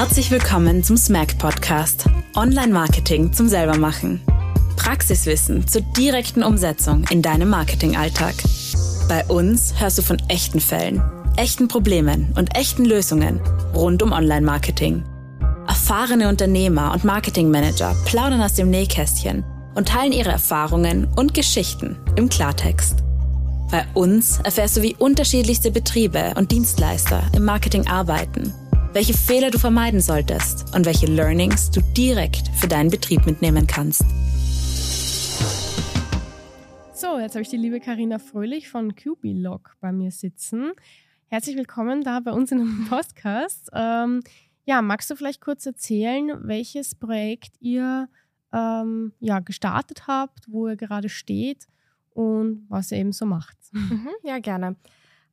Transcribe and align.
Herzlich 0.00 0.30
willkommen 0.30 0.82
zum 0.82 0.96
Smack 0.96 1.36
Podcast. 1.36 2.06
Online 2.34 2.72
Marketing 2.72 3.34
zum 3.34 3.48
selbermachen. 3.48 4.22
Praxiswissen 4.76 5.68
zur 5.68 5.82
direkten 5.82 6.42
Umsetzung 6.42 7.04
in 7.10 7.20
deinem 7.20 7.50
Marketingalltag. 7.50 8.32
Bei 9.10 9.22
uns 9.26 9.78
hörst 9.78 9.98
du 9.98 10.02
von 10.02 10.16
echten 10.28 10.58
Fällen, 10.58 11.02
echten 11.36 11.68
Problemen 11.68 12.32
und 12.34 12.56
echten 12.56 12.86
Lösungen 12.86 13.42
rund 13.74 14.02
um 14.02 14.12
Online 14.12 14.40
Marketing. 14.40 15.04
Erfahrene 15.68 16.30
Unternehmer 16.30 16.94
und 16.94 17.04
Marketingmanager 17.04 17.94
plaudern 18.06 18.40
aus 18.40 18.54
dem 18.54 18.70
Nähkästchen 18.70 19.44
und 19.74 19.88
teilen 19.88 20.12
ihre 20.12 20.30
Erfahrungen 20.30 21.08
und 21.14 21.34
Geschichten 21.34 21.98
im 22.16 22.30
Klartext. 22.30 23.04
Bei 23.70 23.84
uns 23.92 24.40
erfährst 24.40 24.78
du, 24.78 24.82
wie 24.82 24.96
unterschiedlichste 24.98 25.70
Betriebe 25.70 26.32
und 26.36 26.52
Dienstleister 26.52 27.22
im 27.36 27.44
Marketing 27.44 27.86
arbeiten, 27.86 28.54
welche 28.92 29.14
Fehler 29.14 29.50
du 29.50 29.58
vermeiden 29.58 30.00
solltest 30.00 30.74
und 30.74 30.84
welche 30.84 31.06
Learnings 31.06 31.70
du 31.70 31.80
direkt 31.96 32.48
für 32.48 32.66
deinen 32.66 32.90
Betrieb 32.90 33.24
mitnehmen 33.24 33.66
kannst. 33.66 34.04
So, 36.92 37.18
jetzt 37.18 37.34
habe 37.34 37.42
ich 37.42 37.48
die 37.48 37.56
liebe 37.56 37.78
Karina 37.78 38.18
Fröhlich 38.18 38.68
von 38.68 38.96
QBlog 38.96 39.76
bei 39.80 39.92
mir 39.92 40.10
sitzen. 40.10 40.72
Herzlich 41.28 41.56
willkommen 41.56 42.02
da 42.02 42.18
bei 42.18 42.32
uns 42.32 42.50
in 42.50 42.60
einem 42.60 42.86
Podcast. 42.90 43.70
Ähm, 43.72 44.22
ja, 44.64 44.82
magst 44.82 45.08
du 45.08 45.14
vielleicht 45.14 45.40
kurz 45.40 45.64
erzählen, 45.66 46.36
welches 46.42 46.96
Projekt 46.96 47.60
ihr 47.60 48.08
ähm, 48.52 49.12
ja, 49.20 49.38
gestartet 49.38 50.08
habt, 50.08 50.50
wo 50.50 50.66
ihr 50.66 50.76
gerade 50.76 51.08
steht 51.08 51.68
und 52.12 52.66
was 52.68 52.90
ihr 52.90 52.98
eben 52.98 53.12
so 53.12 53.24
macht? 53.24 53.56
Mhm, 53.70 54.08
ja, 54.24 54.40
gerne. 54.40 54.74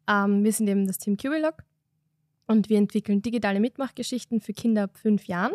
Ähm, 0.08 0.44
wir 0.44 0.53
sind 0.53 0.67
eben 0.67 0.85
das 0.85 0.99
Team 0.99 1.17
QBlog 1.17 1.63
und 2.47 2.69
wir 2.69 2.77
entwickeln 2.77 3.21
digitale 3.21 3.59
Mitmachgeschichten 3.59 4.41
für 4.41 4.53
Kinder 4.53 4.83
ab 4.83 4.97
fünf 4.97 5.25
Jahren. 5.25 5.53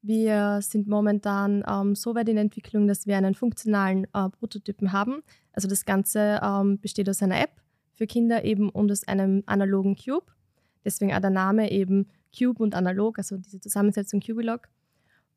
Wir 0.00 0.60
sind 0.62 0.86
momentan 0.86 1.64
ähm, 1.68 1.94
so 1.94 2.14
weit 2.14 2.28
in 2.28 2.36
Entwicklung, 2.36 2.86
dass 2.86 3.06
wir 3.06 3.16
einen 3.16 3.34
funktionalen 3.34 4.04
äh, 4.14 4.28
Prototypen 4.28 4.92
haben. 4.92 5.22
Also 5.52 5.66
das 5.66 5.84
Ganze 5.84 6.40
ähm, 6.42 6.78
besteht 6.78 7.08
aus 7.08 7.22
einer 7.22 7.40
App 7.40 7.60
für 7.92 8.06
Kinder 8.06 8.44
eben 8.44 8.68
und 8.70 8.92
aus 8.92 9.08
einem 9.08 9.42
analogen 9.46 9.96
Cube. 9.96 10.26
Deswegen 10.84 11.12
auch 11.12 11.20
der 11.20 11.30
Name 11.30 11.72
eben 11.72 12.06
Cube 12.36 12.62
und 12.62 12.74
analog, 12.74 13.18
also 13.18 13.36
diese 13.38 13.60
Zusammensetzung 13.60 14.20
Cubilog. 14.20 14.68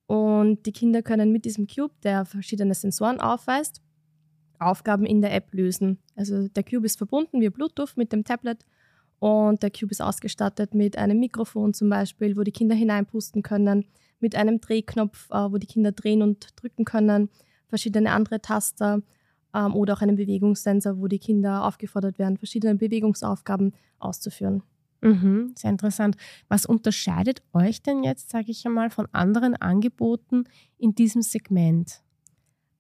Und 0.05 0.65
die 0.65 0.71
Kinder 0.71 1.01
können 1.01 1.31
mit 1.31 1.45
diesem 1.45 1.65
Cube, 1.67 1.93
der 2.03 2.25
verschiedene 2.25 2.75
Sensoren 2.75 3.19
aufweist, 3.19 3.81
Aufgaben 4.59 5.05
in 5.05 5.21
der 5.21 5.33
App 5.33 5.53
lösen. 5.53 5.97
Also 6.15 6.47
der 6.49 6.63
Cube 6.63 6.85
ist 6.85 6.97
verbunden 6.97 7.41
via 7.41 7.49
Bluetooth 7.49 7.97
mit 7.97 8.11
dem 8.11 8.23
Tablet 8.23 8.63
und 9.21 9.61
der 9.61 9.69
Cube 9.69 9.91
ist 9.91 10.01
ausgestattet 10.01 10.73
mit 10.73 10.97
einem 10.97 11.19
Mikrofon 11.19 11.75
zum 11.75 11.89
Beispiel, 11.91 12.35
wo 12.35 12.41
die 12.41 12.51
Kinder 12.51 12.73
hineinpusten 12.73 13.43
können, 13.43 13.85
mit 14.19 14.35
einem 14.35 14.59
Drehknopf, 14.59 15.29
äh, 15.29 15.51
wo 15.51 15.59
die 15.59 15.67
Kinder 15.67 15.91
drehen 15.91 16.23
und 16.23 16.47
drücken 16.55 16.85
können, 16.85 17.29
verschiedene 17.67 18.13
andere 18.13 18.41
Taster 18.41 19.03
ähm, 19.53 19.75
oder 19.75 19.93
auch 19.93 20.01
einem 20.01 20.15
Bewegungssensor, 20.15 20.97
wo 20.97 21.07
die 21.07 21.19
Kinder 21.19 21.67
aufgefordert 21.67 22.17
werden, 22.17 22.37
verschiedene 22.37 22.73
Bewegungsaufgaben 22.73 23.75
auszuführen. 23.99 24.63
Mhm, 25.01 25.53
sehr 25.55 25.69
interessant. 25.69 26.17
Was 26.47 26.65
unterscheidet 26.65 27.43
euch 27.53 27.83
denn 27.83 28.03
jetzt, 28.03 28.31
sage 28.31 28.49
ich 28.49 28.65
einmal, 28.65 28.89
von 28.89 29.07
anderen 29.11 29.55
Angeboten 29.55 30.45
in 30.79 30.95
diesem 30.95 31.21
Segment? 31.21 32.01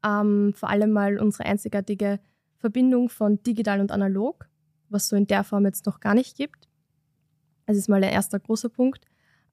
Ähm, 0.03 0.53
vor 0.55 0.69
allem 0.69 0.89
mal 0.89 1.19
unsere 1.19 1.45
einzigartige 1.45 2.19
Verbindung 2.57 3.09
von 3.09 3.43
digital 3.43 3.79
und 3.79 3.91
analog, 3.91 4.49
was 4.91 5.07
so 5.07 5.15
in 5.15 5.27
der 5.27 5.43
Form 5.43 5.65
jetzt 5.65 5.85
noch 5.85 5.99
gar 5.99 6.13
nicht 6.13 6.35
gibt. 6.35 6.67
Das 7.65 7.77
ist 7.77 7.89
mal 7.89 8.01
der 8.01 8.11
erste 8.11 8.39
große 8.39 8.69
Punkt. 8.69 9.05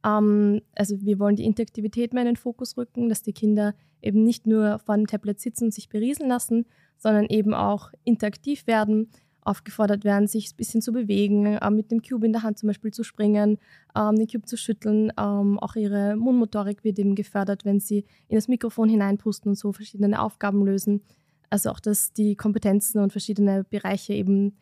Ähm, 0.05 0.62
also 0.75 1.00
wir 1.00 1.19
wollen 1.19 1.36
die 1.36 1.44
Interaktivität 1.44 2.12
mehr 2.12 2.22
in 2.22 2.28
den 2.28 2.36
Fokus 2.36 2.77
rücken, 2.77 3.08
dass 3.08 3.22
die 3.22 3.33
Kinder 3.33 3.75
eben 4.03 4.22
nicht 4.25 4.47
nur 4.47 4.78
vor 4.78 4.97
dem 4.97 5.06
Tablet 5.06 5.41
sitzen 5.41 5.66
und 5.66 5.75
sich 5.75 5.88
berieseln 5.88 6.28
lassen, 6.28 6.66
sondern 6.97 7.27
eben 7.27 7.54
auch 7.54 7.93
interaktiv 8.04 8.66
werden, 8.66 9.10
aufgefordert 9.43 10.04
werden, 10.04 10.27
sich 10.27 10.53
ein 10.53 10.56
bisschen 10.56 10.82
zu 10.82 10.93
bewegen, 10.93 11.47
äh, 11.47 11.71
mit 11.71 11.91
dem 11.91 12.03
Cube 12.03 12.27
in 12.27 12.32
der 12.32 12.43
Hand 12.43 12.59
zum 12.59 12.69
Beispiel 12.69 12.93
zu 12.93 13.03
springen, 13.03 13.59
ähm, 13.97 14.16
den 14.16 14.27
Cube 14.27 14.47
zu 14.47 14.56
schütteln. 14.56 15.12
Ähm, 15.19 15.59
auch 15.59 15.75
ihre 15.75 16.16
Mundmotorik 16.16 16.84
wird 16.84 16.98
eben 16.98 17.15
gefördert, 17.15 17.65
wenn 17.65 17.81
sie 17.81 18.04
in 18.28 18.37
das 18.37 18.48
Mikrofon 18.48 18.88
hineinpusten 18.88 19.50
und 19.50 19.56
so 19.56 19.72
verschiedene 19.72 20.21
Aufgaben 20.21 20.65
lösen. 20.65 21.03
Also 21.50 21.71
auch, 21.71 21.81
dass 21.81 22.12
die 22.12 22.37
Kompetenzen 22.37 23.00
und 23.00 23.10
verschiedene 23.10 23.65
Bereiche 23.65 24.12
eben 24.12 24.54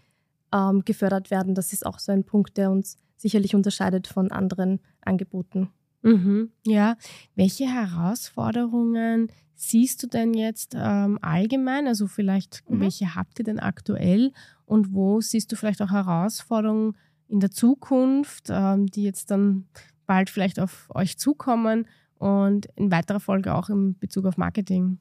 ähm, 0.53 0.84
gefördert 0.84 1.31
werden. 1.31 1.55
Das 1.55 1.73
ist 1.73 1.87
auch 1.87 1.99
so 1.99 2.12
ein 2.12 2.25
Punkt, 2.25 2.57
der 2.57 2.71
uns 2.71 2.97
sicherlich 3.17 3.55
unterscheidet 3.55 4.07
von 4.07 4.31
anderen 4.31 4.81
Angeboten. 5.03 5.71
Mhm, 6.03 6.51
ja, 6.65 6.97
welche 7.34 7.67
Herausforderungen 7.67 9.29
siehst 9.55 10.03
du 10.03 10.07
denn 10.07 10.34
jetzt 10.34 10.77
ähm, 10.79 11.19
allgemein? 11.23 11.89
Also 11.89 12.07
vielleicht, 12.07 12.62
mhm. 12.69 12.81
welche 12.81 13.15
habt 13.15 13.39
ihr 13.39 13.45
denn 13.45 13.59
aktuell 13.59 14.33
und 14.67 14.93
wo 14.93 15.21
siehst 15.21 15.51
du 15.51 15.57
vielleicht 15.57 15.83
auch 15.83 15.91
Herausforderungen 15.91 16.97
in 17.28 17.41
der 17.41 17.51
Zukunft, 17.51 18.49
ähm, 18.51 18.87
die 18.87 19.03
jetzt 19.03 19.31
dann 19.31 19.67
bald 20.07 20.31
vielleicht 20.31 20.61
auf 20.61 20.89
euch 20.95 21.19
zukommen 21.19 21.87
und 22.19 22.67
in 22.77 22.93
weiterer 22.93 23.21
Folge 23.21 23.55
auch 23.55 23.69
in 23.69 23.99
Bezug 23.99 24.27
auf 24.27 24.37
Marketing? 24.37 24.99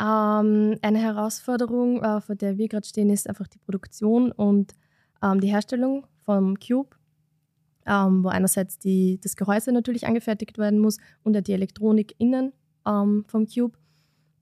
Ähm, 0.00 0.78
eine 0.80 0.98
Herausforderung, 0.98 2.02
äh, 2.02 2.20
vor 2.20 2.34
der 2.34 2.56
wir 2.56 2.68
gerade 2.68 2.86
stehen, 2.86 3.10
ist 3.10 3.28
einfach 3.28 3.46
die 3.46 3.58
Produktion 3.58 4.32
und 4.32 4.74
ähm, 5.22 5.40
die 5.40 5.48
Herstellung 5.48 6.06
vom 6.24 6.58
Cube, 6.58 6.96
ähm, 7.86 8.24
wo 8.24 8.28
einerseits 8.28 8.78
die, 8.78 9.20
das 9.22 9.36
Gehäuse 9.36 9.70
natürlich 9.72 10.06
angefertigt 10.06 10.56
werden 10.56 10.78
muss 10.78 10.96
und 11.24 11.46
die 11.46 11.52
Elektronik 11.52 12.14
innen 12.18 12.52
ähm, 12.86 13.24
vom 13.28 13.46
Cube. 13.46 13.76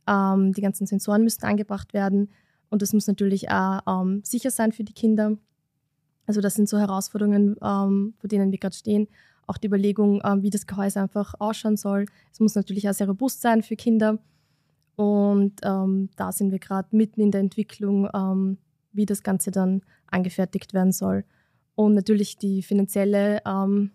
Ähm, 0.06 0.52
die 0.52 0.60
ganzen 0.60 0.86
Sensoren 0.86 1.24
müssen 1.24 1.44
angebracht 1.44 1.94
werden 1.94 2.30
und 2.68 2.82
das 2.82 2.92
muss 2.92 3.08
natürlich 3.08 3.50
auch 3.50 3.80
ähm, 3.88 4.22
sicher 4.24 4.52
sein 4.52 4.70
für 4.70 4.84
die 4.84 4.94
Kinder. 4.94 5.36
Also 6.26 6.40
das 6.40 6.54
sind 6.54 6.68
so 6.68 6.78
Herausforderungen, 6.78 7.56
vor 7.58 8.28
denen 8.28 8.52
wir 8.52 8.58
gerade 8.58 8.76
stehen. 8.76 9.08
Auch 9.48 9.56
die 9.56 9.66
Überlegung, 9.66 10.22
wie 10.42 10.50
das 10.50 10.68
Gehäuse 10.68 11.00
einfach 11.00 11.34
ausschauen 11.40 11.76
soll. 11.76 12.06
Es 12.32 12.38
muss 12.38 12.54
natürlich 12.54 12.88
auch 12.88 12.92
sehr 12.92 13.08
robust 13.08 13.40
sein 13.40 13.64
für 13.64 13.74
Kinder. 13.74 14.20
Und 15.00 15.60
ähm, 15.62 16.10
da 16.16 16.30
sind 16.30 16.50
wir 16.50 16.58
gerade 16.58 16.94
mitten 16.94 17.22
in 17.22 17.30
der 17.30 17.40
Entwicklung, 17.40 18.06
ähm, 18.12 18.58
wie 18.92 19.06
das 19.06 19.22
Ganze 19.22 19.50
dann 19.50 19.80
angefertigt 20.08 20.74
werden 20.74 20.92
soll. 20.92 21.24
Und 21.74 21.94
natürlich 21.94 22.36
die 22.36 22.62
finanzielle 22.62 23.40
ähm, 23.46 23.92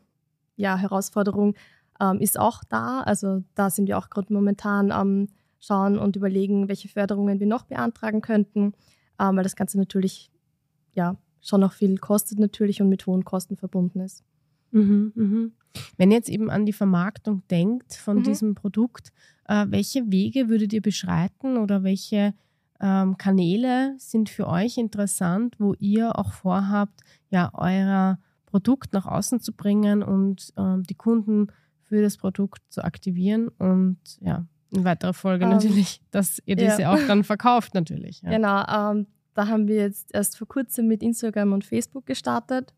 ja, 0.56 0.76
Herausforderung 0.76 1.54
ähm, 2.02 2.20
ist 2.22 2.40
auch 2.40 2.64
da. 2.64 3.02
Also 3.02 3.44
da 3.54 3.70
sind 3.70 3.88
wir 3.88 4.00
auch 4.00 4.10
gerade 4.10 4.34
momentan 4.34 4.92
am 4.92 5.28
Schauen 5.60 6.00
und 6.00 6.16
überlegen, 6.16 6.70
welche 6.70 6.88
Förderungen 6.88 7.40
wir 7.40 7.46
noch 7.46 7.66
beantragen 7.66 8.22
könnten, 8.22 8.74
ähm, 9.20 9.36
weil 9.36 9.44
das 9.44 9.56
Ganze 9.56 9.78
natürlich 9.78 10.32
ja 10.94 11.18
schon 11.40 11.62
noch 11.62 11.74
viel 11.74 12.00
kostet 12.00 12.40
natürlich 12.40 12.82
und 12.82 12.90
mit 12.90 13.06
hohen 13.06 13.26
Kosten 13.26 13.58
verbunden 13.58 14.00
ist. 14.00 14.24
Mhm, 14.72 15.12
mhm. 15.14 15.52
Wenn 15.98 16.10
ihr 16.10 16.18
jetzt 16.18 16.30
eben 16.30 16.50
an 16.50 16.66
die 16.66 16.74
Vermarktung 16.74 17.44
denkt 17.52 17.94
von 17.94 18.18
mhm. 18.18 18.24
diesem 18.24 18.56
Produkt, 18.56 19.14
äh, 19.48 19.66
welche 19.70 20.12
Wege 20.12 20.50
würdet 20.50 20.74
ihr 20.74 20.82
beschreiten 20.82 21.58
oder 21.58 21.84
welche 21.84 22.34
ähm, 22.82 23.18
Kanäle 23.18 23.96
sind 23.98 24.30
für 24.30 24.48
euch 24.48 24.78
interessant, 24.78 25.56
wo 25.60 25.74
ihr 25.80 26.18
auch 26.18 26.34
vorhabt, 26.34 27.02
ja, 27.30 27.52
euer 27.54 28.20
Produkt 28.46 28.94
nach 28.94 29.06
außen 29.06 29.40
zu 29.40 29.54
bringen 29.54 30.04
und 30.04 30.54
ähm, 30.58 30.84
die 30.84 30.96
Kunden 30.96 31.48
für 31.84 32.02
das 32.02 32.18
Produkt 32.18 32.62
zu 32.70 32.84
aktivieren 32.84 33.48
und 33.48 34.00
ja, 34.20 34.46
in 34.72 34.84
weiterer 34.84 35.14
Folge 35.14 35.46
um, 35.46 35.52
ähm, 35.52 35.58
natürlich, 35.58 36.02
dass 36.12 36.42
ihr 36.46 36.56
diese 36.56 36.82
ja. 36.82 36.94
auch 36.94 37.08
dann 37.08 37.24
verkauft 37.24 37.74
natürlich. 37.74 38.22
Ja. 38.22 38.32
Genau, 38.32 38.92
ähm, 38.92 39.08
da 39.34 39.48
haben 39.48 39.68
wir 39.68 39.76
jetzt 39.76 40.14
erst 40.14 40.38
vor 40.38 40.48
kurzem 40.48 40.88
mit 40.88 41.04
Instagram 41.04 41.54
und 41.54 41.64
Facebook 41.64 42.06
gestartet 42.06 42.74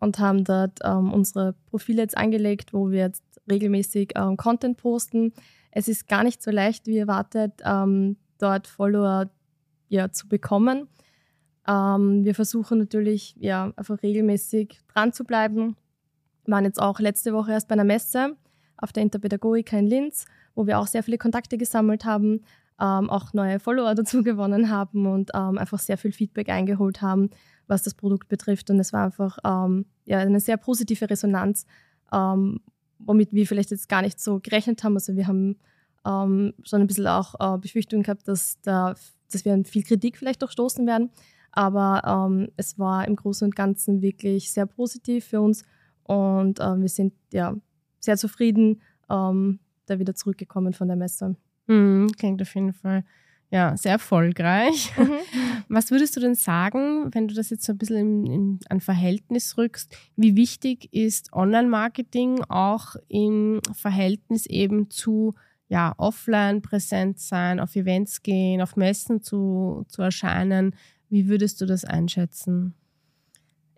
und 0.00 0.18
haben 0.18 0.44
dort 0.44 0.80
ähm, 0.84 1.12
unsere 1.12 1.54
Profile 1.66 2.02
jetzt 2.02 2.16
angelegt, 2.16 2.72
wo 2.72 2.90
wir 2.90 3.00
jetzt 3.00 3.24
regelmäßig 3.50 4.12
ähm, 4.16 4.36
Content 4.36 4.76
posten. 4.76 5.32
Es 5.76 5.88
ist 5.88 6.06
gar 6.08 6.22
nicht 6.22 6.40
so 6.40 6.52
leicht, 6.52 6.86
wie 6.86 6.98
erwartet, 6.98 7.60
ähm, 7.64 8.16
dort 8.38 8.68
Follower 8.68 9.28
ja, 9.88 10.10
zu 10.12 10.28
bekommen. 10.28 10.88
Ähm, 11.66 12.24
wir 12.24 12.34
versuchen 12.34 12.78
natürlich 12.78 13.34
ja, 13.38 13.72
einfach 13.76 14.00
regelmäßig 14.02 14.80
dran 14.86 15.12
zu 15.12 15.24
bleiben. 15.24 15.76
Wir 16.44 16.52
waren 16.52 16.64
jetzt 16.64 16.80
auch 16.80 17.00
letzte 17.00 17.32
Woche 17.32 17.52
erst 17.52 17.68
bei 17.68 17.72
einer 17.72 17.84
Messe 17.84 18.36
auf 18.76 18.92
der 18.92 19.02
Interpädagogika 19.02 19.76
in 19.76 19.86
Linz, 19.86 20.26
wo 20.54 20.66
wir 20.66 20.78
auch 20.78 20.86
sehr 20.86 21.02
viele 21.02 21.18
Kontakte 21.18 21.58
gesammelt 21.58 22.04
haben, 22.04 22.42
ähm, 22.80 23.10
auch 23.10 23.32
neue 23.32 23.58
Follower 23.58 23.94
dazu 23.96 24.22
gewonnen 24.22 24.70
haben 24.70 25.06
und 25.06 25.32
ähm, 25.34 25.58
einfach 25.58 25.80
sehr 25.80 25.98
viel 25.98 26.12
Feedback 26.12 26.50
eingeholt 26.50 27.02
haben, 27.02 27.30
was 27.66 27.82
das 27.82 27.94
Produkt 27.94 28.28
betrifft. 28.28 28.70
Und 28.70 28.78
es 28.78 28.92
war 28.92 29.06
einfach 29.06 29.38
ähm, 29.44 29.86
ja, 30.04 30.18
eine 30.18 30.38
sehr 30.38 30.56
positive 30.56 31.10
Resonanz, 31.10 31.66
ähm, 32.12 32.60
womit 32.98 33.32
wir 33.32 33.46
vielleicht 33.46 33.70
jetzt 33.70 33.88
gar 33.88 34.02
nicht 34.02 34.20
so 34.20 34.40
gerechnet 34.40 34.84
haben. 34.84 34.94
Also 34.94 35.16
wir 35.16 35.26
haben 35.26 35.56
ähm, 36.06 36.54
schon 36.62 36.80
ein 36.80 36.86
bisschen 36.86 37.06
auch 37.06 37.34
äh, 37.38 37.58
Befürchtungen 37.58 38.02
gehabt, 38.02 38.28
dass, 38.28 38.60
da, 38.62 38.94
dass 39.30 39.44
wir 39.44 39.52
an 39.52 39.64
viel 39.64 39.82
Kritik 39.82 40.16
vielleicht 40.18 40.42
doch 40.42 40.50
stoßen 40.50 40.86
werden. 40.86 41.10
Aber 41.52 42.02
ähm, 42.04 42.48
es 42.56 42.78
war 42.78 43.06
im 43.06 43.16
Großen 43.16 43.46
und 43.46 43.56
Ganzen 43.56 44.02
wirklich 44.02 44.50
sehr 44.50 44.66
positiv 44.66 45.26
für 45.26 45.40
uns 45.40 45.64
und 46.02 46.60
äh, 46.60 46.80
wir 46.80 46.88
sind 46.88 47.14
ja 47.32 47.54
sehr 48.00 48.16
zufrieden 48.16 48.82
ähm, 49.08 49.60
da 49.86 49.98
wieder 49.98 50.14
zurückgekommen 50.14 50.72
von 50.72 50.88
der 50.88 50.96
Messe. 50.96 51.36
Mhm, 51.66 52.08
klingt 52.18 52.42
auf 52.42 52.54
jeden 52.54 52.72
Fall 52.72 53.04
ja, 53.54 53.76
sehr 53.76 53.92
erfolgreich. 53.92 54.92
Mhm. 54.98 55.12
Was 55.68 55.92
würdest 55.92 56.16
du 56.16 56.20
denn 56.20 56.34
sagen, 56.34 57.14
wenn 57.14 57.28
du 57.28 57.34
das 57.34 57.50
jetzt 57.50 57.64
so 57.64 57.72
ein 57.72 57.78
bisschen 57.78 58.26
in, 58.26 58.32
in 58.32 58.58
ein 58.68 58.80
Verhältnis 58.80 59.56
rückst? 59.56 59.96
Wie 60.16 60.34
wichtig 60.34 60.92
ist 60.92 61.32
Online-Marketing 61.32 62.42
auch 62.48 62.96
im 63.06 63.60
Verhältnis 63.72 64.46
eben 64.46 64.90
zu 64.90 65.34
ja, 65.68 65.94
offline 65.98 66.62
präsent 66.62 67.20
sein, 67.20 67.60
auf 67.60 67.76
Events 67.76 68.24
gehen, 68.24 68.60
auf 68.60 68.74
Messen 68.74 69.22
zu, 69.22 69.84
zu 69.86 70.02
erscheinen? 70.02 70.74
Wie 71.08 71.28
würdest 71.28 71.60
du 71.60 71.66
das 71.66 71.84
einschätzen? 71.84 72.74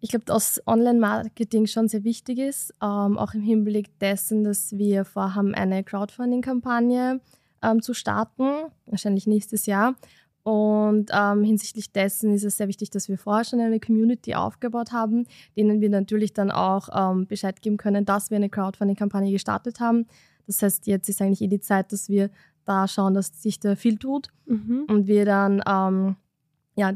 Ich 0.01 0.09
glaube, 0.09 0.25
dass 0.25 0.63
Online-Marketing 0.67 1.67
schon 1.67 1.89
sehr 1.89 2.03
wichtig 2.03 2.39
ist, 2.39 2.73
ähm, 2.83 3.19
auch 3.19 3.35
im 3.35 3.43
Hinblick 3.43 3.99
dessen, 3.99 4.43
dass 4.43 4.73
wir 4.73 5.05
vorhaben, 5.05 5.55
eine 5.55 5.85
Crowdfunding-Kampagne 5.85 7.21
ähm, 7.67 7.83
zu 7.83 7.95
starten, 7.95 8.45
wahrscheinlich 8.87 9.27
nächstes 9.27 9.67
Jahr. 9.67 9.95
Und 10.43 11.11
ähm, 11.13 11.43
hinsichtlich 11.43 11.91
dessen 11.91 12.33
ist 12.33 12.45
es 12.45 12.57
sehr 12.57 12.69
wichtig, 12.69 12.91
dass 12.91 13.09
wir 13.09 13.19
vorher 13.19 13.45
schon 13.45 13.59
eine 13.59 13.81
Community 13.81 14.37
aufgebaut 14.37 14.93
haben, 14.93 15.27
denen 15.57 15.81
wir 15.81 15.91
natürlich 15.91 16.35
dann 16.35 16.53
auch 16.53 16.89
ähm, 16.95 17.27
Bescheid 17.27 17.61
geben 17.61 17.79
können, 17.79 18.05
dass 18.05 18.31
wir 18.31 18.37
eine 18.37 18.49
Crowdfunding-Kampagne 18.49 19.33
gestartet 19.33 19.81
haben. 19.81 20.07
Das 20.47 20.63
heißt, 20.63 20.87
jetzt 20.87 21.09
ist 21.09 21.21
eigentlich 21.21 21.43
eh 21.43 21.49
die 21.49 21.59
Zeit, 21.59 21.91
dass 21.91 22.09
wir 22.09 22.31
da 22.65 22.87
schauen, 22.87 23.15
dass 23.15 23.43
sich 23.43 23.59
da 23.59 23.75
viel 23.75 23.99
tut 23.99 24.29
mhm. 24.47 24.85
und 24.89 25.09
wir 25.09 25.25
dann 25.25 25.63
ähm, 25.67 26.15
ja, 26.77 26.93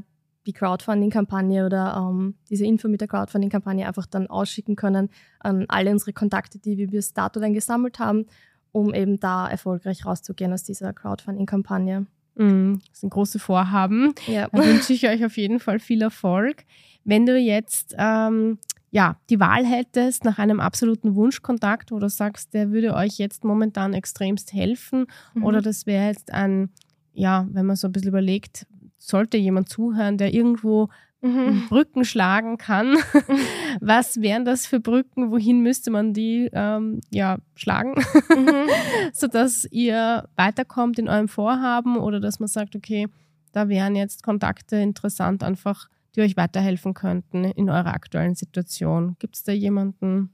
die 0.46 0.52
Crowdfunding-Kampagne 0.52 1.66
oder 1.66 1.96
ähm, 1.96 2.34
diese 2.48 2.64
Info 2.64 2.88
mit 2.88 3.00
der 3.00 3.08
Crowdfunding-Kampagne 3.08 3.86
einfach 3.86 4.06
dann 4.06 4.28
ausschicken 4.28 4.76
können 4.76 5.10
an 5.40 5.66
alle 5.68 5.90
unsere 5.90 6.12
Kontakte, 6.12 6.58
die 6.58 6.78
wir 6.78 6.88
bis 6.88 7.14
dato 7.14 7.40
dann 7.40 7.52
gesammelt 7.52 7.98
haben, 7.98 8.26
um 8.72 8.94
eben 8.94 9.18
da 9.20 9.48
erfolgreich 9.48 10.06
rauszugehen 10.06 10.52
aus 10.52 10.62
dieser 10.62 10.92
Crowdfunding-Kampagne. 10.92 12.06
Mm, 12.36 12.74
das 12.88 13.00
sind 13.00 13.10
große 13.10 13.38
Vorhaben. 13.38 14.14
Ja. 14.26 14.48
Da 14.50 14.64
wünsche 14.64 14.92
ich 14.92 15.06
euch 15.08 15.24
auf 15.24 15.36
jeden 15.36 15.60
Fall 15.60 15.78
viel 15.78 16.02
Erfolg. 16.02 16.64
Wenn 17.04 17.26
du 17.26 17.36
jetzt 17.36 17.94
ähm, 17.98 18.58
ja, 18.90 19.16
die 19.30 19.38
Wahl 19.38 19.64
hättest 19.64 20.24
nach 20.24 20.38
einem 20.38 20.60
absoluten 20.60 21.14
Wunschkontakt 21.14 21.92
oder 21.92 22.08
sagst, 22.08 22.54
der 22.54 22.72
würde 22.72 22.94
euch 22.94 23.18
jetzt 23.18 23.44
momentan 23.44 23.94
extremst 23.94 24.52
helfen 24.52 25.06
mhm. 25.34 25.44
oder 25.44 25.62
das 25.62 25.86
wäre 25.86 26.08
jetzt 26.08 26.32
ein, 26.32 26.70
ja, 27.12 27.46
wenn 27.52 27.66
man 27.66 27.76
so 27.76 27.88
ein 27.88 27.92
bisschen 27.92 28.08
überlegt, 28.08 28.66
sollte 28.98 29.36
jemand 29.36 29.68
zuhören, 29.68 30.18
der 30.18 30.34
irgendwo 30.34 30.88
mhm. 31.22 31.66
Brücken 31.68 32.04
schlagen 32.04 32.58
kann. 32.58 32.96
Was 33.80 34.20
wären 34.20 34.44
das 34.44 34.66
für 34.66 34.80
Brücken? 34.80 35.30
Wohin 35.30 35.60
müsste 35.60 35.90
man 35.90 36.12
die 36.12 36.48
ähm, 36.52 37.00
ja, 37.10 37.38
schlagen, 37.54 37.94
mhm. 38.28 38.68
sodass 39.12 39.66
ihr 39.70 40.28
weiterkommt 40.36 40.98
in 40.98 41.08
eurem 41.08 41.28
Vorhaben 41.28 41.96
oder 41.96 42.20
dass 42.20 42.40
man 42.40 42.48
sagt, 42.48 42.76
okay, 42.76 43.08
da 43.52 43.68
wären 43.68 43.96
jetzt 43.96 44.22
Kontakte 44.22 44.76
interessant, 44.76 45.42
einfach, 45.42 45.88
die 46.14 46.22
euch 46.22 46.36
weiterhelfen 46.36 46.94
könnten 46.94 47.44
in 47.44 47.68
eurer 47.68 47.94
aktuellen 47.94 48.34
Situation. 48.34 49.16
Gibt 49.18 49.36
es 49.36 49.42
da 49.42 49.52
jemanden? 49.52 50.30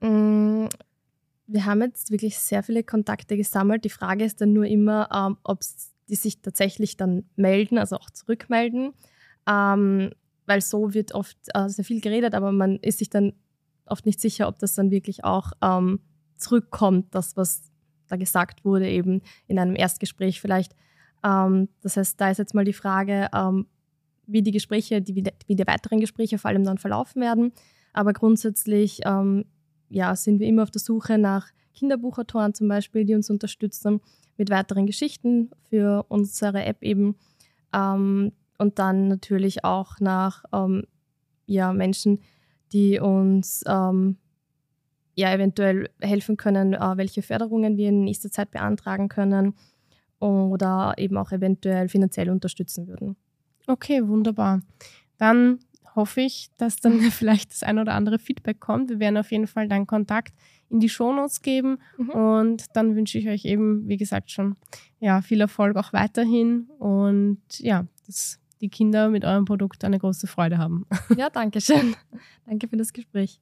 Mm, 0.00 0.66
wir 1.46 1.64
haben 1.64 1.82
jetzt 1.82 2.10
wirklich 2.10 2.38
sehr 2.38 2.62
viele 2.62 2.82
Kontakte 2.82 3.36
gesammelt. 3.36 3.84
Die 3.84 3.90
Frage 3.90 4.24
ist 4.24 4.40
dann 4.40 4.52
nur 4.52 4.66
immer, 4.66 5.08
ähm, 5.14 5.36
ob 5.44 5.60
die 6.08 6.14
sich 6.14 6.40
tatsächlich 6.40 6.96
dann 6.96 7.24
melden, 7.36 7.78
also 7.78 7.96
auch 7.96 8.10
zurückmelden. 8.10 8.92
Ähm, 9.48 10.10
weil 10.46 10.60
so 10.60 10.94
wird 10.94 11.12
oft 11.12 11.36
äh, 11.54 11.68
sehr 11.68 11.84
viel 11.84 12.00
geredet, 12.00 12.34
aber 12.34 12.52
man 12.52 12.76
ist 12.76 12.98
sich 12.98 13.10
dann 13.10 13.32
oft 13.86 14.06
nicht 14.06 14.20
sicher, 14.20 14.48
ob 14.48 14.58
das 14.58 14.74
dann 14.74 14.90
wirklich 14.90 15.24
auch 15.24 15.52
ähm, 15.62 16.00
zurückkommt, 16.36 17.14
das, 17.14 17.36
was 17.36 17.70
da 18.08 18.16
gesagt 18.16 18.64
wurde, 18.64 18.88
eben 18.88 19.22
in 19.48 19.58
einem 19.58 19.76
Erstgespräch 19.76 20.40
vielleicht. 20.40 20.74
Ähm, 21.24 21.68
das 21.82 21.96
heißt, 21.96 22.20
da 22.20 22.30
ist 22.30 22.38
jetzt 22.38 22.54
mal 22.54 22.64
die 22.64 22.72
Frage, 22.72 23.28
ähm, 23.34 23.66
wie 24.26 24.42
die 24.42 24.50
Gespräche, 24.50 25.00
die, 25.02 25.24
wie 25.46 25.56
die 25.56 25.66
weiteren 25.66 26.00
Gespräche 26.00 26.38
vor 26.38 26.50
allem 26.50 26.64
dann 26.64 26.78
verlaufen 26.78 27.22
werden. 27.22 27.52
Aber 27.92 28.12
grundsätzlich 28.12 29.00
ähm, 29.04 29.44
ja, 29.88 30.14
sind 30.16 30.40
wir 30.40 30.46
immer 30.46 30.64
auf 30.64 30.70
der 30.70 30.80
Suche 30.80 31.18
nach 31.18 31.48
Kinderbuchautoren 31.74 32.54
zum 32.54 32.68
Beispiel, 32.68 33.04
die 33.04 33.14
uns 33.14 33.30
unterstützen 33.30 34.00
mit 34.36 34.50
weiteren 34.50 34.86
Geschichten 34.86 35.50
für 35.68 36.04
unsere 36.08 36.64
App 36.64 36.82
eben. 36.82 37.16
Ähm, 37.72 38.32
und 38.58 38.78
dann 38.78 39.08
natürlich 39.08 39.64
auch 39.64 40.00
nach 40.00 40.44
ähm, 40.52 40.84
ja, 41.46 41.72
Menschen, 41.72 42.20
die 42.72 42.98
uns 42.98 43.62
ähm, 43.66 44.16
ja 45.14 45.32
eventuell 45.32 45.90
helfen 46.00 46.36
können, 46.36 46.74
äh, 46.74 46.96
welche 46.96 47.22
Förderungen 47.22 47.76
wir 47.76 47.88
in 47.88 48.04
nächster 48.04 48.30
Zeit 48.30 48.50
beantragen 48.50 49.08
können 49.08 49.54
oder 50.18 50.94
eben 50.96 51.16
auch 51.16 51.30
eventuell 51.30 51.88
finanziell 51.88 52.30
unterstützen 52.30 52.88
würden. 52.88 53.16
Okay, 53.66 54.06
wunderbar. 54.06 54.62
Dann 55.18 55.58
hoffe 55.94 56.20
ich, 56.20 56.50
dass 56.58 56.76
dann 56.76 57.00
vielleicht 57.10 57.50
das 57.50 57.62
ein 57.62 57.78
oder 57.78 57.94
andere 57.94 58.18
Feedback 58.18 58.60
kommt. 58.60 58.90
Wir 58.90 59.00
werden 59.00 59.16
auf 59.16 59.30
jeden 59.32 59.46
Fall 59.46 59.68
deinen 59.68 59.86
Kontakt 59.86 60.34
in 60.68 60.80
die 60.80 60.88
Shownotes 60.88 61.42
geben 61.42 61.78
mhm. 61.96 62.10
und 62.10 62.64
dann 62.74 62.96
wünsche 62.96 63.18
ich 63.18 63.28
euch 63.28 63.44
eben, 63.44 63.88
wie 63.88 63.96
gesagt, 63.96 64.30
schon 64.30 64.56
ja, 65.00 65.22
viel 65.22 65.40
Erfolg 65.40 65.76
auch 65.76 65.92
weiterhin 65.92 66.68
und 66.78 67.40
ja, 67.58 67.86
dass 68.06 68.40
die 68.60 68.68
Kinder 68.68 69.08
mit 69.08 69.24
eurem 69.24 69.44
Produkt 69.44 69.84
eine 69.84 69.98
große 69.98 70.26
Freude 70.26 70.58
haben. 70.58 70.86
Ja, 71.16 71.30
danke 71.30 71.60
schön. 71.60 71.96
danke 72.46 72.68
für 72.68 72.76
das 72.76 72.92
Gespräch. 72.92 73.40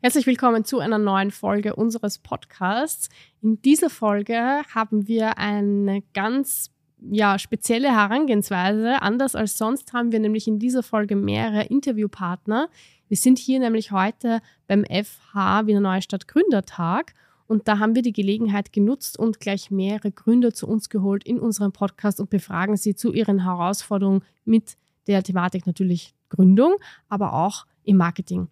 Herzlich 0.00 0.26
willkommen 0.26 0.64
zu 0.64 0.80
einer 0.80 0.98
neuen 0.98 1.30
Folge 1.30 1.76
unseres 1.76 2.18
Podcasts. 2.18 3.08
In 3.40 3.62
dieser 3.62 3.88
Folge 3.88 4.62
haben 4.74 5.08
wir 5.08 5.38
eine 5.38 6.02
ganz 6.12 6.70
ja, 7.10 7.38
spezielle 7.38 7.90
Herangehensweise. 7.90 9.00
Anders 9.00 9.34
als 9.34 9.56
sonst 9.56 9.92
haben 9.92 10.12
wir 10.12 10.20
nämlich 10.20 10.46
in 10.46 10.58
dieser 10.58 10.82
Folge 10.82 11.16
mehrere 11.16 11.64
Interviewpartner. 11.64 12.68
Wir 13.08 13.16
sind 13.16 13.38
hier 13.38 13.60
nämlich 13.60 13.92
heute 13.92 14.40
beim 14.66 14.84
FH 14.84 15.66
Wiener 15.66 15.80
Neustadt 15.80 16.28
Gründertag 16.28 17.14
und 17.46 17.68
da 17.68 17.78
haben 17.78 17.94
wir 17.94 18.02
die 18.02 18.12
Gelegenheit 18.12 18.72
genutzt 18.72 19.18
und 19.18 19.40
gleich 19.40 19.70
mehrere 19.70 20.10
Gründer 20.10 20.54
zu 20.54 20.66
uns 20.66 20.88
geholt 20.88 21.24
in 21.24 21.38
unserem 21.38 21.72
Podcast 21.72 22.20
und 22.20 22.30
befragen 22.30 22.76
sie 22.76 22.94
zu 22.94 23.12
ihren 23.12 23.44
Herausforderungen 23.44 24.22
mit 24.44 24.76
der 25.06 25.22
Thematik 25.22 25.66
natürlich 25.66 26.14
Gründung, 26.30 26.74
aber 27.08 27.34
auch 27.34 27.66
im 27.84 27.96
Marketing. 27.96 28.48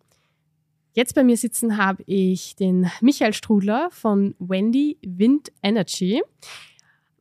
Jetzt 0.94 1.14
bei 1.14 1.24
mir 1.24 1.38
sitzen 1.38 1.78
habe 1.78 2.02
ich 2.06 2.54
den 2.54 2.90
Michael 3.00 3.32
Strudler 3.32 3.88
von 3.90 4.34
Wendy 4.38 4.98
Wind 5.02 5.50
Energy. 5.62 6.22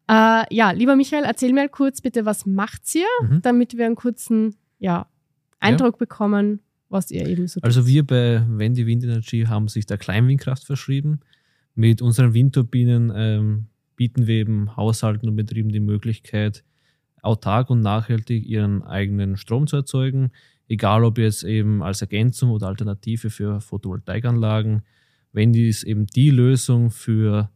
Äh, 0.09 0.53
ja, 0.53 0.71
lieber 0.71 0.97
Michael, 0.97 1.23
erzähl 1.23 1.53
mir 1.53 1.69
kurz 1.69 2.01
bitte, 2.01 2.25
was 2.25 2.45
macht 2.45 2.93
ihr, 2.93 3.05
mhm. 3.21 3.41
damit 3.41 3.77
wir 3.77 3.85
einen 3.85 3.95
kurzen 3.95 4.55
ja, 4.79 5.07
Eindruck 5.61 5.93
ja. 5.93 5.99
bekommen, 5.99 6.59
was 6.89 7.11
ihr 7.11 7.25
eben 7.25 7.47
so 7.47 7.61
tut. 7.61 7.63
Also 7.63 7.87
wir 7.87 8.05
bei 8.05 8.43
Wendy 8.45 8.85
Wind 8.85 9.05
Energy 9.05 9.45
haben 9.47 9.69
sich 9.69 9.85
der 9.85 9.97
Kleinwindkraft 9.97 10.65
verschrieben. 10.65 11.21
Mit 11.75 12.01
unseren 12.01 12.33
Windturbinen 12.33 13.11
ähm, 13.15 13.67
bieten 13.95 14.27
wir 14.27 14.35
eben 14.35 14.75
Haushalten 14.75 15.29
und 15.29 15.35
Betrieben 15.35 15.69
die 15.69 15.79
Möglichkeit, 15.79 16.63
autark 17.21 17.69
und 17.69 17.81
nachhaltig 17.81 18.45
ihren 18.45 18.83
eigenen 18.83 19.37
Strom 19.37 19.67
zu 19.67 19.77
erzeugen, 19.77 20.31
egal 20.67 21.03
ob 21.03 21.17
jetzt 21.17 21.43
eben 21.43 21.83
als 21.83 22.01
Ergänzung 22.01 22.49
oder 22.51 22.67
Alternative 22.67 23.29
für 23.29 23.61
Photovoltaikanlagen. 23.61 24.81
Wendy 25.33 25.69
ist 25.69 25.83
eben 25.83 26.07
die 26.07 26.29
Lösung 26.29 26.91
für 26.91 27.51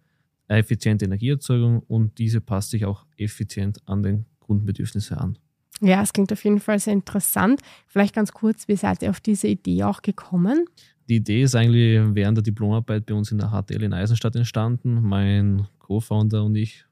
effiziente 0.48 1.06
Energieerzeugung 1.06 1.80
und 1.80 2.18
diese 2.20 2.42
passt 2.42 2.72
sich 2.72 2.86
auch 2.86 3.06
effizient 3.18 3.80
an 3.86 4.04
den 4.04 4.26
Kundenbedürfnisse 4.40 5.18
an. 5.20 5.38
Ja, 5.82 6.02
es 6.02 6.14
klingt 6.14 6.32
auf 6.32 6.44
jeden 6.44 6.60
Fall 6.60 6.80
sehr 6.80 6.94
interessant. 6.94 7.62
Vielleicht 7.88 8.16
ganz 8.16 8.32
kurz, 8.32 8.68
wie 8.68 8.78
seid 8.78 9.02
ihr 9.02 9.10
auf 9.10 9.20
diese 9.20 9.48
Idee 9.48 9.84
auch 9.84 10.02
gekommen? 10.02 10.68
Die 11.08 11.18
Idee 11.18 11.44
ist 11.44 11.56
eigentlich 11.56 12.02
während 12.16 12.38
der 12.38 12.44
Diplomarbeit 12.44 13.06
bei 13.06 13.14
uns 13.14 13.32
in 13.32 13.38
der 13.38 13.50
HTL 13.50 13.84
in 13.84 13.94
Eisenstadt 13.94 14.36
entstanden. 14.36 15.02
Mein 15.02 15.68
Co-Founder 15.80 16.44
und 16.44 16.56
ich 16.56 16.86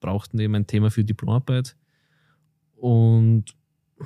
brauchten 0.00 0.38
eben 0.40 0.54
ein 0.54 0.66
Thema 0.66 0.90
für 0.90 1.04
Diplomarbeit 1.04 1.76
und 2.76 3.44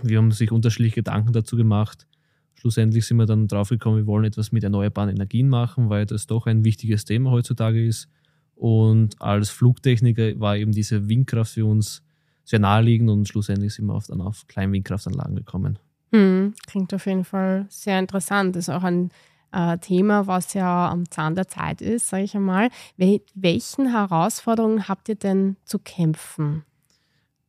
wir 0.02 0.18
haben 0.18 0.32
sich 0.32 0.50
unterschiedliche 0.50 0.96
Gedanken 0.96 1.32
dazu 1.32 1.56
gemacht. 1.56 2.06
Schlussendlich 2.54 3.06
sind 3.06 3.16
wir 3.16 3.26
dann 3.26 3.48
drauf 3.48 3.68
gekommen, 3.68 3.98
wir 3.98 4.06
wollen 4.06 4.24
etwas 4.24 4.52
mit 4.52 4.64
erneuerbaren 4.64 5.10
Energien 5.10 5.48
machen, 5.48 5.88
weil 5.88 6.06
das 6.06 6.26
doch 6.26 6.46
ein 6.46 6.64
wichtiges 6.64 7.04
Thema 7.04 7.30
heutzutage 7.30 7.84
ist. 7.84 8.08
Und 8.56 9.20
als 9.20 9.50
Flugtechniker 9.50 10.38
war 10.40 10.56
eben 10.56 10.72
diese 10.72 11.08
Windkraft 11.08 11.52
für 11.52 11.64
uns 11.64 12.02
sehr 12.44 12.58
naheliegend 12.58 13.10
und 13.10 13.28
schlussendlich 13.28 13.74
sind 13.74 13.86
wir 13.86 14.00
dann 14.08 14.20
auf 14.20 14.46
Kleinwindkraftanlagen 14.46 15.36
gekommen. 15.36 15.78
Hm, 16.12 16.54
klingt 16.66 16.92
auf 16.94 17.06
jeden 17.06 17.24
Fall 17.24 17.66
sehr 17.68 17.98
interessant. 17.98 18.54
Das 18.54 18.68
ist 18.68 18.74
auch 18.74 18.84
ein 18.84 19.10
äh, 19.54 19.78
Thema, 19.78 20.26
was 20.26 20.54
ja 20.54 20.90
am 20.90 21.08
Zahn 21.10 21.34
der 21.34 21.48
Zeit 21.48 21.80
ist, 21.80 22.08
sage 22.08 22.24
ich 22.24 22.34
einmal. 22.34 22.70
Wel 22.96 23.20
welchen 23.34 23.90
Herausforderungen 23.90 24.88
habt 24.88 25.08
ihr 25.08 25.14
denn 25.14 25.56
zu 25.64 25.78
kämpfen? 25.78 26.64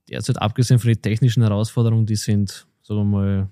Derzeit, 0.10 0.42
abgesehen 0.42 0.80
von 0.80 0.90
den 0.90 1.02
technischen 1.02 1.42
Herausforderungen, 1.42 2.06
die 2.06 2.16
sind, 2.16 2.68
sagen 2.84 3.00
wir 3.00 3.06
mal, 3.06 3.50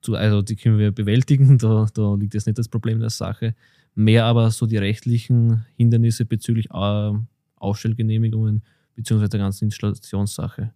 zu, 0.00 0.14
also 0.14 0.42
die 0.42 0.56
können 0.56 0.78
wir 0.78 0.90
bewältigen, 0.90 1.58
da, 1.58 1.86
da 1.94 2.14
liegt 2.14 2.34
jetzt 2.34 2.46
nicht 2.46 2.58
das 2.58 2.68
Problem 2.68 2.98
der 2.98 3.10
Sache. 3.10 3.54
Mehr 3.94 4.24
aber 4.24 4.50
so 4.50 4.66
die 4.66 4.76
rechtlichen 4.76 5.64
Hindernisse 5.76 6.24
bezüglich 6.24 6.66
äh, 6.70 7.12
Ausstellgenehmigungen 7.56 8.62
beziehungsweise 8.94 9.30
der 9.30 9.40
ganzen 9.40 9.64
Installationssache. 9.64 10.72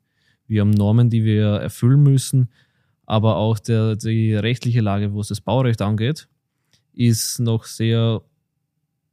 Wir 0.47 0.61
haben 0.61 0.71
Normen, 0.71 1.11
die 1.11 1.25
wir 1.25 1.47
erfüllen 1.57 2.02
müssen, 2.02 2.49
aber 3.12 3.37
auch 3.37 3.59
der, 3.59 3.95
die 3.97 4.35
rechtliche 4.35 4.81
Lage, 4.81 5.14
was 5.14 5.28
das 5.28 5.42
Baurecht 5.42 5.83
angeht, 5.83 6.28
ist 6.95 7.40
noch 7.40 7.64
sehr, 7.64 8.23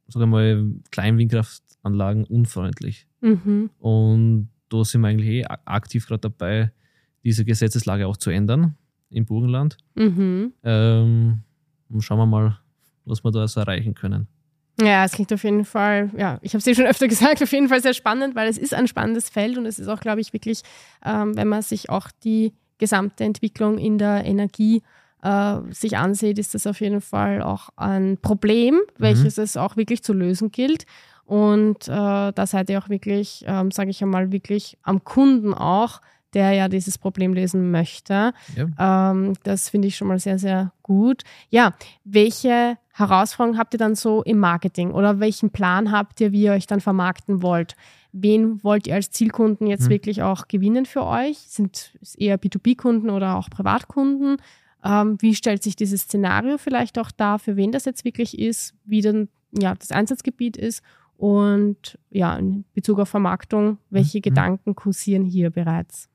sagen 0.08 0.20
wir 0.20 0.26
mal, 0.26 0.70
Kleinwindkraftanlagen 0.90 2.24
unfreundlich. 2.24 3.06
Mhm. 3.20 3.68
Und 3.78 4.48
da 4.70 4.84
sind 4.84 5.02
wir 5.02 5.08
eigentlich 5.08 5.28
eh 5.28 5.44
aktiv 5.44 6.06
gerade 6.06 6.20
dabei, 6.20 6.72
diese 7.24 7.44
Gesetzeslage 7.44 8.06
auch 8.06 8.16
zu 8.16 8.30
ändern 8.30 8.74
im 9.10 9.26
Burgenland. 9.26 9.76
Mhm. 9.96 10.54
Ähm, 10.64 11.42
und 11.90 12.00
schauen 12.00 12.20
wir 12.20 12.26
mal, 12.26 12.58
was 13.04 13.22
wir 13.22 13.30
da 13.32 13.46
so 13.48 13.60
erreichen 13.60 13.92
können. 13.92 14.28
Ja, 14.80 15.04
es 15.04 15.12
klingt 15.12 15.30
auf 15.30 15.44
jeden 15.44 15.66
Fall, 15.66 16.10
ja, 16.16 16.38
ich 16.40 16.52
habe 16.52 16.60
es 16.60 16.64
dir 16.64 16.74
schon 16.74 16.86
öfter 16.90 17.06
gesagt, 17.06 17.42
auf 17.42 17.52
jeden 17.52 17.68
Fall 17.68 17.82
sehr 17.82 17.92
spannend, 17.92 18.34
weil 18.34 18.48
es 18.48 18.56
ist 18.56 18.72
ein 18.72 18.88
spannendes 18.88 19.28
Feld 19.28 19.58
und 19.58 19.66
es 19.66 19.78
ist 19.78 19.88
auch, 19.88 20.00
glaube 20.00 20.22
ich, 20.22 20.32
wirklich, 20.32 20.62
ähm, 21.04 21.36
wenn 21.36 21.48
man 21.48 21.60
sich 21.60 21.90
auch 21.90 22.08
die 22.24 22.54
gesamte 22.80 23.22
Entwicklung 23.22 23.78
in 23.78 23.98
der 23.98 24.24
Energie 24.24 24.82
äh, 25.22 25.56
sich 25.70 25.96
ansieht, 25.96 26.38
ist 26.38 26.54
das 26.54 26.66
auf 26.66 26.80
jeden 26.80 27.00
Fall 27.00 27.42
auch 27.42 27.68
ein 27.76 28.18
Problem, 28.20 28.80
welches 28.98 29.36
mhm. 29.36 29.44
es 29.44 29.56
auch 29.56 29.76
wirklich 29.76 30.02
zu 30.02 30.12
lösen 30.12 30.50
gilt. 30.50 30.86
Und 31.24 31.86
äh, 31.86 32.32
da 32.32 32.46
seid 32.46 32.70
ihr 32.70 32.78
auch 32.78 32.88
wirklich, 32.88 33.44
ähm, 33.46 33.70
sage 33.70 33.90
ich 33.90 34.02
einmal, 34.02 34.32
wirklich 34.32 34.76
am 34.82 35.04
Kunden 35.04 35.54
auch, 35.54 36.00
der 36.34 36.52
ja 36.52 36.68
dieses 36.68 36.98
Problem 36.98 37.34
lösen 37.34 37.70
möchte. 37.70 38.32
Ja. 38.56 39.10
Ähm, 39.12 39.34
das 39.42 39.68
finde 39.68 39.88
ich 39.88 39.96
schon 39.96 40.08
mal 40.08 40.18
sehr, 40.18 40.38
sehr 40.38 40.72
gut. 40.82 41.22
Ja, 41.48 41.74
welche 42.04 42.78
Herausforderungen 42.92 43.58
habt 43.58 43.74
ihr 43.74 43.78
dann 43.78 43.94
so 43.94 44.22
im 44.22 44.38
Marketing 44.38 44.90
oder 44.90 45.20
welchen 45.20 45.50
Plan 45.50 45.92
habt 45.92 46.20
ihr, 46.20 46.32
wie 46.32 46.42
ihr 46.42 46.52
euch 46.52 46.66
dann 46.66 46.80
vermarkten 46.80 47.42
wollt? 47.42 47.76
Wen 48.12 48.62
wollt 48.64 48.86
ihr 48.86 48.94
als 48.94 49.10
Zielkunden 49.10 49.66
jetzt 49.66 49.84
hm. 49.84 49.90
wirklich 49.90 50.22
auch 50.22 50.48
gewinnen 50.48 50.86
für 50.86 51.04
euch? 51.04 51.38
Sind 51.38 51.92
es 52.00 52.14
eher 52.14 52.40
B2B-Kunden 52.40 53.10
oder 53.10 53.36
auch 53.36 53.50
Privatkunden? 53.50 54.38
Ähm, 54.84 55.16
wie 55.20 55.34
stellt 55.34 55.62
sich 55.62 55.76
dieses 55.76 56.02
Szenario 56.02 56.58
vielleicht 56.58 56.98
auch 56.98 57.10
dar, 57.10 57.38
für 57.38 57.56
wen 57.56 57.72
das 57.72 57.84
jetzt 57.84 58.04
wirklich 58.04 58.38
ist, 58.38 58.74
wie 58.84 59.02
dann 59.02 59.28
ja, 59.52 59.74
das 59.74 59.92
Einsatzgebiet 59.92 60.56
ist 60.56 60.82
und 61.16 61.98
ja, 62.10 62.36
in 62.36 62.64
Bezug 62.72 62.98
auf 62.98 63.08
Vermarktung, 63.08 63.78
welche 63.90 64.18
mhm. 64.18 64.22
Gedanken 64.22 64.74
kursieren 64.74 65.24
hier 65.24 65.50
bereits? 65.50 66.08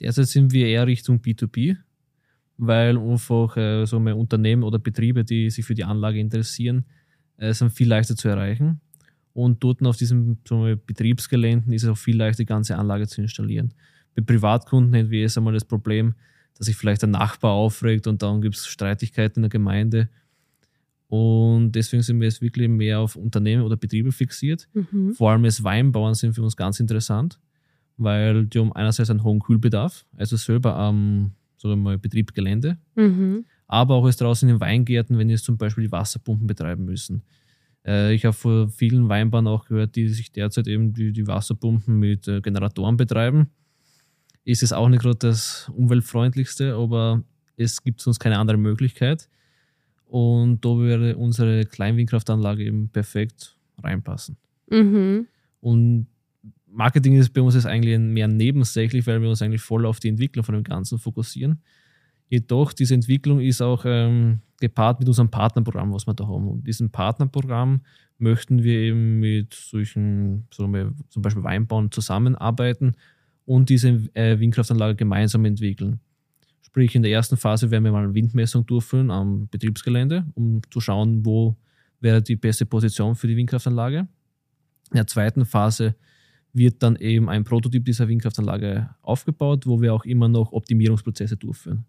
Derzeit 0.00 0.26
sind 0.26 0.52
wir 0.52 0.66
eher 0.66 0.86
Richtung 0.86 1.18
B2B, 1.18 1.76
weil 2.58 2.98
einfach 2.98 3.56
äh, 3.56 3.86
so 3.86 3.96
Unternehmen 3.96 4.62
oder 4.62 4.78
Betriebe, 4.78 5.24
die 5.24 5.50
sich 5.50 5.64
für 5.64 5.74
die 5.74 5.84
Anlage 5.84 6.20
interessieren, 6.20 6.84
äh, 7.38 7.52
sind 7.52 7.72
viel 7.72 7.88
leichter 7.88 8.16
zu 8.16 8.28
erreichen. 8.28 8.80
Und 9.34 9.62
dort 9.62 9.84
auf 9.84 9.96
diesen 9.96 10.38
so 10.48 10.74
Betriebsgeländen 10.86 11.72
ist 11.72 11.82
es 11.82 11.88
auch 11.88 11.98
viel 11.98 12.16
leichter, 12.16 12.44
die 12.44 12.46
ganze 12.46 12.78
Anlage 12.78 13.06
zu 13.06 13.20
installieren. 13.20 13.74
Bei 14.14 14.22
Privatkunden 14.22 14.94
hätten 14.94 15.10
wir 15.10 15.20
jetzt 15.20 15.36
einmal 15.36 15.52
das 15.52 15.64
Problem, 15.64 16.14
dass 16.56 16.66
sich 16.66 16.76
vielleicht 16.76 17.02
der 17.02 17.08
Nachbar 17.08 17.50
aufregt 17.50 18.06
und 18.06 18.22
dann 18.22 18.40
gibt 18.40 18.54
es 18.54 18.66
Streitigkeiten 18.66 19.40
in 19.40 19.42
der 19.42 19.50
Gemeinde. 19.50 20.08
Und 21.08 21.72
deswegen 21.72 22.02
sind 22.02 22.20
wir 22.20 22.28
jetzt 22.28 22.40
wirklich 22.40 22.68
mehr 22.68 23.00
auf 23.00 23.16
Unternehmen 23.16 23.62
oder 23.62 23.76
Betriebe 23.76 24.12
fixiert. 24.12 24.68
Mhm. 24.72 25.14
Vor 25.14 25.32
allem 25.32 25.44
als 25.44 25.62
Weinbauern 25.62 26.14
sind 26.14 26.34
für 26.34 26.42
uns 26.42 26.56
ganz 26.56 26.78
interessant, 26.78 27.40
weil 27.96 28.46
die 28.46 28.60
haben 28.60 28.72
einerseits 28.72 29.10
einen 29.10 29.24
hohen 29.24 29.40
Kühlbedarf, 29.40 30.06
also 30.16 30.36
selber 30.36 30.76
am 30.76 31.32
wir 31.62 31.76
mal, 31.76 31.98
mhm. 32.94 33.46
aber 33.66 33.94
auch 33.94 34.04
als 34.04 34.18
draußen 34.18 34.46
in 34.46 34.56
den 34.56 34.60
Weingärten, 34.60 35.16
wenn 35.16 35.28
die 35.28 35.36
zum 35.36 35.56
Beispiel 35.56 35.84
die 35.84 35.92
Wasserpumpen 35.92 36.46
betreiben 36.46 36.84
müssen. 36.84 37.22
Äh, 37.86 38.14
ich 38.14 38.24
habe 38.24 38.34
von 38.34 38.68
vielen 38.68 39.08
Weinbauern 39.08 39.46
auch 39.46 39.66
gehört, 39.66 39.96
die 39.96 40.08
sich 40.08 40.32
derzeit 40.32 40.66
eben 40.66 40.92
die, 40.92 41.12
die 41.12 41.26
Wasserpumpen 41.26 41.98
mit 41.98 42.28
äh, 42.28 42.40
Generatoren 42.40 42.96
betreiben. 42.96 43.50
Ist 44.44 44.62
es 44.62 44.72
auch 44.72 44.88
nicht 44.88 45.02
gerade 45.02 45.18
das 45.18 45.70
umweltfreundlichste, 45.74 46.74
aber 46.74 47.22
es 47.56 47.82
gibt 47.82 48.00
sonst 48.00 48.18
keine 48.18 48.38
andere 48.38 48.58
Möglichkeit. 48.58 49.28
Und 50.06 50.64
da 50.64 50.68
würde 50.76 51.16
unsere 51.16 51.64
Kleinwindkraftanlage 51.64 52.64
eben 52.64 52.88
perfekt 52.88 53.56
reinpassen. 53.82 54.36
Mhm. 54.70 55.26
Und 55.60 56.06
Marketing 56.66 57.16
ist 57.16 57.30
bei 57.30 57.40
uns 57.40 57.54
jetzt 57.54 57.66
eigentlich 57.66 57.98
mehr 57.98 58.28
nebensächlich, 58.28 59.06
weil 59.06 59.22
wir 59.22 59.28
uns 59.28 59.42
eigentlich 59.42 59.62
voll 59.62 59.86
auf 59.86 60.00
die 60.00 60.08
Entwicklung 60.08 60.44
von 60.44 60.54
dem 60.54 60.64
Ganzen 60.64 60.98
fokussieren. 60.98 61.62
Jedoch, 62.28 62.72
diese 62.72 62.94
Entwicklung 62.94 63.40
ist 63.40 63.60
auch 63.60 63.84
ähm, 63.86 64.40
gepaart 64.60 65.00
mit 65.00 65.08
unserem 65.08 65.30
Partnerprogramm, 65.30 65.92
was 65.92 66.06
wir 66.06 66.14
da 66.14 66.26
haben. 66.26 66.48
Und 66.48 66.66
diesem 66.66 66.90
Partnerprogramm 66.90 67.82
möchten 68.18 68.62
wir 68.62 68.78
eben 68.78 69.20
mit 69.20 69.54
solchen, 69.54 70.46
wir, 70.56 70.94
zum 71.08 71.22
Beispiel 71.22 71.44
Weinbauern 71.44 71.90
zusammenarbeiten 71.90 72.94
und 73.44 73.68
diese 73.68 74.08
äh, 74.14 74.38
Windkraftanlage 74.38 74.96
gemeinsam 74.96 75.44
entwickeln. 75.44 76.00
Sprich, 76.62 76.94
in 76.94 77.02
der 77.02 77.12
ersten 77.12 77.36
Phase 77.36 77.70
werden 77.70 77.84
wir 77.84 77.92
mal 77.92 78.04
eine 78.04 78.14
Windmessung 78.14 78.66
durchführen 78.66 79.10
am 79.10 79.48
Betriebsgelände, 79.48 80.24
um 80.34 80.60
zu 80.70 80.80
schauen, 80.80 81.24
wo 81.24 81.56
wäre 82.00 82.22
die 82.22 82.36
beste 82.36 82.66
Position 82.66 83.14
für 83.14 83.26
die 83.26 83.36
Windkraftanlage. 83.36 84.08
In 84.90 84.96
der 84.96 85.06
zweiten 85.06 85.44
Phase 85.44 85.94
wird 86.52 86.82
dann 86.82 86.96
eben 86.96 87.28
ein 87.28 87.44
Prototyp 87.44 87.84
dieser 87.84 88.08
Windkraftanlage 88.08 88.90
aufgebaut, 89.02 89.66
wo 89.66 89.80
wir 89.80 89.92
auch 89.92 90.04
immer 90.04 90.28
noch 90.28 90.52
Optimierungsprozesse 90.52 91.36
durchführen. 91.36 91.84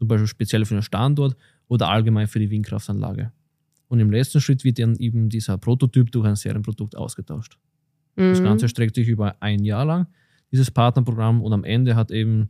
Zum 0.00 0.08
Beispiel 0.08 0.26
speziell 0.26 0.64
für 0.64 0.72
den 0.72 0.82
Standort 0.82 1.36
oder 1.68 1.90
allgemein 1.90 2.26
für 2.26 2.38
die 2.38 2.48
Windkraftanlage. 2.50 3.32
Und 3.88 4.00
im 4.00 4.10
letzten 4.10 4.40
Schritt 4.40 4.64
wird 4.64 4.78
dann 4.78 4.96
eben 4.96 5.28
dieser 5.28 5.58
Prototyp 5.58 6.10
durch 6.10 6.26
ein 6.26 6.36
Serienprodukt 6.36 6.96
ausgetauscht. 6.96 7.58
Mhm. 8.16 8.30
Das 8.30 8.42
Ganze 8.42 8.68
streckt 8.70 8.94
sich 8.94 9.08
über 9.08 9.36
ein 9.40 9.62
Jahr 9.62 9.84
lang, 9.84 10.06
dieses 10.50 10.70
Partnerprogramm, 10.70 11.42
und 11.42 11.52
am 11.52 11.64
Ende 11.64 11.96
hat 11.96 12.10
eben 12.10 12.48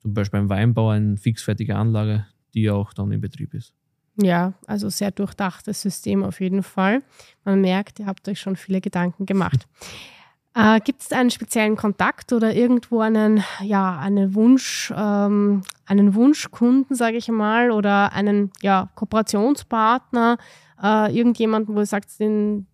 zum 0.00 0.12
Beispiel 0.12 0.40
ein 0.40 0.48
Weinbau 0.48 0.88
eine 0.88 1.16
fixfertige 1.16 1.76
Anlage, 1.76 2.26
die 2.52 2.68
auch 2.68 2.92
dann 2.92 3.12
in 3.12 3.20
Betrieb 3.20 3.54
ist. 3.54 3.74
Ja, 4.20 4.54
also 4.66 4.88
sehr 4.88 5.12
durchdachtes 5.12 5.82
System 5.82 6.24
auf 6.24 6.40
jeden 6.40 6.64
Fall. 6.64 7.04
Man 7.44 7.60
merkt, 7.60 8.00
ihr 8.00 8.06
habt 8.06 8.28
euch 8.28 8.40
schon 8.40 8.56
viele 8.56 8.80
Gedanken 8.80 9.24
gemacht. 9.24 9.68
Äh, 10.54 10.80
Gibt 10.80 11.00
es 11.00 11.12
einen 11.12 11.30
speziellen 11.30 11.76
Kontakt 11.76 12.32
oder 12.32 12.54
irgendwo 12.54 13.00
einen, 13.00 13.42
ja, 13.62 13.98
einen 13.98 14.34
Wunsch, 14.34 14.92
ähm, 14.94 15.62
einen 15.86 16.14
Wunschkunden, 16.14 16.94
sage 16.94 17.16
ich 17.16 17.28
mal, 17.28 17.70
oder 17.70 18.12
einen 18.12 18.50
ja, 18.60 18.90
Kooperationspartner, 18.94 20.36
äh, 20.82 21.16
irgendjemanden, 21.16 21.74
wo 21.74 21.78
du 21.78 21.86
sagst, 21.86 22.20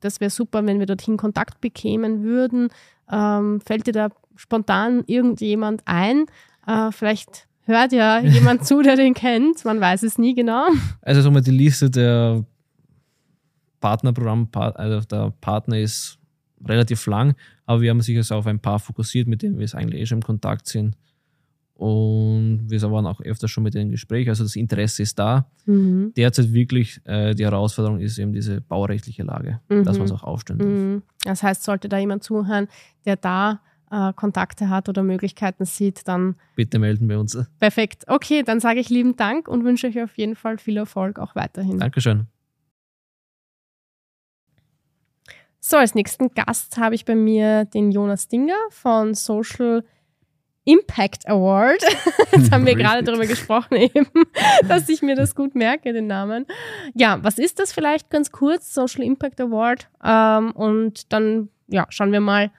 das 0.00 0.20
wäre 0.20 0.30
super, 0.30 0.66
wenn 0.66 0.80
wir 0.80 0.86
dorthin 0.86 1.16
Kontakt 1.16 1.60
bekämen 1.60 2.24
würden? 2.24 2.70
Ähm, 3.10 3.60
fällt 3.60 3.86
dir 3.86 3.92
da 3.92 4.08
spontan 4.34 5.04
irgendjemand 5.06 5.82
ein? 5.84 6.26
Äh, 6.66 6.90
vielleicht 6.90 7.46
hört 7.62 7.92
ja 7.92 8.18
jemand 8.20 8.66
zu, 8.66 8.82
der 8.82 8.96
den 8.96 9.14
kennt, 9.14 9.64
man 9.64 9.80
weiß 9.80 10.02
es 10.02 10.18
nie 10.18 10.34
genau. 10.34 10.66
Also 11.02 11.22
sagen 11.22 11.34
wir, 11.34 11.42
die 11.42 11.52
Liste 11.52 11.88
der 11.88 12.44
Partnerprogramm, 13.80 14.48
also 14.52 15.00
der 15.06 15.32
Partner 15.40 15.78
ist 15.78 16.17
relativ 16.64 17.06
lang, 17.06 17.34
aber 17.66 17.80
wir 17.82 17.90
haben 17.90 18.00
sich 18.00 18.16
jetzt 18.16 18.32
auf 18.32 18.46
ein 18.46 18.60
paar 18.60 18.78
fokussiert, 18.78 19.28
mit 19.28 19.42
denen 19.42 19.58
wir 19.58 19.74
eigentlich 19.74 20.00
eh 20.00 20.06
schon 20.06 20.18
im 20.18 20.22
Kontakt 20.24 20.66
sind. 20.66 20.96
Und 21.78 22.66
wir 22.68 22.82
waren 22.90 23.06
auch 23.06 23.20
öfter 23.20 23.46
schon 23.46 23.62
mit 23.62 23.74
denen 23.74 23.86
im 23.86 23.90
Gespräch. 23.92 24.28
Also 24.28 24.42
das 24.42 24.56
Interesse 24.56 25.00
ist 25.04 25.16
da. 25.16 25.48
Mhm. 25.64 26.12
Derzeit 26.16 26.52
wirklich 26.52 27.00
äh, 27.04 27.36
die 27.36 27.44
Herausforderung 27.44 28.00
ist 28.00 28.18
eben 28.18 28.32
diese 28.32 28.60
baurechtliche 28.60 29.22
Lage, 29.22 29.60
mhm. 29.68 29.84
dass 29.84 29.96
man 29.96 30.06
es 30.06 30.12
auch 30.12 30.24
aufstellen 30.24 30.58
darf. 30.58 30.68
Mhm. 30.68 31.02
Das 31.22 31.44
heißt, 31.44 31.62
sollte 31.62 31.88
da 31.88 31.98
jemand 31.98 32.24
zuhören, 32.24 32.66
der 33.04 33.14
da 33.14 33.60
äh, 33.92 34.12
Kontakte 34.14 34.68
hat 34.70 34.88
oder 34.88 35.04
Möglichkeiten 35.04 35.64
sieht, 35.64 36.08
dann 36.08 36.34
bitte 36.56 36.80
melden 36.80 37.08
wir 37.08 37.20
uns. 37.20 37.38
Perfekt. 37.60 38.04
Okay, 38.08 38.42
dann 38.42 38.58
sage 38.58 38.80
ich 38.80 38.90
lieben 38.90 39.16
Dank 39.16 39.46
und 39.46 39.64
wünsche 39.64 39.86
euch 39.86 40.02
auf 40.02 40.18
jeden 40.18 40.34
Fall 40.34 40.58
viel 40.58 40.76
Erfolg 40.76 41.20
auch 41.20 41.36
weiterhin. 41.36 41.78
Dankeschön. 41.78 42.26
So, 45.60 45.76
als 45.76 45.94
nächsten 45.94 46.28
Gast 46.34 46.76
habe 46.78 46.94
ich 46.94 47.04
bei 47.04 47.14
mir 47.14 47.64
den 47.64 47.90
Jonas 47.90 48.28
Dinger 48.28 48.58
von 48.70 49.14
Social 49.14 49.84
Impact 50.64 51.28
Award. 51.28 51.82
Jetzt 52.32 52.52
haben 52.52 52.64
wir 52.64 52.76
gerade 52.76 53.02
darüber 53.02 53.26
gesprochen, 53.26 53.74
eben, 53.74 54.06
dass 54.68 54.88
ich 54.88 55.02
mir 55.02 55.16
das 55.16 55.34
gut 55.34 55.54
merke, 55.54 55.92
den 55.92 56.06
Namen. 56.06 56.46
Ja, 56.94 57.18
was 57.22 57.38
ist 57.38 57.58
das 57.58 57.72
vielleicht 57.72 58.10
ganz 58.10 58.30
kurz, 58.30 58.72
Social 58.72 59.02
Impact 59.02 59.40
Award? 59.40 59.88
Ähm, 60.04 60.52
und 60.52 61.12
dann 61.12 61.48
ja, 61.66 61.86
schauen 61.88 62.12
wir 62.12 62.20
mal, 62.20 62.50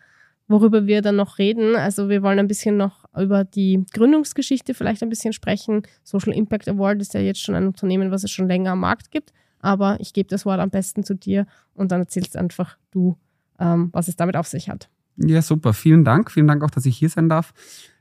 worüber 0.48 0.86
wir 0.88 1.02
dann 1.02 1.16
noch 1.16 1.38
reden. 1.38 1.76
Also 1.76 2.10
wir 2.10 2.22
wollen 2.22 2.40
ein 2.40 2.48
bisschen 2.48 2.76
noch 2.76 3.06
über 3.16 3.44
die 3.44 3.86
Gründungsgeschichte 3.94 4.74
vielleicht 4.74 5.04
ein 5.04 5.10
bisschen 5.10 5.32
sprechen. 5.32 5.84
Social 6.04 6.34
Impact 6.34 6.68
Award 6.68 7.02
ist 7.02 7.14
ja 7.14 7.22
jetzt 7.22 7.42
schon 7.42 7.56
ein 7.56 7.68
Unternehmen, 7.68 8.12
was 8.12 8.24
es 8.24 8.32
schon 8.32 8.48
länger 8.48 8.72
am 8.72 8.82
Markt 8.82 9.12
gibt 9.12 9.32
aber 9.60 10.00
ich 10.00 10.14
gebe 10.14 10.30
das 10.30 10.46
Wort 10.46 10.60
am 10.60 10.70
besten 10.70 11.04
zu 11.04 11.14
dir 11.16 11.46
und 11.74 11.92
dann 11.92 12.02
erzählst 12.02 12.38
einfach 12.38 12.78
du, 12.92 13.18
ähm, 13.60 13.90
was 13.92 14.08
es 14.08 14.16
damit 14.16 14.36
auf 14.36 14.48
sich 14.48 14.70
hat. 14.70 14.90
Ja, 15.22 15.42
super. 15.42 15.74
Vielen 15.74 16.06
Dank. 16.06 16.32
Vielen 16.32 16.48
Dank 16.48 16.64
auch, 16.64 16.70
dass 16.70 16.86
ich 16.86 16.98
hier 16.98 17.10
sein 17.10 17.28
darf. 17.28 17.54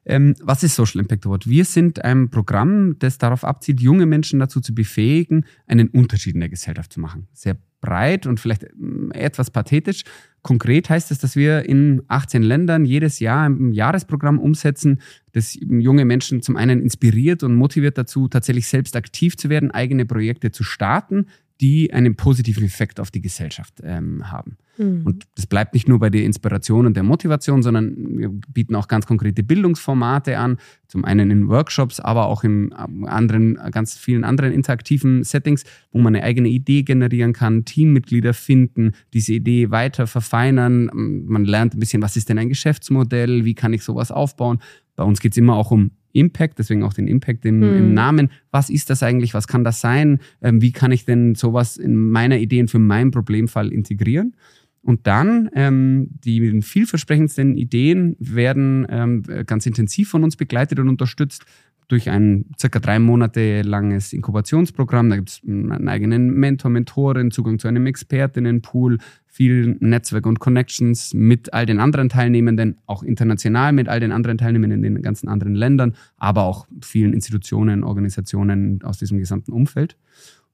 Ähm, 0.04 0.34
was 0.40 0.62
ist 0.62 0.76
Social 0.76 1.00
Impact 1.00 1.26
Award? 1.26 1.48
Wir 1.48 1.64
sind 1.64 2.02
ein 2.04 2.30
Programm, 2.30 2.98
das 2.98 3.18
darauf 3.18 3.44
abzielt, 3.44 3.80
junge 3.80 4.06
Menschen 4.06 4.38
dazu 4.38 4.60
zu 4.60 4.74
befähigen, 4.74 5.44
einen 5.66 5.88
Unterschied 5.88 6.34
in 6.34 6.40
der 6.40 6.48
Gesellschaft 6.48 6.92
zu 6.92 7.00
machen. 7.00 7.28
Sehr 7.32 7.56
breit 7.80 8.26
und 8.26 8.40
vielleicht 8.40 8.66
mm, 8.76 9.10
etwas 9.12 9.50
pathetisch. 9.50 10.04
Konkret 10.42 10.88
heißt 10.88 11.10
es, 11.10 11.18
dass 11.18 11.36
wir 11.36 11.68
in 11.68 12.02
18 12.08 12.42
Ländern 12.42 12.84
jedes 12.84 13.18
Jahr 13.18 13.48
ein 13.48 13.72
Jahresprogramm 13.72 14.38
umsetzen, 14.38 15.00
das 15.32 15.54
junge 15.60 16.04
Menschen 16.04 16.40
zum 16.40 16.56
einen 16.56 16.80
inspiriert 16.80 17.42
und 17.42 17.54
motiviert 17.54 17.98
dazu, 17.98 18.28
tatsächlich 18.28 18.66
selbst 18.68 18.96
aktiv 18.96 19.36
zu 19.36 19.50
werden, 19.50 19.70
eigene 19.70 20.06
Projekte 20.06 20.52
zu 20.52 20.64
starten, 20.64 21.26
die 21.60 21.92
einen 21.92 22.14
positiven 22.14 22.64
Effekt 22.64 23.00
auf 23.00 23.10
die 23.10 23.20
Gesellschaft 23.20 23.80
ähm, 23.82 24.30
haben. 24.30 24.58
Mhm. 24.76 25.02
Und 25.04 25.26
das 25.34 25.46
bleibt 25.46 25.74
nicht 25.74 25.88
nur 25.88 25.98
bei 25.98 26.08
der 26.08 26.22
Inspiration 26.22 26.86
und 26.86 26.94
der 26.94 27.02
Motivation, 27.02 27.62
sondern 27.62 28.18
wir 28.18 28.28
bieten 28.28 28.76
auch 28.76 28.86
ganz 28.86 29.06
konkrete 29.06 29.42
Bildungsformate 29.42 30.38
an, 30.38 30.58
zum 30.86 31.04
einen 31.04 31.30
in 31.30 31.48
Workshops, 31.48 31.98
aber 31.98 32.26
auch 32.26 32.44
in 32.44 32.74
ähm, 32.78 33.04
anderen, 33.04 33.58
ganz 33.72 33.96
vielen 33.96 34.24
anderen 34.24 34.52
interaktiven 34.52 35.24
Settings, 35.24 35.64
wo 35.90 35.98
man 35.98 36.14
eine 36.14 36.24
eigene 36.24 36.48
Idee 36.48 36.84
generieren 36.84 37.32
kann, 37.32 37.64
Teammitglieder 37.64 38.34
finden, 38.34 38.92
diese 39.12 39.34
Idee 39.34 39.70
weiter 39.70 40.06
verfeinern. 40.06 40.90
Man 40.92 41.44
lernt 41.44 41.74
ein 41.74 41.80
bisschen, 41.80 42.02
was 42.02 42.16
ist 42.16 42.28
denn 42.28 42.38
ein 42.38 42.48
Geschäftsmodell, 42.48 43.44
wie 43.44 43.54
kann 43.54 43.72
ich 43.72 43.82
sowas 43.82 44.12
aufbauen. 44.12 44.60
Bei 44.94 45.04
uns 45.04 45.20
geht 45.20 45.32
es 45.32 45.38
immer 45.38 45.56
auch 45.56 45.70
um 45.70 45.90
Impact, 46.12 46.58
deswegen 46.58 46.82
auch 46.82 46.92
den 46.92 47.08
Impact 47.08 47.44
im, 47.44 47.58
mhm. 47.58 47.76
im, 47.76 47.94
Namen. 47.94 48.30
Was 48.50 48.70
ist 48.70 48.90
das 48.90 49.02
eigentlich? 49.02 49.34
Was 49.34 49.48
kann 49.48 49.64
das 49.64 49.80
sein? 49.80 50.20
Ähm, 50.42 50.62
wie 50.62 50.72
kann 50.72 50.92
ich 50.92 51.04
denn 51.04 51.34
sowas 51.34 51.76
in 51.76 52.10
meiner 52.10 52.38
Ideen 52.38 52.68
für 52.68 52.78
meinen 52.78 53.10
Problemfall 53.10 53.72
integrieren? 53.72 54.34
Und 54.82 55.06
dann 55.06 55.50
ähm, 55.54 56.08
die 56.24 56.62
vielversprechendsten 56.62 57.56
Ideen 57.56 58.16
werden 58.20 58.86
ähm, 58.88 59.22
ganz 59.44 59.66
intensiv 59.66 60.08
von 60.08 60.24
uns 60.24 60.36
begleitet 60.36 60.78
und 60.78 60.88
unterstützt 60.88 61.44
durch 61.88 62.10
ein 62.10 62.44
circa 62.58 62.78
drei 62.78 62.98
Monate 62.98 63.62
langes 63.62 64.12
Inkubationsprogramm. 64.12 65.08
Da 65.08 65.16
gibt 65.16 65.30
es 65.30 65.40
einen 65.46 65.88
eigenen 65.88 66.34
Mentor, 66.34 66.70
Mentorin, 66.70 67.30
Zugang 67.30 67.58
zu 67.58 67.66
einem 67.66 67.86
Expertinnenpool, 67.86 68.98
viel 69.26 69.76
Netzwerk 69.80 70.26
und 70.26 70.38
Connections 70.38 71.14
mit 71.14 71.54
all 71.54 71.64
den 71.64 71.80
anderen 71.80 72.10
Teilnehmenden, 72.10 72.76
auch 72.86 73.02
international 73.02 73.72
mit 73.72 73.88
all 73.88 74.00
den 74.00 74.12
anderen 74.12 74.36
Teilnehmenden 74.36 74.84
in 74.84 74.94
den 74.96 75.02
ganzen 75.02 75.28
anderen 75.28 75.54
Ländern, 75.54 75.94
aber 76.18 76.42
auch 76.42 76.66
vielen 76.82 77.14
Institutionen, 77.14 77.82
Organisationen 77.84 78.82
aus 78.82 78.98
diesem 78.98 79.18
gesamten 79.18 79.52
Umfeld. 79.52 79.96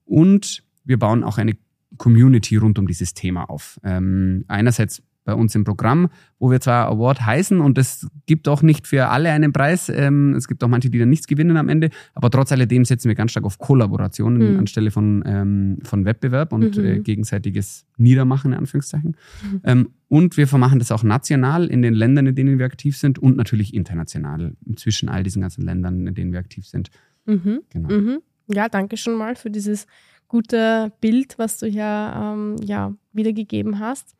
Und 0.05 0.63
wir 0.85 0.97
bauen 0.97 1.23
auch 1.23 1.37
eine 1.37 1.57
Community 1.97 2.55
rund 2.57 2.79
um 2.79 2.87
dieses 2.87 3.13
Thema 3.13 3.49
auf. 3.49 3.79
Ähm, 3.83 4.45
einerseits 4.47 5.03
bei 5.25 5.33
uns 5.33 5.53
im 5.55 5.63
Programm, 5.63 6.09
wo 6.39 6.51
wir 6.51 6.61
zwar 6.61 6.87
Award 6.87 7.25
heißen 7.25 7.59
und 7.59 7.77
es 7.77 8.07
gibt 8.27 8.47
auch 8.47 8.61
nicht 8.61 8.87
für 8.87 9.09
alle 9.09 9.31
einen 9.31 9.51
Preis. 9.51 9.89
Ähm, 9.89 10.33
es 10.35 10.47
gibt 10.47 10.63
auch 10.63 10.67
manche, 10.67 10.89
die 10.89 10.99
dann 10.99 11.09
nichts 11.09 11.27
gewinnen 11.27 11.57
am 11.57 11.67
Ende, 11.67 11.89
aber 12.13 12.29
trotz 12.29 12.51
alledem 12.51 12.85
setzen 12.85 13.09
wir 13.09 13.15
ganz 13.15 13.31
stark 13.31 13.45
auf 13.45 13.57
Kollaboration 13.57 14.37
mhm. 14.37 14.59
anstelle 14.59 14.91
von, 14.91 15.23
ähm, 15.25 15.79
von 15.83 16.05
Wettbewerb 16.05 16.53
und 16.53 16.77
mhm. 16.77 16.85
äh, 16.85 16.99
gegenseitiges 16.99 17.85
Niedermachen, 17.97 18.53
in 18.53 18.59
Anführungszeichen. 18.59 19.17
Mhm. 19.51 19.61
Ähm, 19.63 19.89
und 20.07 20.37
wir 20.37 20.47
vermachen 20.47 20.79
das 20.79 20.91
auch 20.91 21.03
national 21.03 21.65
in 21.65 21.81
den 21.81 21.95
Ländern, 21.95 22.27
in 22.27 22.35
denen 22.35 22.59
wir 22.59 22.65
aktiv 22.65 22.95
sind 22.95 23.17
und 23.19 23.35
natürlich 23.35 23.73
international 23.73 24.53
zwischen 24.75 25.09
all 25.09 25.23
diesen 25.23 25.41
ganzen 25.41 25.63
Ländern, 25.63 26.05
in 26.05 26.13
denen 26.13 26.31
wir 26.31 26.39
aktiv 26.39 26.67
sind. 26.67 26.91
Mhm. 27.25 27.61
Genau. 27.71 27.89
Mhm. 27.91 28.19
Ja, 28.47 28.69
danke 28.69 28.95
schon 28.95 29.15
mal 29.15 29.35
für 29.35 29.49
dieses 29.49 29.87
gute 30.27 30.91
Bild, 31.01 31.39
was 31.39 31.57
du 31.57 31.65
hier 31.65 32.13
ähm, 32.15 32.57
ja, 32.63 32.93
wiedergegeben 33.13 33.79
hast. 33.79 34.15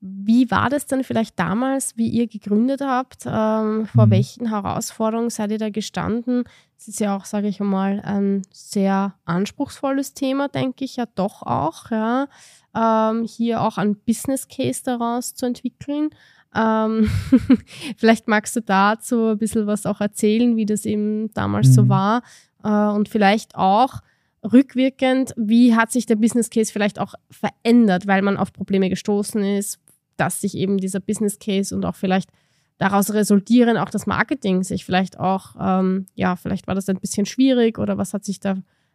Wie 0.00 0.48
war 0.50 0.70
das 0.70 0.86
denn 0.86 1.02
vielleicht 1.02 1.38
damals, 1.38 1.96
wie 1.96 2.08
ihr 2.08 2.28
gegründet 2.28 2.80
habt? 2.80 3.24
Ähm, 3.26 3.86
vor 3.86 4.06
mhm. 4.06 4.10
welchen 4.10 4.48
Herausforderungen 4.48 5.30
seid 5.30 5.50
ihr 5.50 5.58
da 5.58 5.70
gestanden? 5.70 6.44
Es 6.76 6.86
ist 6.86 7.00
ja 7.00 7.16
auch, 7.16 7.24
sage 7.24 7.48
ich 7.48 7.58
mal, 7.58 8.00
ein 8.04 8.42
sehr 8.52 9.14
anspruchsvolles 9.24 10.14
Thema, 10.14 10.48
denke 10.48 10.84
ich 10.84 10.96
ja 10.96 11.06
doch 11.16 11.42
auch. 11.42 11.90
Ja? 11.90 12.28
Ähm, 12.76 13.24
hier 13.24 13.60
auch 13.60 13.76
ein 13.76 13.96
Business 13.96 14.46
Case 14.46 14.82
daraus 14.84 15.34
zu 15.34 15.46
entwickeln. 15.46 16.10
Ähm, 16.54 17.10
vielleicht 17.96 18.28
magst 18.28 18.54
du 18.54 18.60
dazu 18.60 19.30
ein 19.30 19.38
bisschen 19.38 19.66
was 19.66 19.84
auch 19.84 20.00
erzählen, 20.00 20.56
wie 20.56 20.66
das 20.66 20.84
eben 20.84 21.32
damals 21.34 21.68
mhm. 21.68 21.72
so 21.72 21.88
war. 21.88 22.22
Äh, 22.62 22.68
und 22.68 23.08
vielleicht 23.08 23.56
auch, 23.56 24.00
rückwirkend, 24.44 25.34
wie 25.36 25.74
hat 25.74 25.90
sich 25.90 26.06
der 26.06 26.16
Business 26.16 26.50
Case 26.50 26.72
vielleicht 26.72 26.98
auch 26.98 27.14
verändert, 27.30 28.06
weil 28.06 28.22
man 28.22 28.36
auf 28.36 28.52
Probleme 28.52 28.88
gestoßen 28.88 29.42
ist, 29.42 29.80
dass 30.18 30.40
sich 30.40 30.56
eben 30.56 30.78
dieser 30.78 31.00
Business 31.00 31.38
Case 31.38 31.74
und 31.74 31.84
auch 31.84 31.96
vielleicht 31.96 32.30
daraus 32.78 33.12
resultieren 33.12 33.76
auch 33.76 33.90
das 33.90 34.06
Marketing 34.06 34.62
sich 34.62 34.84
vielleicht 34.84 35.18
auch, 35.18 35.56
ähm, 35.60 36.06
ja, 36.14 36.36
vielleicht 36.36 36.66
war 36.66 36.74
das 36.74 36.88
ein 36.88 37.00
bisschen 37.00 37.26
schwierig 37.26 37.78
oder 37.78 37.98
was 37.98 38.14
hat 38.14 38.24
sich 38.24 38.40
da 38.40 38.52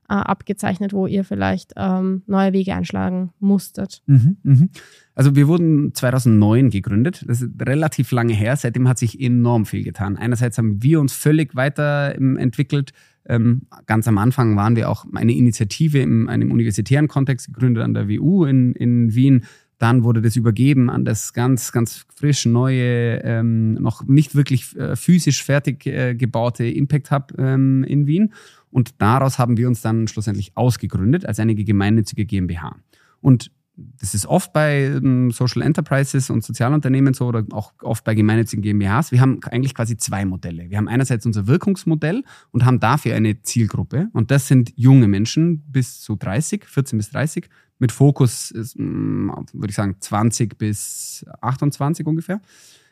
äh, 0.10 0.16
abgezeichnet, 0.16 0.94
wo 0.94 1.08
ihr 1.08 1.24
vielleicht 1.24 1.74
ähm, 1.76 2.24
neue 2.26 2.54
Wege 2.54 2.74
einschlagen 2.74 3.32
musstet? 3.40 4.02
Mhm, 4.06 4.38
mh. 4.44 4.68
Also 5.16 5.36
wir 5.36 5.48
wurden 5.48 5.94
2009 5.94 6.72
gegründet. 6.72 7.24
Das 7.28 7.42
ist 7.42 7.52
relativ 7.62 8.12
lange 8.12 8.34
her. 8.34 8.56
Seitdem 8.56 8.88
hat 8.88 8.98
sich 8.98 9.20
enorm 9.20 9.66
viel 9.66 9.84
getan. 9.84 10.18
Einerseits 10.18 10.58
haben 10.58 10.82
wir 10.82 11.00
uns 11.00 11.14
völlig 11.14 11.56
weiterentwickelt. 11.56 12.94
Ähm, 13.26 13.68
ganz 13.86 14.08
am 14.08 14.18
Anfang 14.18 14.58
waren 14.58 14.76
wir 14.76 14.90
auch 14.90 15.06
eine 15.14 15.34
Initiative 15.34 16.00
in 16.00 16.28
einem 16.28 16.52
universitären 16.52 17.08
Kontext 17.08 17.48
gegründet 17.48 17.84
an 17.84 17.94
der 17.94 18.10
WU 18.10 18.44
in, 18.46 18.74
in 18.74 19.14
Wien 19.14 19.46
dann 19.84 20.06
wurde 20.06 20.22
das 20.22 20.38
übergeben 20.38 20.90
an 20.90 21.04
das 21.04 21.34
ganz, 21.34 21.74
ganz 21.74 22.06
frisch 22.16 22.46
neue, 22.46 23.18
ähm, 23.24 23.74
noch 23.74 24.08
nicht 24.08 24.34
wirklich 24.34 24.74
äh, 24.78 24.96
physisch 24.96 25.44
fertig 25.44 25.86
äh, 25.86 26.16
gebaute 26.16 26.66
Impact 26.66 27.12
Hub 27.12 27.34
ähm, 27.38 27.84
in 27.84 28.08
Wien. 28.08 28.34
Und 28.72 29.02
daraus 29.02 29.40
haben 29.40 29.58
wir 29.58 29.68
uns 29.68 29.82
dann 29.82 30.08
schlussendlich 30.08 30.56
ausgegründet 30.56 31.26
als 31.26 31.38
eine 31.40 31.54
gemeinnützige 31.54 32.26
GmbH. 32.26 32.78
Und 33.20 33.52
das 33.76 34.14
ist 34.14 34.28
oft 34.28 34.54
bei 34.54 34.84
ähm, 34.84 35.32
Social 35.32 35.64
Enterprises 35.64 36.30
und 36.30 36.44
Sozialunternehmen 36.44 37.14
so 37.14 37.26
oder 37.26 37.44
auch 37.52 37.74
oft 37.82 38.04
bei 38.04 38.14
gemeinnützigen 38.14 38.62
GmbHs. 38.62 39.12
Wir 39.12 39.20
haben 39.20 39.40
eigentlich 39.46 39.74
quasi 39.74 39.98
zwei 39.98 40.26
Modelle. 40.26 40.70
Wir 40.70 40.78
haben 40.78 40.88
einerseits 40.88 41.26
unser 41.26 41.48
Wirkungsmodell 41.48 42.24
und 42.52 42.66
haben 42.66 42.80
dafür 42.80 43.16
eine 43.16 43.42
Zielgruppe. 43.42 44.10
Und 44.14 44.30
das 44.30 44.48
sind 44.48 44.74
junge 44.76 45.08
Menschen 45.08 45.64
bis 45.72 46.02
zu 46.02 46.16
30, 46.16 46.66
14 46.66 46.98
bis 46.98 47.10
30 47.10 47.50
mit 47.80 47.92
Fokus, 47.92 48.54
mm, 48.54 49.30
würde 49.54 49.70
ich 49.70 49.76
sagen, 49.76 49.96
20 50.00 50.58
bis 50.58 51.26
28 51.42 52.06
ungefähr. 52.06 52.42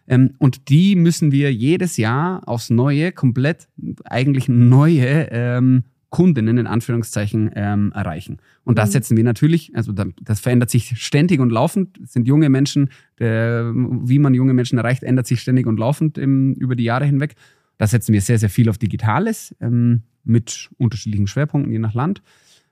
Ähm, 0.07 0.33
und 0.39 0.69
die 0.69 0.95
müssen 0.95 1.31
wir 1.31 1.53
jedes 1.53 1.97
Jahr 1.97 2.47
aufs 2.47 2.71
Neue, 2.71 3.11
komplett 3.11 3.67
eigentlich 4.03 4.49
neue 4.49 5.27
ähm, 5.31 5.83
Kundinnen 6.11 6.57
in 6.57 6.67
Anführungszeichen 6.67 7.49
ähm, 7.55 7.91
erreichen. 7.95 8.37
Und 8.65 8.77
das 8.77 8.89
mhm. 8.89 8.93
setzen 8.93 9.17
wir 9.17 9.23
natürlich, 9.23 9.75
also 9.75 9.93
das 9.93 10.41
verändert 10.41 10.69
sich 10.69 11.01
ständig 11.01 11.39
und 11.39 11.49
laufend. 11.51 11.97
Das 11.99 12.13
sind 12.13 12.27
junge 12.27 12.49
Menschen, 12.49 12.89
der, 13.17 13.71
wie 13.73 14.19
man 14.19 14.33
junge 14.33 14.53
Menschen 14.53 14.77
erreicht, 14.77 15.03
ändert 15.03 15.25
sich 15.25 15.41
ständig 15.41 15.65
und 15.65 15.79
laufend 15.79 16.17
im, 16.17 16.53
über 16.53 16.75
die 16.75 16.83
Jahre 16.83 17.05
hinweg. 17.05 17.35
Da 17.77 17.87
setzen 17.87 18.13
wir 18.13 18.21
sehr, 18.21 18.37
sehr 18.37 18.49
viel 18.49 18.69
auf 18.69 18.77
Digitales 18.77 19.55
ähm, 19.61 20.03
mit 20.23 20.69
unterschiedlichen 20.77 21.27
Schwerpunkten 21.27 21.71
je 21.71 21.79
nach 21.79 21.93
Land. 21.93 22.21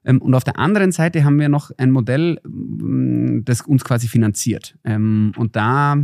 Ähm, 0.04 0.22
und 0.22 0.36
auf 0.36 0.44
der 0.44 0.60
anderen 0.60 0.92
Seite 0.92 1.24
haben 1.24 1.40
wir 1.40 1.48
noch 1.48 1.72
ein 1.78 1.92
Modell, 1.92 2.40
mm, 2.44 3.46
das 3.46 3.62
uns 3.62 3.86
quasi 3.86 4.10
finanziert. 4.10 4.78
Ähm, 4.84 5.32
und 5.38 5.56
da 5.56 5.98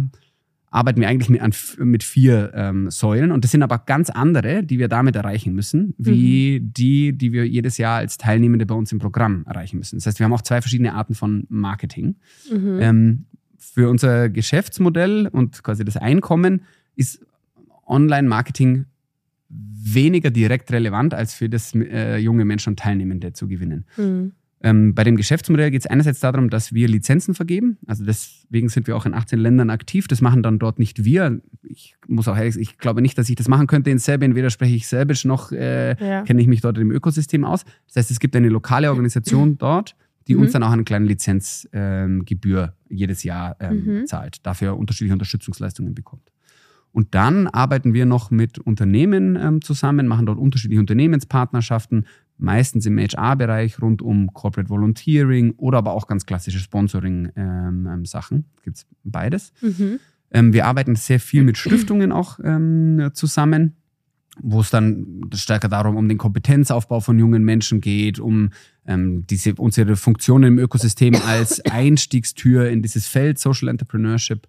arbeiten 0.75 0.99
wir 0.99 1.07
eigentlich 1.07 1.29
mit, 1.29 1.41
mit 1.79 2.03
vier 2.03 2.51
ähm, 2.53 2.89
Säulen. 2.91 3.31
Und 3.31 3.45
das 3.45 3.51
sind 3.51 3.63
aber 3.63 3.79
ganz 3.79 4.09
andere, 4.09 4.61
die 4.61 4.77
wir 4.77 4.89
damit 4.89 5.15
erreichen 5.15 5.53
müssen, 5.53 5.93
wie 5.97 6.59
mhm. 6.59 6.73
die, 6.73 7.17
die 7.17 7.31
wir 7.31 7.47
jedes 7.47 7.77
Jahr 7.77 7.97
als 7.97 8.17
Teilnehmende 8.17 8.65
bei 8.65 8.75
uns 8.75 8.91
im 8.91 8.99
Programm 8.99 9.45
erreichen 9.47 9.77
müssen. 9.77 9.95
Das 9.95 10.05
heißt, 10.05 10.19
wir 10.19 10.25
haben 10.25 10.33
auch 10.33 10.41
zwei 10.41 10.61
verschiedene 10.61 10.93
Arten 10.93 11.15
von 11.15 11.45
Marketing. 11.47 12.15
Mhm. 12.51 12.79
Ähm, 12.81 13.25
für 13.57 13.89
unser 13.89 14.29
Geschäftsmodell 14.29 15.27
und 15.31 15.63
quasi 15.63 15.85
das 15.85 15.95
Einkommen 15.95 16.63
ist 16.95 17.25
Online-Marketing 17.87 18.85
weniger 19.49 20.29
direkt 20.29 20.71
relevant, 20.73 21.13
als 21.13 21.33
für 21.33 21.47
das 21.47 21.73
äh, 21.73 22.17
junge 22.17 22.43
Menschen 22.43 22.71
und 22.71 22.79
Teilnehmende 22.79 23.31
zu 23.31 23.47
gewinnen. 23.47 23.85
Mhm. 23.95 24.33
Ähm, 24.65 24.95
bei 24.95 25.03
dem 25.03 25.15
Geschäftsmodell 25.15 25.69
geht 25.69 25.81
es 25.81 25.85
einerseits 25.85 26.21
darum, 26.21 26.49
dass 26.49 26.73
wir 26.73 26.87
Lizenzen 26.87 27.35
vergeben. 27.35 27.77
Also 27.85 28.03
deswegen 28.03 28.67
sind 28.67 28.87
wir 28.87 28.97
auch 28.97 29.05
in 29.05 29.13
18 29.13 29.37
Ländern 29.37 29.69
aktiv. 29.69 30.07
Das 30.07 30.21
machen 30.21 30.41
dann 30.41 30.57
dort 30.57 30.79
nicht 30.79 31.05
wir. 31.05 31.39
Ich 31.61 31.95
muss 32.07 32.27
auch 32.27 32.35
ehrlich, 32.35 32.57
ich 32.57 32.79
glaube 32.79 33.03
nicht, 33.03 33.15
dass 33.15 33.29
ich 33.29 33.35
das 33.35 33.47
machen 33.47 33.67
könnte 33.67 33.91
in 33.91 33.99
Serbien. 33.99 34.33
Weder 34.33 34.49
spreche 34.49 34.73
ich 34.73 34.87
Serbisch 34.87 35.23
noch 35.23 35.51
äh, 35.51 35.95
ja. 36.03 36.23
kenne 36.23 36.41
ich 36.41 36.47
mich 36.47 36.61
dort 36.61 36.79
im 36.79 36.89
Ökosystem 36.89 37.45
aus. 37.45 37.63
Das 37.85 37.97
heißt, 37.97 38.09
es 38.09 38.19
gibt 38.19 38.35
eine 38.35 38.49
lokale 38.49 38.89
Organisation 38.89 39.55
dort, 39.59 39.95
die 40.27 40.33
mhm. 40.33 40.41
uns 40.41 40.53
dann 40.53 40.63
auch 40.63 40.71
eine 40.71 40.83
kleine 40.83 41.05
Lizenzgebühr 41.05 42.63
ähm, 42.63 42.71
jedes 42.89 43.21
Jahr 43.21 43.57
ähm, 43.59 43.83
mhm. 43.85 44.07
zahlt, 44.07 44.43
dafür 44.47 44.77
unterschiedliche 44.77 45.13
Unterstützungsleistungen 45.13 45.93
bekommt. 45.93 46.31
Und 46.91 47.13
dann 47.13 47.47
arbeiten 47.47 47.93
wir 47.93 48.05
noch 48.05 48.31
mit 48.31 48.57
Unternehmen 48.57 49.35
ähm, 49.35 49.61
zusammen, 49.61 50.07
machen 50.07 50.25
dort 50.25 50.39
unterschiedliche 50.39 50.79
Unternehmenspartnerschaften, 50.79 52.07
meistens 52.37 52.85
im 52.85 52.97
HR-Bereich 52.97 53.81
rund 53.81 54.01
um 54.01 54.33
Corporate 54.33 54.69
Volunteering 54.69 55.53
oder 55.57 55.77
aber 55.77 55.93
auch 55.93 56.07
ganz 56.07 56.25
klassische 56.25 56.59
Sponsoring-Sachen. 56.59 58.37
Ähm, 58.37 58.43
ähm, 58.43 58.61
Gibt 58.63 58.77
es 58.77 58.87
beides. 59.03 59.53
Mhm. 59.61 59.99
Ähm, 60.31 60.53
wir 60.53 60.65
arbeiten 60.65 60.95
sehr 60.95 61.19
viel 61.19 61.43
mit 61.43 61.57
Stiftungen 61.57 62.11
auch 62.11 62.39
ähm, 62.43 63.09
zusammen, 63.13 63.77
wo 64.41 64.59
es 64.59 64.69
dann 64.69 65.21
stärker 65.33 65.69
darum 65.69 65.95
um 65.95 66.09
den 66.09 66.17
Kompetenzaufbau 66.17 66.99
von 66.99 67.17
jungen 67.17 67.43
Menschen 67.43 67.79
geht, 67.79 68.19
um 68.19 68.49
ähm, 68.85 69.25
diese, 69.27 69.55
unsere 69.55 69.95
Funktionen 69.95 70.57
im 70.57 70.59
Ökosystem 70.59 71.15
als 71.25 71.63
Einstiegstür 71.65 72.69
in 72.69 72.81
dieses 72.81 73.07
Feld 73.07 73.39
Social 73.39 73.69
Entrepreneurship. 73.69 74.47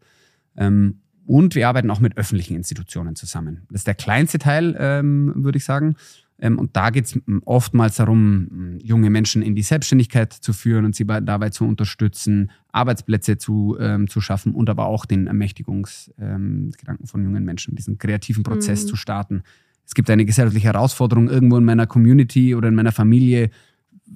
Ähm, 0.56 1.02
und 1.24 1.54
wir 1.54 1.68
arbeiten 1.68 1.90
auch 1.90 2.00
mit 2.00 2.16
öffentlichen 2.16 2.56
Institutionen 2.56 3.16
zusammen. 3.16 3.66
Das 3.70 3.80
ist 3.80 3.86
der 3.86 3.94
kleinste 3.94 4.38
Teil, 4.38 4.74
würde 4.78 5.58
ich 5.58 5.64
sagen. 5.64 5.96
Ähm, 6.38 6.58
und 6.58 6.76
da 6.76 6.90
geht 6.90 7.06
es 7.06 7.18
oftmals 7.44 7.96
darum, 7.96 8.78
junge 8.82 9.10
Menschen 9.10 9.42
in 9.42 9.54
die 9.54 9.62
Selbstständigkeit 9.62 10.32
zu 10.32 10.52
führen 10.52 10.84
und 10.84 10.94
sie 10.94 11.04
bei, 11.04 11.20
dabei 11.20 11.50
zu 11.50 11.64
unterstützen, 11.64 12.50
Arbeitsplätze 12.72 13.38
zu, 13.38 13.76
ähm, 13.80 14.08
zu 14.08 14.20
schaffen 14.20 14.54
und 14.54 14.68
aber 14.68 14.86
auch 14.86 15.06
den 15.06 15.26
Ermächtigungsgedanken 15.26 16.74
ähm, 17.00 17.06
von 17.06 17.24
jungen 17.24 17.44
Menschen, 17.44 17.74
diesen 17.74 17.98
kreativen 17.98 18.42
Prozess 18.42 18.84
mhm. 18.84 18.88
zu 18.88 18.96
starten. 18.96 19.42
Es 19.86 19.94
gibt 19.94 20.10
eine 20.10 20.24
gesellschaftliche 20.24 20.66
Herausforderung 20.66 21.28
irgendwo 21.28 21.56
in 21.56 21.64
meiner 21.64 21.86
Community 21.86 22.54
oder 22.54 22.68
in 22.68 22.74
meiner 22.74 22.92
Familie. 22.92 23.50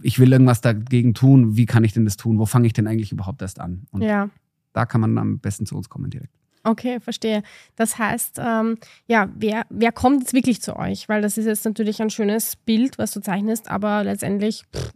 Ich 0.03 0.19
will 0.19 0.33
irgendwas 0.33 0.61
dagegen 0.61 1.15
tun. 1.15 1.57
Wie 1.57 1.67
kann 1.67 1.85
ich 1.85 1.93
denn 1.93 2.05
das 2.05 2.17
tun? 2.17 2.39
Wo 2.39 2.45
fange 2.45 2.67
ich 2.67 2.73
denn 2.73 2.87
eigentlich 2.87 3.13
überhaupt 3.13 3.41
erst 3.41 3.61
an? 3.61 3.87
Und 3.93 4.03
ja. 4.03 4.29
da 4.73 4.85
kann 4.85 5.01
man 5.01 5.17
am 5.17 5.39
besten 5.39 5.67
zu 5.67 5.77
uns 5.77 5.89
kommen 5.89 6.11
direkt. 6.11 6.40
Okay, 6.63 7.01
verstehe. 7.01 7.43
Das 7.77 7.99
heißt, 7.99 8.39
ähm, 8.39 8.77
ja, 9.07 9.29
wer, 9.35 9.65
wer 9.71 9.93
kommt 9.93 10.21
jetzt 10.21 10.35
wirklich 10.35 10.61
zu 10.61 10.77
euch? 10.77 11.09
Weil 11.09 11.23
das 11.23 11.39
ist 11.39 11.47
jetzt 11.47 11.65
natürlich 11.65 12.03
ein 12.03 12.11
schönes 12.11 12.57
Bild, 12.57 12.99
was 12.99 13.13
du 13.13 13.21
zeichnest, 13.21 13.71
aber 13.71 14.05
letztendlich 14.05 14.65
pff, 14.75 14.93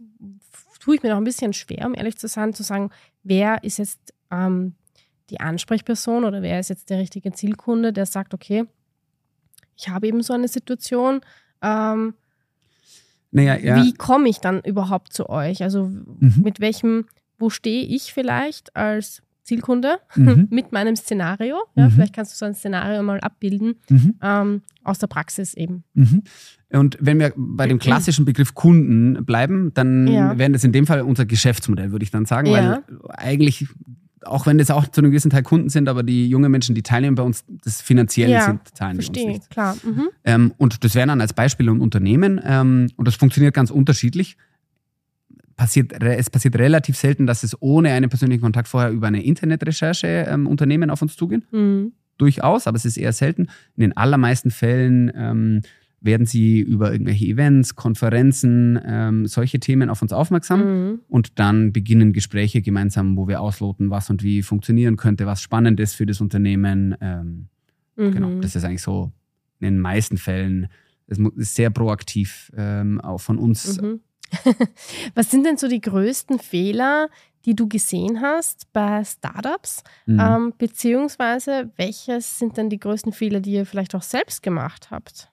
tue 0.79 0.95
ich 0.95 1.03
mir 1.03 1.09
noch 1.09 1.17
ein 1.17 1.23
bisschen 1.23 1.53
schwer, 1.53 1.87
um 1.87 1.95
ehrlich 1.95 2.17
zu 2.17 2.27
sein, 2.27 2.53
zu 2.53 2.61
sagen, 2.61 2.91
wer 3.23 3.63
ist 3.63 3.79
jetzt 3.79 4.13
ähm, 4.31 4.75
die 5.31 5.39
Ansprechperson 5.39 6.23
oder 6.23 6.43
wer 6.43 6.59
ist 6.59 6.69
jetzt 6.69 6.91
der 6.91 6.99
richtige 6.99 7.31
Zielkunde, 7.31 7.91
der 7.91 8.05
sagt, 8.05 8.35
okay, 8.35 8.65
ich 9.75 9.89
habe 9.89 10.07
eben 10.07 10.21
so 10.21 10.33
eine 10.33 10.47
Situation. 10.47 11.21
Ähm, 11.63 12.13
naja, 13.31 13.57
ja. 13.57 13.83
Wie 13.83 13.93
komme 13.93 14.29
ich 14.29 14.39
dann 14.39 14.61
überhaupt 14.61 15.11
zu 15.11 15.27
euch? 15.29 15.63
Also 15.63 15.85
mhm. 15.85 16.35
mit 16.43 16.59
welchem, 16.59 17.07
wo 17.39 17.49
stehe 17.49 17.83
ich 17.83 18.13
vielleicht 18.13 18.75
als 18.75 19.23
Zielkunde 19.45 19.99
mhm. 20.15 20.47
mit 20.51 20.71
meinem 20.71 20.95
Szenario. 20.95 21.55
Ja, 21.75 21.85
mhm. 21.85 21.91
Vielleicht 21.91 22.13
kannst 22.13 22.33
du 22.33 22.37
so 22.37 22.45
ein 22.45 22.55
Szenario 22.55 23.01
mal 23.03 23.19
abbilden 23.19 23.75
mhm. 23.89 24.15
ähm, 24.21 24.61
aus 24.83 24.99
der 24.99 25.07
Praxis 25.07 25.53
eben. 25.53 25.83
Mhm. 25.93 26.23
Und 26.71 26.97
wenn 26.99 27.19
wir 27.19 27.31
bei 27.37 27.67
dem 27.67 27.79
klassischen 27.79 28.25
Begriff 28.25 28.55
Kunden 28.55 29.23
bleiben, 29.23 29.71
dann 29.73 30.07
ja. 30.07 30.37
wäre 30.37 30.51
das 30.51 30.63
in 30.63 30.71
dem 30.71 30.87
Fall 30.87 31.01
unser 31.01 31.25
Geschäftsmodell, 31.25 31.91
würde 31.91 32.03
ich 32.03 32.11
dann 32.11 32.25
sagen, 32.25 32.47
ja. 32.47 32.53
weil 32.53 32.99
eigentlich 33.09 33.67
auch 34.25 34.47
wenn 34.47 34.57
das 34.57 34.71
auch 34.71 34.87
zu 34.87 35.01
einem 35.01 35.11
gewissen 35.11 35.29
Teil 35.29 35.43
Kunden 35.43 35.69
sind, 35.69 35.87
aber 35.87 36.01
die 36.01 36.27
jungen 36.27 36.51
Menschen, 36.51 36.73
die 36.73 36.81
teilnehmen 36.81 37.15
bei 37.15 37.21
uns, 37.21 37.45
das 37.63 37.79
finanziell 37.79 38.31
ja, 38.31 38.41
sind, 38.41 38.73
teilen 38.73 38.95
verstehe, 38.95 39.25
uns 39.25 39.33
nicht. 39.33 39.49
klar. 39.51 39.77
Mhm. 39.83 40.09
Ähm, 40.23 40.53
und 40.57 40.83
das 40.83 40.95
wären 40.95 41.09
dann 41.09 41.21
als 41.21 41.33
Beispiel 41.33 41.69
ein 41.69 41.79
Unternehmen 41.79 42.41
ähm, 42.43 42.87
und 42.95 43.07
das 43.07 43.13
funktioniert 43.15 43.53
ganz 43.53 43.69
unterschiedlich 43.69 44.37
passiert, 45.55 45.93
es 46.01 46.29
passiert 46.29 46.57
relativ 46.57 46.97
selten, 46.97 47.25
dass 47.25 47.43
es 47.43 47.59
ohne 47.61 47.91
einen 47.91 48.09
persönlichen 48.09 48.41
Kontakt 48.41 48.67
vorher 48.67 48.91
über 48.91 49.07
eine 49.07 49.23
Internetrecherche 49.23 50.25
ähm, 50.27 50.47
Unternehmen 50.47 50.89
auf 50.89 51.01
uns 51.01 51.15
zugehen. 51.15 51.45
Mhm. 51.51 51.93
Durchaus, 52.17 52.67
aber 52.67 52.77
es 52.77 52.85
ist 52.85 52.97
eher 52.97 53.11
selten. 53.13 53.43
In 53.75 53.81
den 53.81 53.97
allermeisten 53.97 54.49
Fällen 54.49 55.11
ähm, 55.15 55.61
werden 55.99 56.25
sie 56.25 56.59
über 56.59 56.91
irgendwelche 56.91 57.25
Events, 57.25 57.75
Konferenzen, 57.75 58.79
ähm, 58.85 59.25
solche 59.25 59.59
Themen 59.59 59.89
auf 59.89 60.01
uns 60.01 60.13
aufmerksam 60.13 60.59
mhm. 60.59 60.99
und 61.09 61.39
dann 61.39 61.73
beginnen 61.73 62.13
Gespräche 62.13 62.61
gemeinsam, 62.61 63.17
wo 63.17 63.27
wir 63.27 63.41
ausloten, 63.41 63.89
was 63.89 64.09
und 64.09 64.23
wie 64.23 64.43
funktionieren 64.43 64.97
könnte, 64.97 65.25
was 65.25 65.41
spannend 65.41 65.79
ist 65.79 65.95
für 65.95 66.05
das 66.05 66.21
Unternehmen. 66.21 66.95
Ähm, 67.01 67.47
mhm. 67.95 68.11
Genau, 68.11 68.39
das 68.39 68.55
ist 68.55 68.63
eigentlich 68.63 68.83
so 68.83 69.11
in 69.59 69.65
den 69.65 69.79
meisten 69.79 70.17
Fällen. 70.17 70.67
Es 71.07 71.17
ist 71.17 71.55
sehr 71.55 71.69
proaktiv 71.69 72.51
ähm, 72.55 73.01
auch 73.01 73.19
von 73.19 73.37
uns 73.37 73.81
mhm. 73.81 73.99
Was 75.15 75.31
sind 75.31 75.45
denn 75.45 75.57
so 75.57 75.67
die 75.67 75.81
größten 75.81 76.39
Fehler, 76.39 77.09
die 77.45 77.55
du 77.55 77.67
gesehen 77.67 78.21
hast 78.21 78.71
bei 78.73 79.03
Startups? 79.03 79.83
Mhm. 80.05 80.19
Ähm, 80.19 80.53
beziehungsweise, 80.57 81.71
welches 81.77 82.39
sind 82.39 82.57
denn 82.57 82.69
die 82.69 82.79
größten 82.79 83.13
Fehler, 83.13 83.39
die 83.39 83.51
ihr 83.51 83.65
vielleicht 83.65 83.95
auch 83.95 84.01
selbst 84.01 84.43
gemacht 84.43 84.89
habt? 84.91 85.29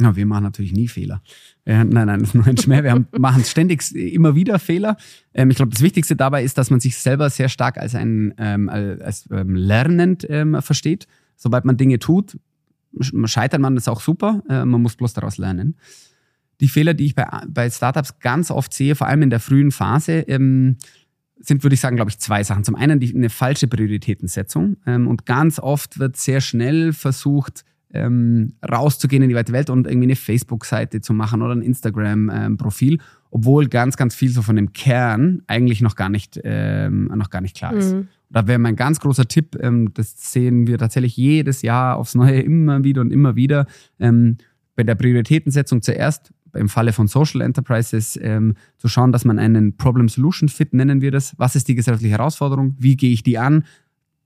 Ja, 0.00 0.16
wir 0.16 0.24
machen 0.24 0.44
natürlich 0.44 0.72
nie 0.72 0.88
Fehler. 0.88 1.22
Äh, 1.66 1.84
nein, 1.84 2.06
nein, 2.06 2.20
das 2.20 2.30
ist 2.30 2.34
nur 2.34 2.46
ein 2.46 2.56
Schmäh. 2.56 2.82
Wir 2.82 2.92
haben, 2.92 3.06
machen 3.18 3.44
ständig 3.44 3.94
immer 3.94 4.34
wieder 4.34 4.58
Fehler. 4.58 4.96
Ähm, 5.34 5.50
ich 5.50 5.56
glaube, 5.56 5.72
das 5.72 5.82
Wichtigste 5.82 6.16
dabei 6.16 6.42
ist, 6.42 6.56
dass 6.56 6.70
man 6.70 6.80
sich 6.80 6.96
selber 6.96 7.28
sehr 7.28 7.50
stark 7.50 7.76
als 7.76 7.94
ein 7.94 8.34
ähm, 8.38 8.70
als, 8.70 9.28
ähm, 9.30 9.54
lernend 9.54 10.26
ähm, 10.30 10.62
versteht. 10.62 11.06
Sobald 11.36 11.66
man 11.66 11.76
Dinge 11.76 11.98
tut, 11.98 12.38
scheitert 13.24 13.60
man 13.60 13.74
das 13.74 13.88
auch 13.88 14.00
super. 14.00 14.42
Äh, 14.48 14.64
man 14.64 14.80
muss 14.80 14.96
bloß 14.96 15.12
daraus 15.12 15.36
lernen 15.36 15.76
die 16.60 16.68
Fehler, 16.68 16.94
die 16.94 17.06
ich 17.06 17.14
bei, 17.14 17.26
bei 17.48 17.70
Startups 17.70 18.18
ganz 18.20 18.50
oft 18.50 18.72
sehe, 18.72 18.94
vor 18.94 19.06
allem 19.06 19.22
in 19.22 19.30
der 19.30 19.40
frühen 19.40 19.70
Phase, 19.70 20.20
ähm, 20.28 20.76
sind, 21.40 21.62
würde 21.62 21.74
ich 21.74 21.80
sagen, 21.80 21.96
glaube 21.96 22.10
ich, 22.10 22.18
zwei 22.18 22.44
Sachen. 22.44 22.64
Zum 22.64 22.74
einen 22.74 23.00
die, 23.00 23.14
eine 23.14 23.30
falsche 23.30 23.66
Prioritätensetzung. 23.66 24.76
Ähm, 24.86 25.08
und 25.08 25.26
ganz 25.26 25.58
oft 25.58 25.98
wird 25.98 26.16
sehr 26.16 26.40
schnell 26.40 26.92
versucht, 26.92 27.64
ähm, 27.92 28.52
rauszugehen 28.68 29.22
in 29.22 29.30
die 29.30 29.34
weite 29.34 29.52
Welt 29.52 29.70
und 29.70 29.86
irgendwie 29.86 30.06
eine 30.06 30.16
Facebook-Seite 30.16 31.00
zu 31.00 31.12
machen 31.12 31.42
oder 31.42 31.54
ein 31.54 31.62
Instagram-Profil, 31.62 32.98
obwohl 33.30 33.68
ganz, 33.68 33.96
ganz 33.96 34.14
viel 34.14 34.30
so 34.30 34.42
von 34.42 34.56
dem 34.56 34.72
Kern 34.72 35.42
eigentlich 35.46 35.80
noch 35.80 35.96
gar 35.96 36.08
nicht, 36.08 36.40
ähm, 36.44 37.10
noch 37.14 37.30
gar 37.30 37.40
nicht 37.40 37.56
klar 37.56 37.72
ist. 37.72 37.94
Mhm. 37.94 38.08
Da 38.28 38.46
wäre 38.46 38.60
mein 38.60 38.76
ganz 38.76 39.00
großer 39.00 39.26
Tipp, 39.26 39.56
ähm, 39.60 39.92
das 39.94 40.32
sehen 40.32 40.68
wir 40.68 40.78
tatsächlich 40.78 41.16
jedes 41.16 41.62
Jahr 41.62 41.96
aufs 41.96 42.14
Neue 42.14 42.40
immer 42.40 42.84
wieder 42.84 43.00
und 43.00 43.12
immer 43.12 43.34
wieder. 43.34 43.66
Ähm, 43.98 44.36
bei 44.76 44.84
der 44.84 44.94
Prioritätensetzung 44.94 45.82
zuerst 45.82 46.32
im 46.54 46.68
Falle 46.68 46.92
von 46.92 47.06
Social 47.06 47.40
Enterprises 47.40 48.18
ähm, 48.20 48.54
zu 48.78 48.88
schauen, 48.88 49.12
dass 49.12 49.24
man 49.24 49.38
einen 49.38 49.76
Problem-Solution-Fit 49.76 50.74
nennen 50.74 51.00
wir 51.00 51.10
das. 51.10 51.34
Was 51.38 51.56
ist 51.56 51.68
die 51.68 51.74
gesellschaftliche 51.74 52.16
Herausforderung? 52.16 52.76
Wie 52.78 52.96
gehe 52.96 53.12
ich 53.12 53.22
die 53.22 53.38
an? 53.38 53.64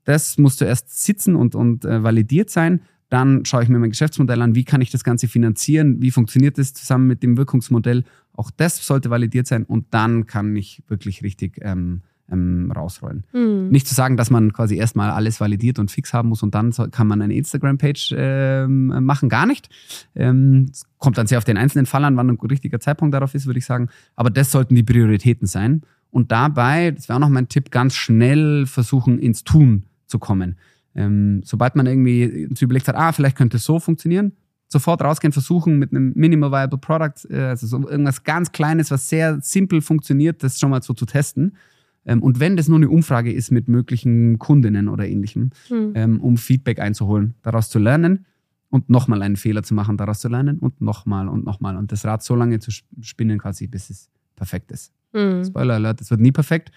Das 0.03 0.37
muss 0.37 0.57
zuerst 0.57 1.03
sitzen 1.03 1.35
und, 1.35 1.55
und 1.55 1.85
äh, 1.85 2.03
validiert 2.03 2.49
sein. 2.49 2.81
Dann 3.09 3.45
schaue 3.45 3.63
ich 3.63 3.69
mir 3.69 3.79
mein 3.79 3.91
Geschäftsmodell 3.91 4.41
an. 4.41 4.55
Wie 4.55 4.63
kann 4.63 4.81
ich 4.81 4.91
das 4.91 5.03
Ganze 5.03 5.27
finanzieren? 5.27 6.01
Wie 6.01 6.11
funktioniert 6.11 6.57
das 6.57 6.73
zusammen 6.73 7.07
mit 7.07 7.23
dem 7.23 7.37
Wirkungsmodell? 7.37 8.03
Auch 8.33 8.51
das 8.51 8.85
sollte 8.85 9.09
validiert 9.09 9.47
sein. 9.47 9.63
Und 9.63 9.87
dann 9.91 10.25
kann 10.25 10.55
ich 10.55 10.83
wirklich 10.87 11.23
richtig 11.23 11.59
ähm, 11.61 12.01
ähm, 12.31 12.71
rausrollen. 12.75 13.23
Mhm. 13.33 13.69
Nicht 13.69 13.87
zu 13.87 13.93
sagen, 13.93 14.17
dass 14.17 14.29
man 14.29 14.53
quasi 14.53 14.75
erstmal 14.75 15.11
alles 15.11 15.39
validiert 15.39 15.79
und 15.79 15.91
fix 15.91 16.13
haben 16.13 16.29
muss 16.29 16.43
und 16.43 16.55
dann 16.55 16.71
kann 16.91 17.07
man 17.07 17.21
eine 17.21 17.35
Instagram-Page 17.35 18.15
ähm, 18.17 18.87
machen. 19.05 19.29
Gar 19.29 19.45
nicht. 19.45 19.69
Ähm, 20.15 20.71
kommt 20.97 21.17
dann 21.17 21.27
sehr 21.27 21.37
auf 21.37 21.43
den 21.43 21.57
einzelnen 21.57 21.85
Fall 21.85 22.03
an, 22.03 22.17
wann 22.17 22.29
ein 22.29 22.37
richtiger 22.37 22.79
Zeitpunkt 22.79 23.13
darauf 23.13 23.35
ist, 23.35 23.45
würde 23.45 23.59
ich 23.59 23.65
sagen. 23.65 23.89
Aber 24.15 24.29
das 24.29 24.51
sollten 24.51 24.75
die 24.75 24.83
Prioritäten 24.83 25.47
sein. 25.47 25.81
Und 26.09 26.31
dabei, 26.31 26.91
das 26.91 27.09
wäre 27.09 27.17
auch 27.17 27.21
noch 27.21 27.29
mein 27.29 27.49
Tipp, 27.49 27.71
ganz 27.71 27.93
schnell 27.93 28.65
versuchen, 28.65 29.19
ins 29.19 29.43
Tun 29.43 29.83
zu 30.07 30.17
kommen. 30.17 30.57
Ähm, 30.95 31.41
sobald 31.43 31.75
man 31.75 31.85
irgendwie 31.87 32.47
überlegt 32.59 32.87
hat, 32.87 32.95
ah, 32.95 33.11
vielleicht 33.11 33.35
könnte 33.35 33.57
es 33.57 33.65
so 33.65 33.79
funktionieren, 33.79 34.31
sofort 34.67 35.01
rausgehen, 35.01 35.33
versuchen 35.33 35.77
mit 35.77 35.91
einem 35.91 36.13
Minimal 36.15 36.51
Viable 36.51 36.77
Product, 36.77 37.29
äh, 37.29 37.41
also 37.41 37.67
so 37.67 37.87
irgendwas 37.87 38.23
ganz 38.23 38.53
Kleines, 38.53 38.91
was 38.91 39.09
sehr 39.09 39.41
simpel 39.41 39.81
funktioniert, 39.81 40.41
das 40.41 40.57
schon 40.57 40.69
mal 40.69 40.81
so 40.81 40.93
zu 40.93 41.05
testen 41.05 41.57
ähm, 42.05 42.21
und 42.21 42.39
wenn 42.39 42.55
das 42.55 42.67
nur 42.67 42.77
eine 42.77 42.89
Umfrage 42.89 43.31
ist 43.31 43.51
mit 43.51 43.67
möglichen 43.67 44.39
Kundinnen 44.39 44.87
oder 44.87 45.07
ähnlichem, 45.07 45.51
mhm. 45.69 45.91
ähm, 45.95 46.21
um 46.21 46.37
Feedback 46.37 46.79
einzuholen, 46.79 47.35
daraus 47.41 47.69
zu 47.69 47.79
lernen 47.79 48.25
und 48.69 48.89
nochmal 48.89 49.21
einen 49.21 49.35
Fehler 49.35 49.63
zu 49.63 49.73
machen, 49.73 49.97
daraus 49.97 50.19
zu 50.19 50.29
lernen 50.29 50.59
und 50.59 50.81
nochmal 50.81 51.27
und 51.27 51.45
nochmal 51.45 51.77
und 51.77 51.91
das 51.91 52.05
Rad 52.05 52.23
so 52.23 52.35
lange 52.35 52.59
zu 52.59 52.71
spinnen 53.01 53.39
quasi, 53.39 53.67
bis 53.67 53.89
es 53.89 54.09
perfekt 54.35 54.71
ist. 54.71 54.93
Mhm. 55.13 55.43
Spoiler 55.45 55.75
Alert, 55.75 56.01
es 56.01 56.11
wird 56.11 56.21
nie 56.21 56.31
perfekt. 56.31 56.71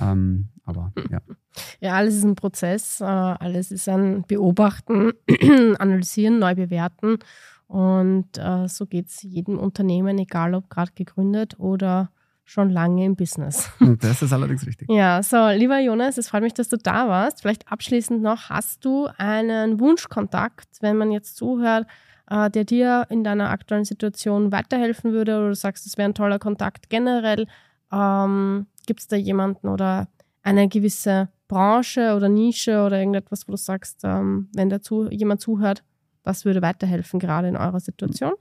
Ähm, 0.00 0.48
aber 0.64 0.92
ja. 1.10 1.20
Ja, 1.80 1.94
alles 1.94 2.14
ist 2.14 2.24
ein 2.24 2.36
Prozess, 2.36 3.00
äh, 3.00 3.04
alles 3.04 3.72
ist 3.72 3.88
ein 3.88 4.22
Beobachten, 4.28 5.12
Analysieren, 5.78 6.38
neu 6.38 6.54
bewerten. 6.54 7.18
Und 7.66 8.38
äh, 8.38 8.68
so 8.68 8.86
geht 8.86 9.08
es 9.08 9.22
jedem 9.22 9.58
Unternehmen, 9.58 10.18
egal 10.18 10.54
ob 10.54 10.70
gerade 10.70 10.92
gegründet 10.94 11.58
oder 11.58 12.10
schon 12.50 12.70
lange 12.70 13.04
im 13.04 13.16
Business. 13.16 13.70
Das 14.00 14.22
ist 14.22 14.32
allerdings 14.32 14.66
richtig. 14.66 14.88
Ja, 14.90 15.22
so, 15.22 15.48
lieber 15.50 15.78
Jonas, 15.78 16.18
es 16.18 16.28
freut 16.28 16.42
mich, 16.42 16.54
dass 16.54 16.68
du 16.68 16.76
da 16.76 17.08
warst. 17.08 17.42
Vielleicht 17.42 17.70
abschließend 17.70 18.22
noch, 18.22 18.50
hast 18.50 18.84
du 18.84 19.08
einen 19.18 19.78
Wunschkontakt, 19.78 20.68
wenn 20.80 20.96
man 20.96 21.12
jetzt 21.12 21.36
zuhört, 21.36 21.86
äh, 22.28 22.50
der 22.50 22.64
dir 22.64 23.06
in 23.08 23.22
deiner 23.22 23.50
aktuellen 23.50 23.84
Situation 23.84 24.50
weiterhelfen 24.50 25.12
würde 25.12 25.38
oder 25.38 25.48
du 25.48 25.54
sagst, 25.54 25.86
es 25.86 25.96
wäre 25.96 26.08
ein 26.08 26.14
toller 26.14 26.38
Kontakt 26.38 26.90
generell? 26.90 27.46
Ähm, 27.92 28.66
Gibt 28.86 29.00
es 29.00 29.06
da 29.06 29.16
jemanden 29.16 29.68
oder 29.68 30.08
eine 30.42 30.68
gewisse 30.68 31.28
Branche 31.46 32.14
oder 32.16 32.28
Nische 32.28 32.82
oder 32.82 32.98
irgendetwas, 32.98 33.46
wo 33.46 33.52
du 33.52 33.58
sagst, 33.58 34.00
ähm, 34.04 34.48
wenn 34.54 34.70
dazu 34.70 35.08
jemand 35.10 35.40
zuhört, 35.40 35.84
was 36.24 36.44
würde 36.44 36.62
weiterhelfen 36.62 37.20
gerade 37.20 37.48
in 37.48 37.56
eurer 37.56 37.80
Situation? 37.80 38.32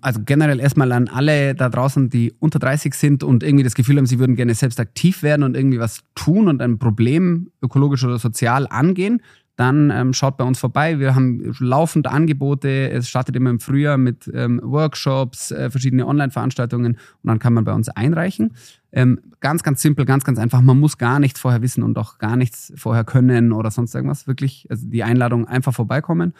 Also 0.00 0.20
generell 0.24 0.58
erstmal 0.58 0.90
an 0.90 1.06
alle 1.06 1.54
da 1.54 1.68
draußen, 1.68 2.10
die 2.10 2.34
unter 2.40 2.58
30 2.58 2.94
sind 2.94 3.22
und 3.22 3.44
irgendwie 3.44 3.62
das 3.62 3.74
Gefühl 3.74 3.96
haben, 3.96 4.06
sie 4.06 4.18
würden 4.18 4.34
gerne 4.34 4.54
selbst 4.54 4.80
aktiv 4.80 5.22
werden 5.22 5.44
und 5.44 5.56
irgendwie 5.56 5.78
was 5.78 6.00
tun 6.16 6.48
und 6.48 6.60
ein 6.60 6.78
Problem 6.78 7.50
ökologisch 7.62 8.02
oder 8.04 8.18
sozial 8.18 8.66
angehen, 8.66 9.22
dann 9.58 9.90
ähm, 9.90 10.12
schaut 10.14 10.36
bei 10.36 10.44
uns 10.44 10.60
vorbei. 10.60 11.00
Wir 11.00 11.16
haben 11.16 11.52
laufend 11.58 12.06
Angebote. 12.06 12.90
Es 12.90 13.08
startet 13.08 13.34
immer 13.34 13.50
im 13.50 13.58
Frühjahr 13.58 13.98
mit 13.98 14.30
ähm, 14.32 14.60
Workshops, 14.62 15.50
äh, 15.50 15.68
verschiedene 15.68 16.06
Online-Veranstaltungen 16.06 16.92
und 16.94 17.28
dann 17.28 17.40
kann 17.40 17.54
man 17.54 17.64
bei 17.64 17.72
uns 17.72 17.88
einreichen. 17.88 18.54
Ähm, 18.92 19.20
ganz, 19.40 19.64
ganz 19.64 19.82
simpel, 19.82 20.04
ganz, 20.04 20.22
ganz 20.22 20.38
einfach. 20.38 20.60
Man 20.60 20.78
muss 20.78 20.96
gar 20.96 21.18
nichts 21.18 21.40
vorher 21.40 21.60
wissen 21.60 21.82
und 21.82 21.98
auch 21.98 22.18
gar 22.18 22.36
nichts 22.36 22.72
vorher 22.76 23.02
können 23.02 23.52
oder 23.52 23.72
sonst 23.72 23.96
irgendwas. 23.96 24.28
Wirklich, 24.28 24.66
also 24.70 24.86
die 24.86 25.02
Einladung 25.02 25.46
einfach 25.48 25.74
vorbeikommen. 25.74 26.34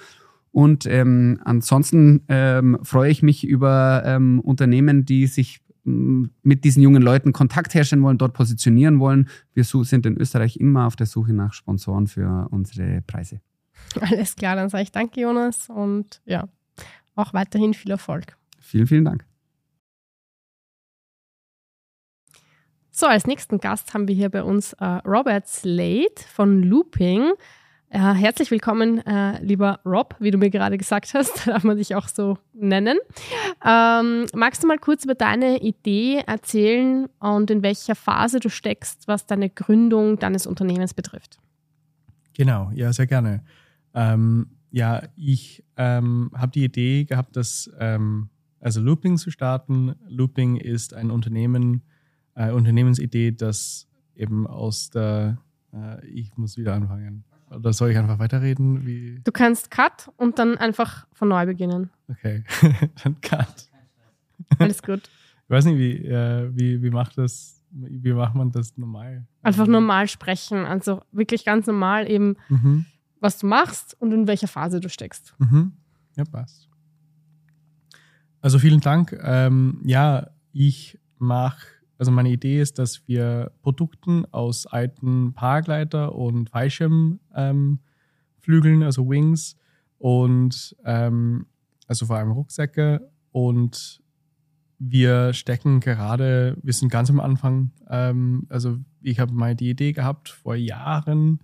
Und 0.50 0.86
ähm, 0.86 1.40
ansonsten 1.44 2.24
ähm, 2.28 2.78
freue 2.82 3.10
ich 3.10 3.22
mich 3.22 3.44
über 3.46 4.02
ähm, 4.04 4.40
Unternehmen, 4.40 5.04
die 5.04 5.26
sich 5.26 5.60
mit 5.84 6.64
diesen 6.64 6.82
jungen 6.82 7.02
Leuten 7.02 7.32
Kontakt 7.32 7.74
herstellen 7.74 8.02
wollen, 8.02 8.18
dort 8.18 8.34
positionieren 8.34 9.00
wollen. 9.00 9.28
Wir 9.54 9.64
sind 9.64 10.04
in 10.04 10.16
Österreich 10.16 10.58
immer 10.58 10.86
auf 10.86 10.96
der 10.96 11.06
Suche 11.06 11.32
nach 11.32 11.54
Sponsoren 11.54 12.06
für 12.06 12.48
unsere 12.50 13.00
Preise. 13.02 13.40
Alles 14.00 14.36
klar, 14.36 14.56
dann 14.56 14.68
sage 14.68 14.84
ich 14.84 14.92
danke, 14.92 15.20
Jonas, 15.20 15.68
und 15.70 16.20
ja, 16.26 16.48
auch 17.14 17.32
weiterhin 17.32 17.74
viel 17.74 17.90
Erfolg. 17.90 18.36
Vielen, 18.58 18.86
vielen 18.86 19.04
Dank. 19.04 19.24
So, 22.90 23.06
als 23.06 23.26
nächsten 23.26 23.58
Gast 23.58 23.94
haben 23.94 24.08
wir 24.08 24.14
hier 24.14 24.28
bei 24.28 24.42
uns 24.42 24.72
äh, 24.74 24.84
Robert 24.84 25.46
Slade 25.46 26.16
von 26.34 26.64
Looping. 26.64 27.30
Ja, 27.90 28.12
herzlich 28.12 28.50
willkommen, 28.50 28.98
äh, 29.06 29.42
lieber 29.42 29.80
Rob, 29.82 30.14
wie 30.20 30.30
du 30.30 30.36
mir 30.36 30.50
gerade 30.50 30.76
gesagt 30.76 31.14
hast, 31.14 31.46
darf 31.48 31.64
man 31.64 31.78
dich 31.78 31.94
auch 31.94 32.06
so 32.06 32.36
nennen. 32.52 32.98
Ähm, 33.64 34.26
magst 34.34 34.62
du 34.62 34.66
mal 34.66 34.76
kurz 34.78 35.04
über 35.04 35.14
deine 35.14 35.62
Idee 35.62 36.22
erzählen 36.26 37.08
und 37.18 37.50
in 37.50 37.62
welcher 37.62 37.94
Phase 37.94 38.40
du 38.40 38.50
steckst, 38.50 39.08
was 39.08 39.24
deine 39.24 39.48
Gründung 39.48 40.18
deines 40.18 40.46
Unternehmens 40.46 40.92
betrifft? 40.92 41.38
Genau, 42.34 42.70
ja, 42.74 42.92
sehr 42.92 43.06
gerne. 43.06 43.42
Ähm, 43.94 44.50
ja, 44.70 45.02
ich 45.16 45.64
ähm, 45.78 46.30
habe 46.34 46.52
die 46.52 46.64
Idee 46.64 47.04
gehabt, 47.04 47.36
dass 47.36 47.70
ähm, 47.78 48.28
also 48.60 48.82
Looping 48.82 49.16
zu 49.16 49.30
starten. 49.30 49.94
Looping 50.06 50.56
ist 50.56 50.92
ein 50.92 51.10
Unternehmen, 51.10 51.82
äh, 52.34 52.50
Unternehmensidee, 52.50 53.32
das 53.32 53.88
eben 54.14 54.46
aus 54.46 54.90
der, 54.90 55.38
äh, 55.72 56.06
ich 56.06 56.36
muss 56.36 56.58
wieder 56.58 56.74
anfangen 56.74 57.24
oder 57.50 57.72
soll 57.72 57.90
ich 57.90 57.98
einfach 57.98 58.18
weiterreden? 58.18 58.86
Wie? 58.86 59.20
Du 59.24 59.32
kannst 59.32 59.70
Cut 59.70 60.10
und 60.16 60.38
dann 60.38 60.56
einfach 60.58 61.06
von 61.12 61.28
neu 61.28 61.46
beginnen. 61.46 61.90
Okay, 62.08 62.44
dann 63.02 63.20
Cut. 63.20 63.68
Alles 64.58 64.82
gut. 64.82 65.10
Ich 65.44 65.50
weiß 65.50 65.64
nicht, 65.64 65.78
wie, 65.78 66.04
äh, 66.06 66.50
wie, 66.54 66.82
wie, 66.82 66.90
macht 66.90 67.16
das, 67.16 67.64
wie 67.70 68.12
macht 68.12 68.34
man 68.34 68.50
das 68.50 68.76
normal? 68.76 69.26
Einfach 69.42 69.66
normal 69.66 70.08
sprechen. 70.08 70.66
Also 70.66 71.02
wirklich 71.10 71.44
ganz 71.44 71.66
normal 71.66 72.10
eben, 72.10 72.36
mhm. 72.48 72.86
was 73.20 73.38
du 73.38 73.46
machst 73.46 73.96
und 74.00 74.12
in 74.12 74.26
welcher 74.26 74.48
Phase 74.48 74.80
du 74.80 74.88
steckst. 74.88 75.34
Mhm. 75.38 75.72
Ja, 76.16 76.24
passt. 76.24 76.68
Also 78.40 78.58
vielen 78.58 78.80
Dank. 78.80 79.18
Ähm, 79.22 79.80
ja, 79.84 80.30
ich 80.52 80.98
mache 81.18 81.66
also 81.98 82.12
meine 82.12 82.30
Idee 82.30 82.60
ist, 82.60 82.78
dass 82.78 83.06
wir 83.08 83.50
Produkten 83.62 84.24
aus 84.26 84.66
alten 84.66 85.34
Paragleiter 85.34 86.14
und 86.14 86.48
Fallschirmflügeln, 86.50 87.20
ähm, 87.34 88.82
also 88.82 89.08
Wings 89.08 89.56
und 89.98 90.76
ähm, 90.84 91.46
also 91.88 92.06
vor 92.06 92.16
allem 92.16 92.30
Rucksäcke 92.30 93.10
und 93.32 94.00
wir 94.78 95.32
stecken 95.32 95.80
gerade, 95.80 96.56
wir 96.62 96.72
sind 96.72 96.88
ganz 96.90 97.10
am 97.10 97.18
Anfang, 97.18 97.72
ähm, 97.90 98.46
also 98.48 98.78
ich 99.02 99.18
habe 99.18 99.32
mal 99.32 99.56
die 99.56 99.70
Idee 99.70 99.92
gehabt 99.92 100.28
vor 100.28 100.54
Jahren, 100.54 101.40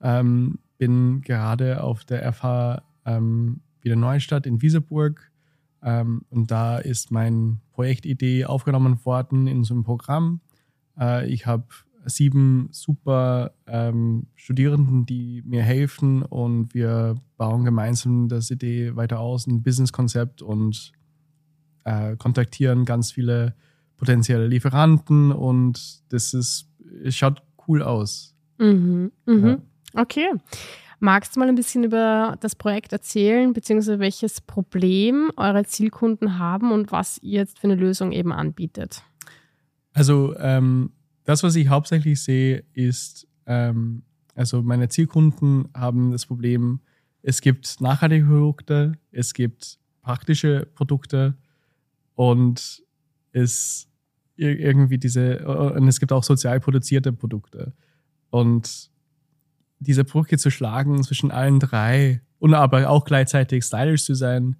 ähm, 0.00 0.60
bin 0.78 1.22
gerade 1.22 1.82
auf 1.82 2.04
der 2.04 2.32
FH 2.32 2.82
ähm, 3.04 3.60
wieder 3.80 3.96
Neustadt 3.96 4.46
in 4.46 4.62
Wieserburg 4.62 5.32
ähm, 5.86 6.22
und 6.30 6.50
da 6.50 6.78
ist 6.78 7.12
meine 7.12 7.58
Projektidee 7.72 8.44
aufgenommen 8.44 8.98
worden 9.04 9.46
in 9.46 9.62
so 9.62 9.72
einem 9.72 9.84
Programm. 9.84 10.40
Äh, 10.98 11.30
ich 11.32 11.46
habe 11.46 11.66
sieben 12.04 12.68
super 12.72 13.52
ähm, 13.68 14.26
Studierenden, 14.34 15.06
die 15.06 15.42
mir 15.46 15.62
helfen 15.62 16.22
und 16.22 16.74
wir 16.74 17.14
bauen 17.36 17.64
gemeinsam 17.64 18.28
das 18.28 18.50
Idee 18.50 18.96
weiter 18.96 19.20
aus, 19.20 19.46
ein 19.46 19.62
Businesskonzept 19.62 20.42
und 20.42 20.92
äh, 21.84 22.16
kontaktieren 22.16 22.84
ganz 22.84 23.12
viele 23.12 23.54
potenzielle 23.96 24.48
Lieferanten 24.48 25.30
und 25.30 26.02
das 26.12 26.34
ist, 26.34 26.68
es 27.04 27.14
schaut 27.14 27.42
cool 27.68 27.82
aus. 27.82 28.34
Mhm, 28.58 29.12
mh. 29.24 29.48
ja. 29.48 29.58
Okay. 29.94 30.28
Magst 30.98 31.36
du 31.36 31.40
mal 31.40 31.48
ein 31.48 31.54
bisschen 31.54 31.84
über 31.84 32.36
das 32.40 32.54
Projekt 32.54 32.92
erzählen, 32.92 33.52
beziehungsweise 33.52 33.98
welches 33.98 34.40
Problem 34.40 35.30
eure 35.36 35.64
Zielkunden 35.64 36.38
haben 36.38 36.72
und 36.72 36.90
was 36.90 37.18
ihr 37.22 37.40
jetzt 37.40 37.58
für 37.58 37.66
eine 37.66 37.74
Lösung 37.74 38.12
eben 38.12 38.32
anbietet? 38.32 39.02
Also 39.92 40.36
ähm, 40.38 40.92
das, 41.24 41.42
was 41.42 41.54
ich 41.56 41.68
hauptsächlich 41.68 42.22
sehe, 42.22 42.64
ist, 42.72 43.28
ähm, 43.46 44.02
also 44.34 44.62
meine 44.62 44.88
Zielkunden 44.88 45.68
haben 45.74 46.12
das 46.12 46.24
Problem, 46.24 46.80
es 47.22 47.40
gibt 47.40 47.80
nachhaltige 47.80 48.24
Produkte, 48.24 48.92
es 49.10 49.34
gibt 49.34 49.78
praktische 50.02 50.68
Produkte 50.74 51.36
und 52.14 52.82
es 53.32 53.88
irgendwie 54.36 54.98
diese, 54.98 55.46
und 55.74 55.88
es 55.88 55.98
gibt 55.98 56.12
auch 56.12 56.22
sozial 56.22 56.60
produzierte 56.60 57.12
Produkte. 57.12 57.72
Und 58.30 58.90
diese 59.86 60.04
Brücke 60.04 60.38
zu 60.38 60.50
schlagen 60.50 61.02
zwischen 61.02 61.30
allen 61.30 61.60
drei 61.60 62.20
und 62.38 62.54
aber 62.54 62.90
auch 62.90 63.04
gleichzeitig 63.04 63.64
stylisch 63.64 64.04
zu 64.04 64.14
sein, 64.14 64.56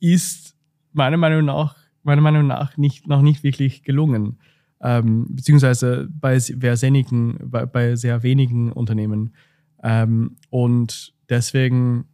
ist 0.00 0.56
meiner 0.92 1.16
Meinung 1.16 1.44
nach, 1.44 1.76
meiner 2.02 2.22
Meinung 2.22 2.46
nach 2.46 2.76
nicht, 2.76 3.06
noch 3.06 3.22
nicht 3.22 3.42
wirklich 3.42 3.82
gelungen. 3.82 4.38
Ähm, 4.82 5.26
beziehungsweise 5.30 6.08
bei 6.10 6.38
sehr, 6.38 6.80
wenigen, 6.82 7.38
bei, 7.50 7.66
bei 7.66 7.96
sehr 7.96 8.22
wenigen 8.22 8.72
Unternehmen. 8.72 9.34
Ähm, 9.82 10.36
und 10.48 11.14
deswegen 11.28 12.06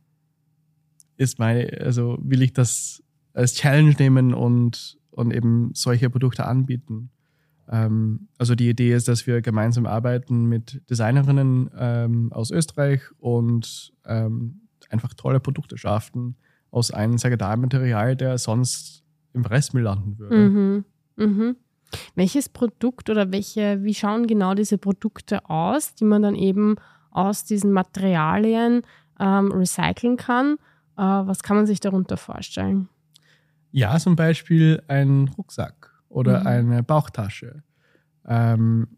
ist 1.16 1.38
meine, 1.38 1.70
also 1.80 2.18
will 2.20 2.42
ich 2.42 2.52
das 2.52 3.02
als 3.34 3.54
Challenge 3.54 3.94
nehmen 3.98 4.34
und, 4.34 4.98
und 5.10 5.32
eben 5.32 5.70
solche 5.74 6.10
Produkte 6.10 6.46
anbieten. 6.46 7.10
Ähm, 7.68 8.28
also 8.38 8.54
die 8.54 8.68
Idee 8.68 8.94
ist, 8.94 9.08
dass 9.08 9.26
wir 9.26 9.42
gemeinsam 9.42 9.86
arbeiten 9.86 10.46
mit 10.46 10.82
Designerinnen 10.88 11.70
ähm, 11.76 12.32
aus 12.32 12.50
Österreich 12.50 13.02
und 13.18 13.92
ähm, 14.04 14.60
einfach 14.90 15.14
tolle 15.14 15.40
Produkte 15.40 15.76
schaffen 15.78 16.36
aus 16.70 16.90
einem 16.90 17.18
Sekretarmaterial, 17.18 18.16
der 18.16 18.38
sonst 18.38 19.04
im 19.32 19.44
Restmüll 19.44 19.82
landen 19.82 20.18
würde. 20.18 20.36
Mhm. 20.36 20.84
Mhm. 21.16 21.56
Welches 22.14 22.48
Produkt 22.48 23.10
oder 23.10 23.32
welche, 23.32 23.82
wie 23.82 23.94
schauen 23.94 24.26
genau 24.26 24.54
diese 24.54 24.78
Produkte 24.78 25.48
aus, 25.48 25.94
die 25.94 26.04
man 26.04 26.22
dann 26.22 26.34
eben 26.34 26.76
aus 27.10 27.44
diesen 27.44 27.72
Materialien 27.72 28.82
ähm, 29.18 29.52
recyceln 29.52 30.16
kann? 30.16 30.56
Äh, 30.96 31.02
was 31.02 31.42
kann 31.42 31.56
man 31.56 31.66
sich 31.66 31.80
darunter 31.80 32.16
vorstellen? 32.16 32.88
Ja, 33.70 33.98
zum 33.98 34.16
Beispiel 34.16 34.82
ein 34.88 35.28
Rucksack 35.36 35.95
oder 36.16 36.40
mhm. 36.40 36.46
eine 36.46 36.82
Bauchtasche. 36.82 37.62
Ähm, 38.26 38.88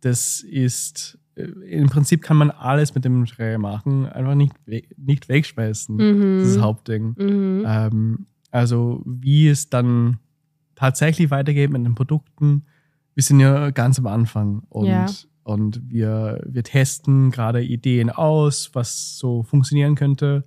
das 0.00 0.40
ist, 0.40 1.18
äh, 1.34 1.42
im 1.42 1.90
Prinzip 1.90 2.22
kann 2.22 2.38
man 2.38 2.50
alles 2.50 2.94
mit 2.94 3.04
dem 3.04 3.20
Material 3.20 3.58
machen, 3.58 4.06
einfach 4.06 4.34
nicht, 4.34 4.54
nicht 4.96 5.28
wegschmeißen. 5.28 5.94
Mhm. 5.94 6.38
Das 6.38 6.48
ist 6.48 6.56
das 6.56 6.62
Hauptding. 6.62 7.14
Mhm. 7.18 7.64
Ähm, 7.66 8.26
also, 8.50 9.02
wie 9.04 9.48
es 9.48 9.68
dann 9.68 10.20
tatsächlich 10.74 11.30
weitergeht 11.30 11.70
mit 11.70 11.84
den 11.84 11.94
Produkten, 11.94 12.64
wir 13.14 13.22
sind 13.22 13.40
ja 13.40 13.70
ganz 13.70 13.98
am 13.98 14.06
Anfang 14.06 14.62
und, 14.70 14.86
ja. 14.86 15.06
und 15.42 15.82
wir, 15.86 16.42
wir 16.48 16.62
testen 16.62 17.30
gerade 17.30 17.62
Ideen 17.62 18.08
aus, 18.08 18.70
was 18.72 19.18
so 19.18 19.42
funktionieren 19.42 19.96
könnte. 19.96 20.44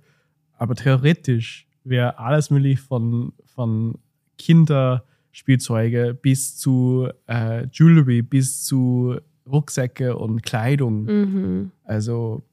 Aber 0.58 0.74
theoretisch 0.74 1.68
wäre 1.84 2.18
alles 2.18 2.50
möglich 2.50 2.80
von, 2.80 3.34
von 3.44 3.98
Kinder 4.36 5.04
Spielzeuge 5.32 6.16
bis 6.20 6.56
zu 6.56 7.08
äh, 7.26 7.66
Jewelry, 7.72 8.22
bis 8.22 8.64
zu 8.64 9.16
Rucksäcke 9.50 10.16
und 10.16 10.42
Kleidung. 10.42 11.04
Mhm. 11.04 11.70
Also 11.84 12.44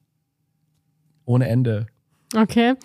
ohne 1.25 1.47
Ende. 1.47 1.87
Okay. 2.35 2.75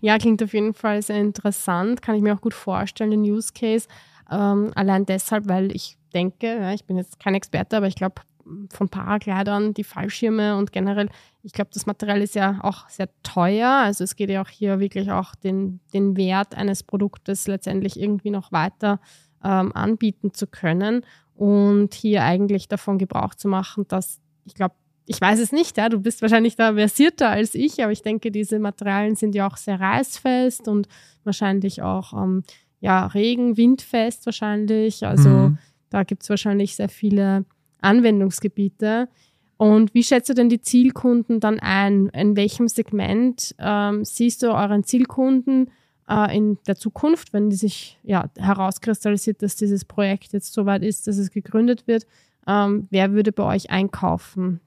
Ja, 0.00 0.18
klingt 0.18 0.42
auf 0.42 0.52
jeden 0.52 0.74
Fall 0.74 1.02
sehr 1.02 1.20
interessant. 1.20 2.02
Kann 2.02 2.16
ich 2.16 2.22
mir 2.22 2.34
auch 2.34 2.40
gut 2.40 2.54
vorstellen, 2.54 3.10
den 3.10 3.22
Use 3.22 3.52
Case. 3.54 3.86
Ähm, 4.30 4.72
allein 4.74 5.06
deshalb, 5.06 5.48
weil 5.48 5.74
ich 5.74 5.98
denke, 6.12 6.46
ja, 6.46 6.72
ich 6.72 6.84
bin 6.84 6.96
jetzt 6.96 7.20
kein 7.20 7.34
Experte, 7.34 7.76
aber 7.76 7.86
ich 7.86 7.96
glaube, 7.96 8.22
von 8.70 8.88
Paragleitern, 8.88 9.72
die 9.74 9.84
Fallschirme 9.84 10.56
und 10.56 10.72
generell, 10.72 11.08
ich 11.42 11.52
glaube, 11.52 11.70
das 11.72 11.86
Material 11.86 12.20
ist 12.20 12.34
ja 12.34 12.58
auch 12.62 12.88
sehr 12.88 13.08
teuer. 13.22 13.70
Also 13.70 14.04
es 14.04 14.16
geht 14.16 14.30
ja 14.30 14.42
auch 14.42 14.48
hier 14.48 14.80
wirklich 14.80 15.10
auch 15.10 15.34
den, 15.34 15.80
den 15.92 16.16
Wert 16.16 16.54
eines 16.54 16.82
Produktes 16.82 17.46
letztendlich 17.46 17.98
irgendwie 17.98 18.30
noch 18.30 18.52
weiter 18.52 19.00
ähm, 19.44 19.72
anbieten 19.74 20.32
zu 20.32 20.46
können 20.46 21.04
und 21.34 21.94
hier 21.94 22.24
eigentlich 22.24 22.68
davon 22.68 22.98
Gebrauch 22.98 23.34
zu 23.34 23.48
machen, 23.48 23.86
dass 23.88 24.20
ich 24.44 24.54
glaube, 24.54 24.74
ich 25.06 25.20
weiß 25.20 25.38
es 25.38 25.52
nicht, 25.52 25.76
ja, 25.76 25.88
du 25.88 25.98
bist 26.00 26.22
wahrscheinlich 26.22 26.56
da 26.56 26.74
versierter 26.74 27.28
als 27.28 27.54
ich, 27.54 27.82
aber 27.82 27.92
ich 27.92 28.02
denke, 28.02 28.30
diese 28.30 28.58
Materialien 28.58 29.16
sind 29.16 29.34
ja 29.34 29.46
auch 29.46 29.56
sehr 29.56 29.78
reißfest 29.78 30.66
und 30.66 30.88
wahrscheinlich 31.24 31.82
auch 31.82 32.14
ähm, 32.14 32.42
ja, 32.80 33.06
Regen, 33.06 33.56
Windfest 33.56 34.26
wahrscheinlich. 34.26 35.06
Also 35.06 35.28
mhm. 35.28 35.58
da 35.90 36.04
gibt 36.04 36.22
es 36.22 36.30
wahrscheinlich 36.30 36.76
sehr 36.76 36.88
viele 36.88 37.44
Anwendungsgebiete. 37.80 39.08
Und 39.56 39.94
wie 39.94 40.02
schätzt 40.02 40.28
du 40.28 40.34
denn 40.34 40.48
die 40.48 40.60
Zielkunden 40.60 41.38
dann 41.40 41.60
ein? 41.60 42.08
In 42.08 42.36
welchem 42.36 42.68
Segment 42.68 43.54
ähm, 43.58 44.04
siehst 44.04 44.42
du 44.42 44.52
euren 44.52 44.84
Zielkunden 44.84 45.70
äh, 46.08 46.36
in 46.36 46.58
der 46.66 46.76
Zukunft, 46.76 47.32
wenn 47.32 47.50
die 47.50 47.56
sich 47.56 47.98
ja, 48.02 48.30
herauskristallisiert, 48.36 49.42
dass 49.42 49.56
dieses 49.56 49.84
Projekt 49.84 50.32
jetzt 50.32 50.52
so 50.52 50.66
weit 50.66 50.82
ist, 50.82 51.06
dass 51.06 51.16
es 51.16 51.30
gegründet 51.30 51.86
wird? 51.86 52.06
Ähm, 52.46 52.88
wer 52.90 53.12
würde 53.12 53.32
bei 53.32 53.44
euch 53.44 53.70
einkaufen? 53.70 54.60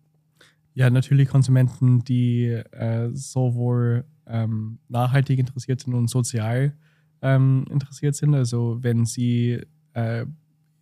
Ja, 0.73 0.89
natürlich 0.89 1.29
Konsumenten, 1.29 2.03
die 2.03 2.45
äh, 2.45 3.09
sowohl 3.13 4.05
ähm, 4.27 4.79
nachhaltig 4.89 5.39
interessiert 5.39 5.81
sind 5.81 5.93
und 5.93 6.09
sozial 6.09 6.73
ähm, 7.21 7.65
interessiert 7.69 8.15
sind. 8.15 8.35
Also 8.35 8.77
wenn 8.81 9.05
sie 9.05 9.61
äh, 9.93 10.25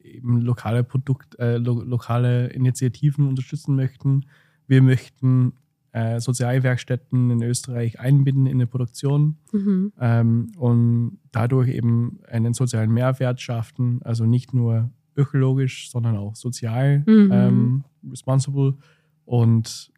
eben 0.05 0.41
lokale 0.41 0.83
Produkt, 0.83 1.37
äh, 1.39 1.57
lo 1.57 1.81
lokale 1.81 2.47
Initiativen 2.47 3.27
unterstützen 3.27 3.75
möchten. 3.75 4.25
Wir 4.67 4.81
möchten 4.81 5.53
äh, 5.95 6.19
Sozialwerkstätten 6.19 7.31
in 7.31 7.41
Österreich 7.41 8.01
einbinden 8.01 8.47
in 8.47 8.59
die 8.59 8.65
Produktion 8.65 9.37
mhm. 9.53 9.93
ähm, 9.97 10.51
und 10.57 11.19
dadurch 11.31 11.69
eben 11.69 12.19
einen 12.27 12.53
sozialen 12.53 12.91
Mehrwert 12.91 13.39
schaffen, 13.39 14.01
also 14.03 14.25
nicht 14.25 14.53
nur 14.53 14.91
ökologisch, 15.15 15.89
sondern 15.89 16.17
auch 16.17 16.35
sozial 16.35 16.99
mhm. 17.07 17.29
ähm, 17.31 17.83
responsible. 18.11 18.75
Und 19.23 19.93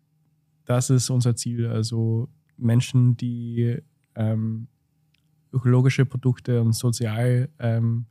das 0.66 0.92
ist 0.92 1.10
unser 1.10 1.36
Ziel. 1.36 1.66
Also 1.66 2.30
Menschen, 2.58 3.18
die 3.18 3.80
ähm, 4.14 4.68
ökologische 5.52 6.06
Produkte 6.06 6.62
und 6.62 6.74
sozial 6.74 7.50
ähm, 7.58 8.06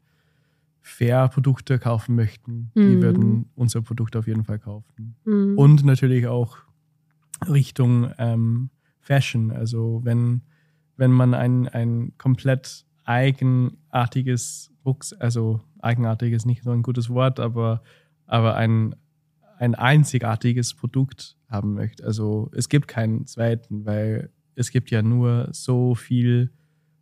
fair 0.82 1.28
Produkte 1.28 1.78
kaufen 1.78 2.16
möchten, 2.16 2.72
mhm. 2.74 2.90
die 2.90 3.00
werden 3.00 3.46
unser 3.54 3.80
Produkt 3.82 4.16
auf 4.16 4.26
jeden 4.26 4.42
Fall 4.42 4.58
kaufen. 4.58 5.14
Mhm. 5.24 5.56
Und 5.56 5.84
natürlich 5.84 6.26
auch 6.26 6.65
Richtung 7.48 8.10
ähm, 8.18 8.70
Fashion. 9.00 9.52
Also 9.52 10.00
wenn, 10.04 10.42
wenn 10.96 11.12
man 11.12 11.34
ein, 11.34 11.68
ein 11.68 12.12
komplett 12.18 12.84
eigenartiges 13.04 14.72
Rucks, 14.84 15.12
also 15.12 15.60
eigenartig 15.80 16.32
ist 16.32 16.46
nicht 16.46 16.62
so 16.62 16.70
ein 16.70 16.82
gutes 16.82 17.08
Wort, 17.10 17.40
aber, 17.40 17.82
aber 18.26 18.56
ein, 18.56 18.94
ein 19.58 19.74
einzigartiges 19.74 20.74
Produkt 20.74 21.36
haben 21.48 21.74
möchte. 21.74 22.04
Also 22.04 22.50
es 22.54 22.68
gibt 22.68 22.88
keinen 22.88 23.26
zweiten, 23.26 23.86
weil 23.86 24.30
es 24.54 24.70
gibt 24.70 24.90
ja 24.90 25.02
nur 25.02 25.48
so 25.52 25.94
viel, 25.94 26.50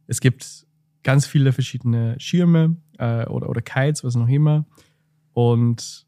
es 0.07 0.21
gibt 0.21 0.67
ganz 1.03 1.27
viele 1.27 1.53
verschiedene 1.53 2.17
Schirme 2.19 2.77
äh, 2.99 3.27
oder, 3.27 3.49
oder 3.49 3.63
Kites, 3.63 4.05
was 4.05 4.17
noch 4.17 4.29
immer. 4.29 4.67
Und 5.33 6.07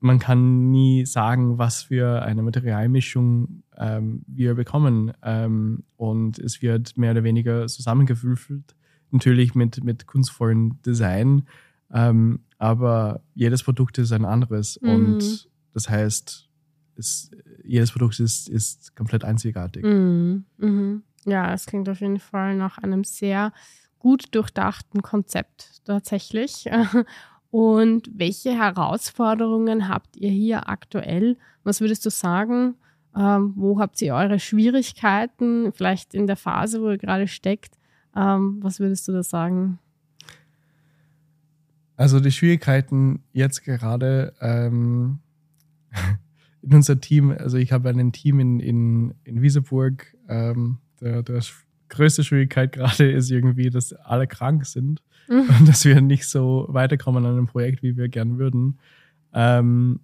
man 0.00 0.18
kann 0.18 0.70
nie 0.70 1.06
sagen, 1.06 1.58
was 1.58 1.84
für 1.84 2.22
eine 2.22 2.42
Materialmischung 2.42 3.62
ähm, 3.76 4.22
wir 4.26 4.54
bekommen. 4.54 5.12
Ähm, 5.22 5.84
und 5.96 6.38
es 6.38 6.62
wird 6.62 6.96
mehr 6.96 7.12
oder 7.12 7.24
weniger 7.24 7.66
zusammengewürfelt, 7.66 8.74
natürlich 9.10 9.54
mit, 9.54 9.82
mit 9.82 10.06
kunstvollem 10.06 10.80
Design. 10.82 11.46
Ähm, 11.90 12.40
aber 12.58 13.22
jedes 13.34 13.62
Produkt 13.62 13.98
ist 13.98 14.12
ein 14.12 14.24
anderes. 14.24 14.78
Mhm. 14.82 14.88
Und 14.88 15.48
das 15.72 15.88
heißt, 15.88 16.48
es, 16.96 17.30
jedes 17.64 17.92
Produkt 17.92 18.20
ist, 18.20 18.48
ist 18.48 18.96
komplett 18.96 19.24
einzigartig. 19.24 19.84
Mhm. 19.84 20.44
Mhm. 20.58 21.02
Ja, 21.24 21.52
es 21.52 21.66
klingt 21.66 21.88
auf 21.88 22.00
jeden 22.00 22.20
Fall 22.20 22.56
nach 22.56 22.78
einem 22.78 23.04
sehr 23.04 23.52
gut 23.98 24.34
durchdachten 24.34 25.02
Konzept 25.02 25.82
tatsächlich. 25.84 26.66
Und 27.56 28.10
welche 28.12 28.50
Herausforderungen 28.50 29.88
habt 29.88 30.18
ihr 30.18 30.28
hier 30.28 30.68
aktuell? 30.68 31.38
Was 31.64 31.80
würdest 31.80 32.04
du 32.04 32.10
sagen? 32.10 32.74
Ähm, 33.16 33.54
wo 33.56 33.80
habt 33.80 34.02
ihr 34.02 34.14
eure 34.14 34.38
Schwierigkeiten? 34.38 35.72
Vielleicht 35.72 36.12
in 36.12 36.26
der 36.26 36.36
Phase, 36.36 36.82
wo 36.82 36.90
ihr 36.90 36.98
gerade 36.98 37.26
steckt. 37.26 37.78
Ähm, 38.14 38.58
was 38.60 38.78
würdest 38.78 39.08
du 39.08 39.12
da 39.12 39.22
sagen? 39.22 39.78
Also 41.96 42.20
die 42.20 42.30
Schwierigkeiten 42.30 43.22
jetzt 43.32 43.64
gerade 43.64 44.34
ähm, 44.42 45.20
in 46.60 46.74
unser 46.74 47.00
Team, 47.00 47.30
also 47.30 47.56
ich 47.56 47.72
habe 47.72 47.88
ein 47.88 48.12
Team 48.12 48.38
in, 48.38 48.60
in, 48.60 49.14
in 49.24 49.40
Wieseburg, 49.40 50.14
ähm, 50.28 50.76
der, 51.00 51.22
der 51.22 51.40
größte 51.88 52.24
Schwierigkeit 52.24 52.72
gerade 52.72 53.10
ist 53.12 53.30
irgendwie, 53.30 53.70
dass 53.70 53.92
alle 53.92 54.26
krank 54.26 54.66
sind 54.66 55.02
mhm. 55.28 55.48
und 55.58 55.68
dass 55.68 55.84
wir 55.84 56.00
nicht 56.00 56.28
so 56.28 56.66
weiterkommen 56.68 57.24
an 57.24 57.32
einem 57.32 57.46
Projekt, 57.46 57.82
wie 57.82 57.96
wir 57.96 58.08
gern 58.08 58.38
würden. 58.38 58.78
Ähm, 59.32 60.00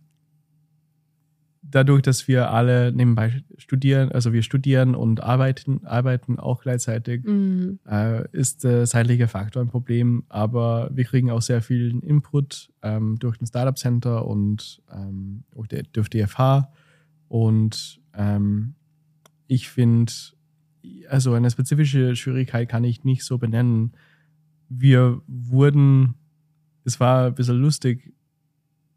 dadurch, 1.62 2.02
dass 2.02 2.28
wir 2.28 2.50
alle 2.50 2.92
nebenbei 2.92 3.42
studieren, 3.56 4.12
also 4.12 4.32
wir 4.32 4.42
studieren 4.42 4.94
und 4.94 5.22
arbeiten, 5.22 5.84
arbeiten 5.84 6.38
auch 6.38 6.62
gleichzeitig, 6.62 7.24
mhm. 7.24 7.78
äh, 7.88 8.28
ist 8.32 8.64
der 8.64 8.84
zeitliche 8.86 9.28
Faktor 9.28 9.62
ein 9.62 9.68
Problem. 9.68 10.24
Aber 10.28 10.90
wir 10.92 11.04
kriegen 11.04 11.30
auch 11.30 11.42
sehr 11.42 11.62
viel 11.62 11.98
Input 12.04 12.70
ähm, 12.82 13.18
durch 13.18 13.38
den 13.38 13.46
Startup 13.46 13.76
Center 13.76 14.26
und 14.26 14.82
ähm, 14.92 15.44
durch 15.92 16.08
die 16.10 16.26
FH. 16.26 16.70
Und 17.28 18.00
ähm, 18.14 18.74
ich 19.46 19.68
finde, 19.70 20.12
also 21.08 21.34
eine 21.34 21.50
spezifische 21.50 22.16
Schwierigkeit 22.16 22.68
kann 22.68 22.84
ich 22.84 23.04
nicht 23.04 23.24
so 23.24 23.38
benennen. 23.38 23.92
Wir 24.68 25.20
wurden, 25.26 26.14
es 26.84 27.00
war 27.00 27.26
ein 27.26 27.34
bisschen 27.34 27.58
lustig, 27.58 28.12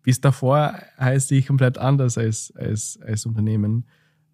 bis 0.02 0.21
davor 0.21 0.80
heißt 1.00 1.32
ich 1.32 1.48
komplett 1.48 1.78
anders 1.78 2.17
als, 2.17 2.54
als, 2.56 3.00
als 3.02 3.26
Unternehmen. 3.26 3.86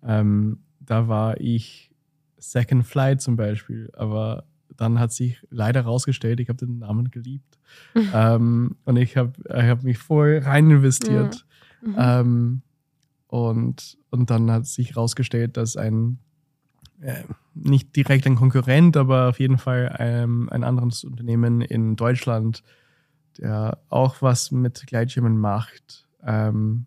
Ähm, 0.04 0.60
da 0.80 1.08
war 1.08 1.40
ich 1.40 1.92
Second 2.38 2.86
Flight 2.86 3.22
zum 3.22 3.36
Beispiel, 3.36 3.90
aber 3.94 4.46
dann 4.76 5.00
hat 5.00 5.12
sich 5.12 5.46
leider 5.50 5.84
herausgestellt, 5.84 6.40
ich 6.40 6.50
habe 6.50 6.66
den 6.66 6.80
Namen 6.80 7.12
geliebt. 7.12 7.60
ähm, 8.14 8.78
und 8.84 8.98
ich 8.98 9.16
habe 9.16 9.34
ich 9.46 9.70
hab 9.70 9.84
mich 9.84 9.98
voll 9.98 10.42
rein 10.44 10.70
investiert. 10.70 11.46
Mhm. 11.82 11.96
Ähm, 11.98 12.62
und, 13.28 13.98
und 14.10 14.30
dann 14.30 14.52
hat 14.52 14.66
sich 14.66 14.90
herausgestellt, 14.90 15.56
dass 15.56 15.78
ein 15.78 16.20
äh, 17.02 17.24
nicht 17.54 17.96
direkt 17.96 18.26
ein 18.28 18.36
Konkurrent, 18.36 18.96
aber 18.96 19.30
auf 19.30 19.40
jeden 19.40 19.58
Fall 19.58 19.96
ähm, 20.00 20.50
ein 20.52 20.64
anderes 20.64 21.04
Unternehmen 21.04 21.62
in 21.62 21.96
Deutschland, 21.96 22.64
der 23.38 23.80
auch 23.90 24.22
was 24.22 24.52
mit 24.52 24.86
Gleitschirmen 24.88 25.38
macht. 25.38 26.08
Ähm, 26.24 26.86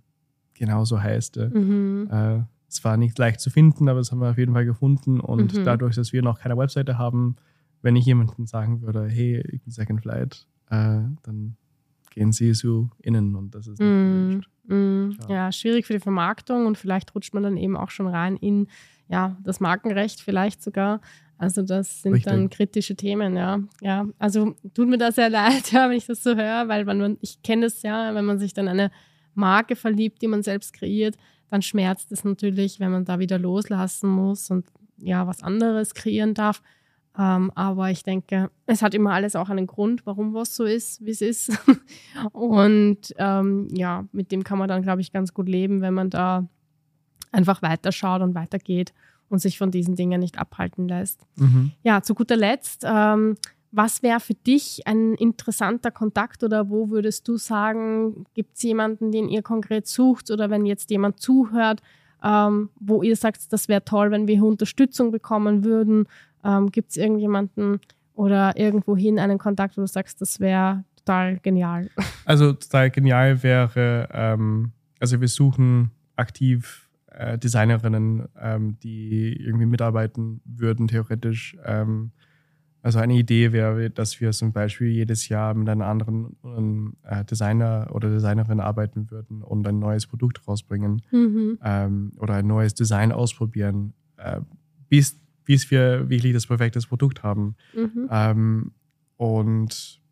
genauso 0.54 1.02
heißt 1.02 1.36
er. 1.36 1.56
Mhm. 1.56 2.08
Äh, 2.10 2.42
es 2.68 2.82
war 2.82 2.96
nicht 2.96 3.18
leicht 3.18 3.40
zu 3.40 3.50
finden, 3.50 3.88
aber 3.88 4.00
das 4.00 4.10
haben 4.10 4.20
wir 4.20 4.30
auf 4.30 4.38
jeden 4.38 4.54
Fall 4.54 4.64
gefunden. 4.64 5.20
Und 5.20 5.54
mhm. 5.54 5.64
dadurch, 5.64 5.94
dass 5.94 6.12
wir 6.12 6.22
noch 6.22 6.40
keine 6.40 6.56
Webseite 6.56 6.98
haben, 6.98 7.36
wenn 7.82 7.96
ich 7.96 8.06
jemandem 8.06 8.46
sagen 8.46 8.82
würde, 8.82 9.06
hey, 9.06 9.44
ich 9.52 9.62
bin 9.62 9.70
Second 9.70 10.00
Flight, 10.00 10.46
äh, 10.70 11.00
dann 11.22 11.56
gehen 12.10 12.32
sie 12.32 12.54
so 12.54 12.88
innen 13.02 13.34
und 13.34 13.54
das 13.54 13.66
ist 13.66 13.80
nicht 13.80 14.48
mm, 14.68 14.74
mm, 14.74 15.16
ja. 15.28 15.50
schwierig 15.50 15.84
für 15.84 15.94
die 15.94 16.00
Vermarktung 16.00 16.66
und 16.66 16.78
vielleicht 16.78 17.14
rutscht 17.14 17.34
man 17.34 17.42
dann 17.42 17.56
eben 17.56 17.76
auch 17.76 17.90
schon 17.90 18.06
rein 18.06 18.36
in 18.36 18.68
ja, 19.08 19.36
das 19.42 19.60
Markenrecht 19.60 20.20
vielleicht 20.20 20.62
sogar. 20.62 21.00
Also 21.36 21.62
das 21.62 22.02
sind 22.02 22.14
Richtig. 22.14 22.32
dann 22.32 22.50
kritische 22.50 22.96
Themen, 22.96 23.36
ja. 23.36 23.60
Ja, 23.80 24.06
also 24.18 24.54
tut 24.72 24.88
mir 24.88 24.98
das 24.98 25.16
sehr 25.16 25.30
leid, 25.30 25.72
ja, 25.72 25.88
wenn 25.88 25.96
ich 25.96 26.06
das 26.06 26.22
so 26.22 26.36
höre, 26.36 26.68
weil 26.68 26.84
man, 26.84 27.18
ich 27.20 27.42
kenne 27.42 27.66
es 27.66 27.82
ja, 27.82 28.14
wenn 28.14 28.24
man 28.24 28.38
sich 28.38 28.54
dann 28.54 28.68
eine 28.68 28.90
Marke 29.34 29.76
verliebt, 29.76 30.22
die 30.22 30.28
man 30.28 30.42
selbst 30.42 30.72
kreiert, 30.72 31.16
dann 31.50 31.62
schmerzt 31.62 32.12
es 32.12 32.24
natürlich, 32.24 32.80
wenn 32.80 32.92
man 32.92 33.04
da 33.04 33.18
wieder 33.18 33.38
loslassen 33.38 34.08
muss 34.08 34.50
und 34.50 34.66
ja, 34.98 35.26
was 35.26 35.42
anderes 35.42 35.94
kreieren 35.94 36.34
darf. 36.34 36.62
Ähm, 37.16 37.52
aber 37.54 37.90
ich 37.90 38.02
denke, 38.02 38.50
es 38.66 38.82
hat 38.82 38.94
immer 38.94 39.12
alles 39.12 39.36
auch 39.36 39.48
einen 39.48 39.66
Grund, 39.66 40.04
warum 40.04 40.34
was 40.34 40.56
so 40.56 40.64
ist, 40.64 41.04
wie 41.04 41.10
es 41.10 41.20
ist. 41.20 41.52
und 42.32 43.14
ähm, 43.18 43.68
ja, 43.72 44.04
mit 44.12 44.32
dem 44.32 44.42
kann 44.42 44.58
man 44.58 44.68
dann, 44.68 44.82
glaube 44.82 45.00
ich, 45.00 45.12
ganz 45.12 45.32
gut 45.32 45.48
leben, 45.48 45.80
wenn 45.80 45.94
man 45.94 46.10
da 46.10 46.48
einfach 47.34 47.62
weiterschaut 47.62 48.22
und 48.22 48.34
weitergeht 48.34 48.92
und 49.28 49.40
sich 49.40 49.58
von 49.58 49.70
diesen 49.70 49.96
Dingen 49.96 50.20
nicht 50.20 50.38
abhalten 50.38 50.88
lässt. 50.88 51.26
Mhm. 51.36 51.72
Ja, 51.82 52.02
zu 52.02 52.14
guter 52.14 52.36
Letzt, 52.36 52.84
ähm, 52.86 53.36
was 53.76 54.02
wäre 54.02 54.20
für 54.20 54.34
dich 54.34 54.86
ein 54.86 55.14
interessanter 55.14 55.90
Kontakt 55.90 56.44
oder 56.44 56.70
wo 56.70 56.90
würdest 56.90 57.26
du 57.26 57.36
sagen, 57.36 58.24
gibt 58.34 58.56
es 58.56 58.62
jemanden, 58.62 59.10
den 59.10 59.28
ihr 59.28 59.42
konkret 59.42 59.88
sucht 59.88 60.30
oder 60.30 60.48
wenn 60.48 60.64
jetzt 60.64 60.90
jemand 60.90 61.18
zuhört, 61.18 61.82
ähm, 62.22 62.70
wo 62.78 63.02
ihr 63.02 63.16
sagt, 63.16 63.52
das 63.52 63.68
wäre 63.68 63.84
toll, 63.84 64.12
wenn 64.12 64.28
wir 64.28 64.36
hier 64.36 64.44
Unterstützung 64.44 65.10
bekommen 65.10 65.64
würden? 65.64 66.06
Ähm, 66.44 66.70
gibt 66.70 66.90
es 66.90 66.96
irgendjemanden 66.96 67.80
oder 68.14 68.56
irgendwohin 68.56 69.18
einen 69.18 69.38
Kontakt, 69.38 69.76
wo 69.76 69.80
du 69.80 69.88
sagst, 69.88 70.20
das 70.20 70.38
wäre 70.38 70.84
total 70.96 71.38
genial? 71.40 71.90
Also 72.24 72.52
total 72.52 72.90
genial 72.90 73.42
wäre, 73.42 74.08
ähm, 74.12 74.72
also 75.00 75.20
wir 75.20 75.28
suchen 75.28 75.90
aktiv 76.16 76.83
äh, 77.16 77.38
Designerinnen, 77.38 78.28
ähm, 78.40 78.78
die 78.80 79.36
irgendwie 79.36 79.66
mitarbeiten 79.66 80.40
würden, 80.44 80.88
theoretisch. 80.88 81.56
Ähm, 81.64 82.12
also 82.82 82.98
eine 82.98 83.14
Idee 83.14 83.52
wäre, 83.52 83.88
dass 83.88 84.20
wir 84.20 84.32
zum 84.32 84.52
Beispiel 84.52 84.88
jedes 84.88 85.30
Jahr 85.30 85.54
mit 85.54 85.70
einem 85.70 85.80
anderen 85.80 86.96
äh, 87.02 87.24
Designer 87.24 87.88
oder 87.92 88.10
Designerin 88.10 88.60
arbeiten 88.60 89.10
würden 89.10 89.42
und 89.42 89.66
ein 89.66 89.78
neues 89.78 90.06
Produkt 90.06 90.46
rausbringen 90.46 91.00
mhm. 91.10 91.58
ähm, 91.64 92.12
oder 92.18 92.34
ein 92.34 92.46
neues 92.46 92.74
Design 92.74 93.10
ausprobieren, 93.10 93.94
äh, 94.18 94.42
bis, 94.90 95.18
bis 95.44 95.70
wir 95.70 96.10
wirklich 96.10 96.34
das 96.34 96.46
perfekte 96.46 96.78
Produkt 96.80 97.22
haben. 97.22 97.56
Mhm. 97.74 98.08
Ähm, 98.10 98.72
und 99.16 100.02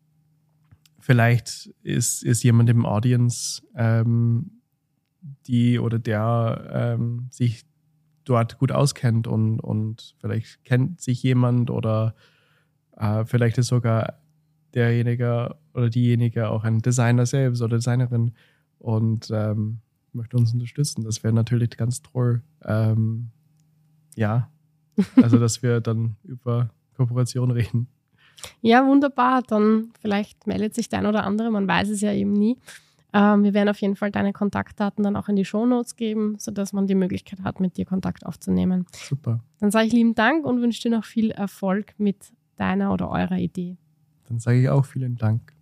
vielleicht 0.99 1.69
ist, 1.83 2.23
ist 2.23 2.43
jemand 2.43 2.71
im 2.71 2.87
Audience, 2.87 3.61
ähm, 3.75 4.49
die 5.47 5.79
oder 5.79 5.99
der 5.99 6.95
ähm, 6.97 7.27
sich 7.29 7.63
dort 8.25 8.57
gut 8.57 8.71
auskennt 8.71 9.27
und, 9.27 9.59
und 9.59 10.15
vielleicht 10.19 10.63
kennt 10.63 11.01
sich 11.01 11.21
jemand 11.23 11.69
oder 11.69 12.15
äh, 12.97 13.25
vielleicht 13.25 13.57
ist 13.57 13.67
sogar 13.67 14.19
derjenige 14.73 15.55
oder 15.73 15.89
diejenige 15.89 16.49
auch 16.49 16.63
ein 16.63 16.79
Designer 16.79 17.25
selbst 17.25 17.61
oder 17.61 17.77
Designerin 17.77 18.33
und 18.79 19.29
ähm, 19.31 19.79
möchte 20.13 20.37
uns 20.37 20.53
unterstützen. 20.53 21.03
Das 21.03 21.23
wäre 21.23 21.33
natürlich 21.33 21.71
ganz 21.71 22.01
toll. 22.01 22.41
Ähm, 22.63 23.29
ja, 24.15 24.49
also 25.15 25.37
dass 25.39 25.63
wir 25.63 25.81
dann 25.81 26.15
über 26.23 26.69
Kooperation 26.95 27.51
reden. 27.51 27.87
Ja, 28.61 28.85
wunderbar. 28.85 29.41
Dann 29.43 29.91
vielleicht 29.99 30.47
meldet 30.47 30.75
sich 30.75 30.89
der 30.89 30.99
ein 30.99 31.05
oder 31.05 31.23
andere, 31.23 31.51
man 31.51 31.67
weiß 31.67 31.89
es 31.89 32.01
ja 32.01 32.13
eben 32.13 32.33
nie. 32.33 32.57
Ähm, 33.13 33.43
wir 33.43 33.53
werden 33.53 33.69
auf 33.69 33.79
jeden 33.79 33.95
Fall 33.95 34.11
deine 34.11 34.33
Kontaktdaten 34.33 35.03
dann 35.03 35.15
auch 35.15 35.29
in 35.29 35.35
die 35.35 35.45
Shownotes 35.45 35.95
geben, 35.95 36.35
sodass 36.39 36.73
man 36.73 36.87
die 36.87 36.95
Möglichkeit 36.95 37.43
hat, 37.43 37.59
mit 37.59 37.77
dir 37.77 37.85
Kontakt 37.85 38.25
aufzunehmen. 38.25 38.85
Super. 38.91 39.43
Dann 39.59 39.71
sage 39.71 39.87
ich 39.87 39.93
lieben 39.93 40.15
Dank 40.15 40.45
und 40.45 40.61
wünsche 40.61 40.81
dir 40.81 40.91
noch 40.91 41.05
viel 41.05 41.31
Erfolg 41.31 41.93
mit 41.97 42.33
deiner 42.55 42.91
oder 42.91 43.09
eurer 43.09 43.37
Idee. 43.37 43.77
Dann 44.27 44.39
sage 44.39 44.61
ich 44.61 44.69
auch 44.69 44.85
vielen 44.85 45.15
Dank. 45.15 45.53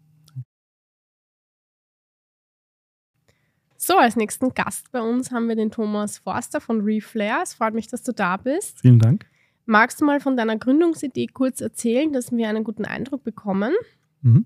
So, 3.83 3.97
als 3.97 4.15
nächsten 4.15 4.53
Gast 4.53 4.91
bei 4.91 5.01
uns 5.01 5.31
haben 5.31 5.47
wir 5.47 5.55
den 5.55 5.71
Thomas 5.71 6.19
Forster 6.19 6.61
von 6.61 6.81
Reflare. 6.81 7.41
Es 7.41 7.55
freut 7.55 7.73
mich, 7.73 7.87
dass 7.87 8.03
du 8.03 8.13
da 8.13 8.37
bist. 8.37 8.79
Vielen 8.81 8.99
Dank. 8.99 9.25
Magst 9.65 9.99
du 9.99 10.05
mal 10.05 10.19
von 10.19 10.37
deiner 10.37 10.55
Gründungsidee 10.55 11.27
kurz 11.27 11.61
erzählen, 11.61 12.13
dass 12.13 12.31
wir 12.31 12.47
einen 12.47 12.63
guten 12.63 12.85
Eindruck 12.85 13.23
bekommen? 13.23 13.73
Mhm. 14.21 14.45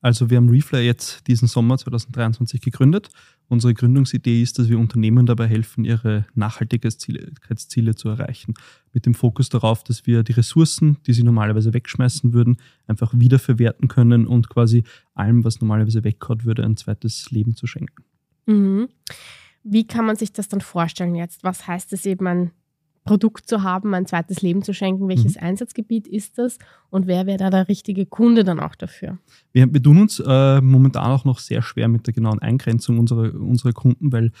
Also 0.00 0.30
wir 0.30 0.36
haben 0.36 0.48
Reflare 0.48 0.84
jetzt 0.84 1.26
diesen 1.26 1.48
Sommer 1.48 1.78
2023 1.78 2.60
gegründet. 2.60 3.08
Unsere 3.48 3.74
Gründungsidee 3.74 4.42
ist, 4.42 4.58
dass 4.58 4.68
wir 4.68 4.78
Unternehmen 4.78 5.26
dabei 5.26 5.46
helfen, 5.46 5.84
ihre 5.84 6.26
Nachhaltigkeitsziele 6.34 7.94
zu 7.94 8.08
erreichen. 8.08 8.54
Mit 8.92 9.06
dem 9.06 9.14
Fokus 9.14 9.48
darauf, 9.48 9.84
dass 9.84 10.06
wir 10.06 10.22
die 10.22 10.32
Ressourcen, 10.32 10.98
die 11.06 11.12
sie 11.12 11.22
normalerweise 11.22 11.72
wegschmeißen 11.72 12.32
würden, 12.32 12.56
einfach 12.86 13.12
wiederverwerten 13.14 13.88
können 13.88 14.26
und 14.26 14.48
quasi 14.48 14.84
allem, 15.14 15.44
was 15.44 15.60
normalerweise 15.60 16.04
weghaut 16.04 16.44
würde, 16.44 16.64
ein 16.64 16.76
zweites 16.76 17.30
Leben 17.30 17.54
zu 17.56 17.66
schenken. 17.66 18.04
Mhm. 18.46 18.88
Wie 19.62 19.86
kann 19.86 20.06
man 20.06 20.16
sich 20.16 20.32
das 20.32 20.48
dann 20.48 20.60
vorstellen 20.60 21.14
jetzt? 21.14 21.42
Was 21.42 21.66
heißt 21.66 21.92
es 21.92 22.06
eben, 22.06 22.26
ein 22.26 22.50
Produkt 23.06 23.48
zu 23.48 23.62
haben, 23.62 23.94
ein 23.94 24.04
zweites 24.04 24.42
Leben 24.42 24.62
zu 24.62 24.74
schenken. 24.74 25.08
Welches 25.08 25.36
mhm. 25.36 25.42
Einsatzgebiet 25.42 26.06
ist 26.06 26.38
das 26.38 26.58
und 26.90 27.06
wer 27.06 27.26
wäre 27.26 27.38
da 27.38 27.50
der 27.50 27.68
richtige 27.68 28.04
Kunde 28.04 28.44
dann 28.44 28.60
auch 28.60 28.74
dafür? 28.74 29.18
Wir, 29.52 29.72
wir 29.72 29.82
tun 29.82 29.98
uns 29.98 30.20
äh, 30.20 30.60
momentan 30.60 31.10
auch 31.10 31.24
noch 31.24 31.38
sehr 31.38 31.62
schwer 31.62 31.88
mit 31.88 32.06
der 32.06 32.14
genauen 32.14 32.40
Eingrenzung 32.40 32.98
unserer, 32.98 33.34
unserer 33.34 33.72
Kunden, 33.72 34.12
weil 34.12 34.32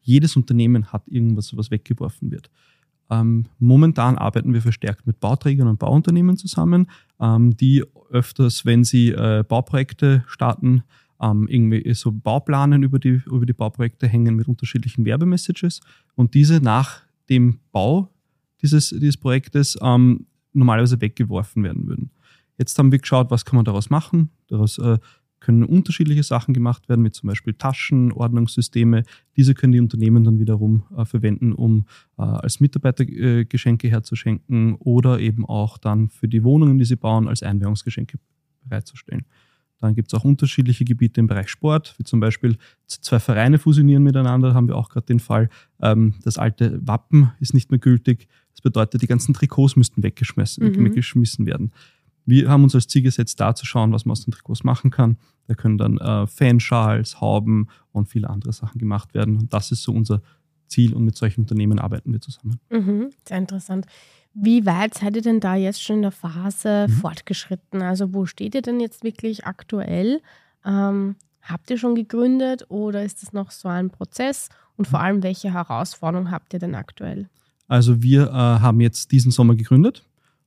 jedes 0.00 0.36
Unternehmen 0.36 0.92
hat 0.92 1.06
irgendwas, 1.06 1.56
was 1.56 1.70
weggeworfen 1.70 2.30
wird. 2.30 2.50
Ähm, 3.10 3.46
momentan 3.58 4.18
arbeiten 4.18 4.52
wir 4.52 4.62
verstärkt 4.62 5.06
mit 5.06 5.20
Bauträgern 5.20 5.68
und 5.68 5.78
Bauunternehmen 5.78 6.36
zusammen, 6.36 6.90
ähm, 7.20 7.56
die 7.56 7.84
öfters, 8.10 8.66
wenn 8.66 8.84
sie 8.84 9.10
äh, 9.10 9.44
Bauprojekte 9.46 10.24
starten, 10.26 10.82
ähm, 11.20 11.48
irgendwie 11.48 11.94
so 11.94 12.12
Bauplanen 12.12 12.82
über 12.82 12.98
die, 12.98 13.22
über 13.26 13.46
die 13.46 13.52
Bauprojekte 13.52 14.06
hängen 14.06 14.36
mit 14.36 14.48
unterschiedlichen 14.48 15.04
Werbemessages 15.04 15.80
und 16.14 16.34
diese 16.34 16.60
nach 16.60 17.02
dem 17.28 17.60
Bau 17.72 18.10
dieses, 18.62 18.90
dieses 18.90 19.16
Projektes 19.16 19.78
ähm, 19.80 20.26
normalerweise 20.52 21.00
weggeworfen 21.00 21.62
werden 21.62 21.86
würden. 21.86 22.10
Jetzt 22.58 22.78
haben 22.78 22.90
wir 22.90 22.98
geschaut, 22.98 23.30
was 23.30 23.44
kann 23.44 23.56
man 23.56 23.64
daraus 23.64 23.90
machen. 23.90 24.30
Daraus 24.48 24.78
äh, 24.78 24.98
können 25.40 25.64
unterschiedliche 25.64 26.22
Sachen 26.22 26.52
gemacht 26.52 26.88
werden, 26.88 27.04
wie 27.04 27.10
zum 27.10 27.28
Beispiel 27.28 27.54
Taschen, 27.54 28.12
Ordnungssysteme. 28.12 29.04
Diese 29.36 29.54
können 29.54 29.72
die 29.72 29.80
Unternehmen 29.80 30.24
dann 30.24 30.38
wiederum 30.40 30.82
äh, 30.96 31.04
verwenden, 31.04 31.52
um 31.52 31.86
äh, 32.18 32.22
als 32.22 32.58
Mitarbeitergeschenke 32.60 33.86
äh, 33.86 33.90
herzuschenken 33.90 34.74
oder 34.74 35.20
eben 35.20 35.46
auch 35.46 35.78
dann 35.78 36.08
für 36.08 36.28
die 36.28 36.42
Wohnungen, 36.42 36.78
die 36.78 36.84
sie 36.84 36.96
bauen, 36.96 37.28
als 37.28 37.42
Einweihungsgeschenke 37.42 38.18
bereitzustellen. 38.64 39.24
Dann 39.80 39.94
gibt 39.94 40.12
es 40.12 40.18
auch 40.18 40.24
unterschiedliche 40.24 40.84
Gebiete 40.84 41.20
im 41.20 41.26
Bereich 41.26 41.48
Sport, 41.48 41.94
wie 41.98 42.04
zum 42.04 42.20
Beispiel 42.20 42.56
zwei 42.86 43.20
Vereine 43.20 43.58
fusionieren 43.58 44.02
miteinander, 44.02 44.54
haben 44.54 44.68
wir 44.68 44.76
auch 44.76 44.88
gerade 44.88 45.06
den 45.06 45.20
Fall. 45.20 45.48
Ähm, 45.80 46.14
das 46.24 46.38
alte 46.38 46.80
Wappen 46.86 47.32
ist 47.40 47.54
nicht 47.54 47.70
mehr 47.70 47.78
gültig. 47.78 48.28
Das 48.52 48.60
bedeutet, 48.60 49.02
die 49.02 49.06
ganzen 49.06 49.34
Trikots 49.34 49.76
müssten 49.76 50.02
weggeschmissen, 50.02 50.66
mhm. 50.66 50.84
weggeschmissen 50.84 51.46
werden. 51.46 51.72
Wir 52.26 52.50
haben 52.50 52.64
uns 52.64 52.74
als 52.74 52.88
Ziel 52.88 53.02
gesetzt, 53.02 53.40
da 53.40 53.54
zu 53.54 53.64
schauen, 53.64 53.92
was 53.92 54.04
man 54.04 54.12
aus 54.12 54.24
den 54.24 54.32
Trikots 54.32 54.62
machen 54.62 54.90
kann. 54.90 55.16
Da 55.46 55.54
können 55.54 55.78
dann 55.78 55.96
äh, 55.96 56.26
Fanschals, 56.26 57.22
Hauben 57.22 57.68
und 57.90 58.08
viele 58.08 58.28
andere 58.28 58.52
Sachen 58.52 58.78
gemacht 58.78 59.14
werden. 59.14 59.38
Und 59.38 59.54
das 59.54 59.72
ist 59.72 59.82
so 59.82 59.92
unser 59.92 60.20
Ziel 60.68 60.94
und 60.94 61.04
mit 61.04 61.16
solchen 61.16 61.42
Unternehmen 61.42 61.78
arbeiten 61.78 62.12
wir 62.12 62.20
zusammen. 62.20 62.60
Mhm, 62.70 63.10
sehr 63.26 63.38
interessant. 63.38 63.86
Wie 64.34 64.66
weit 64.66 64.94
seid 64.94 65.16
ihr 65.16 65.22
denn 65.22 65.40
da 65.40 65.56
jetzt 65.56 65.82
schon 65.82 65.96
in 65.96 66.02
der 66.02 66.12
Phase 66.12 66.86
mhm. 66.88 66.92
fortgeschritten? 66.92 67.82
Also 67.82 68.14
wo 68.14 68.26
steht 68.26 68.54
ihr 68.54 68.62
denn 68.62 68.80
jetzt 68.80 69.02
wirklich 69.02 69.46
aktuell? 69.46 70.20
Ähm, 70.64 71.16
habt 71.42 71.70
ihr 71.70 71.78
schon 71.78 71.94
gegründet 71.94 72.66
oder 72.68 73.02
ist 73.02 73.22
das 73.22 73.32
noch 73.32 73.50
so 73.50 73.68
ein 73.68 73.90
Prozess? 73.90 74.48
Und 74.76 74.86
vor 74.86 75.00
allem, 75.00 75.22
welche 75.22 75.52
Herausforderungen 75.52 76.30
habt 76.30 76.54
ihr 76.54 76.60
denn 76.60 76.74
aktuell? 76.74 77.28
Also 77.66 78.02
wir 78.02 78.28
äh, 78.28 78.32
haben 78.32 78.80
jetzt 78.80 79.12
diesen 79.12 79.32
Sommer 79.32 79.56
gegründet 79.56 80.04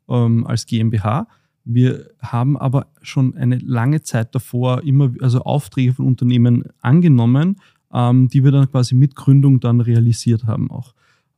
ähm, 0.08 0.48
als 0.48 0.66
GmbH. 0.66 1.28
Wir 1.64 2.10
haben 2.20 2.58
aber 2.58 2.88
schon 3.02 3.36
eine 3.36 3.58
lange 3.58 4.02
Zeit 4.02 4.34
davor 4.34 4.84
immer 4.84 5.12
also 5.22 5.42
Aufträge 5.42 5.94
von 5.94 6.08
Unternehmen 6.08 6.64
angenommen, 6.82 7.58
ähm, 7.94 8.28
die 8.28 8.44
wir 8.44 8.52
dann 8.52 8.70
quasi 8.70 8.96
mit 8.96 9.16
Gründung 9.16 9.60
dann 9.60 9.82
realisiert 9.82 10.46
haben 10.46 10.72
auch. 10.72 10.94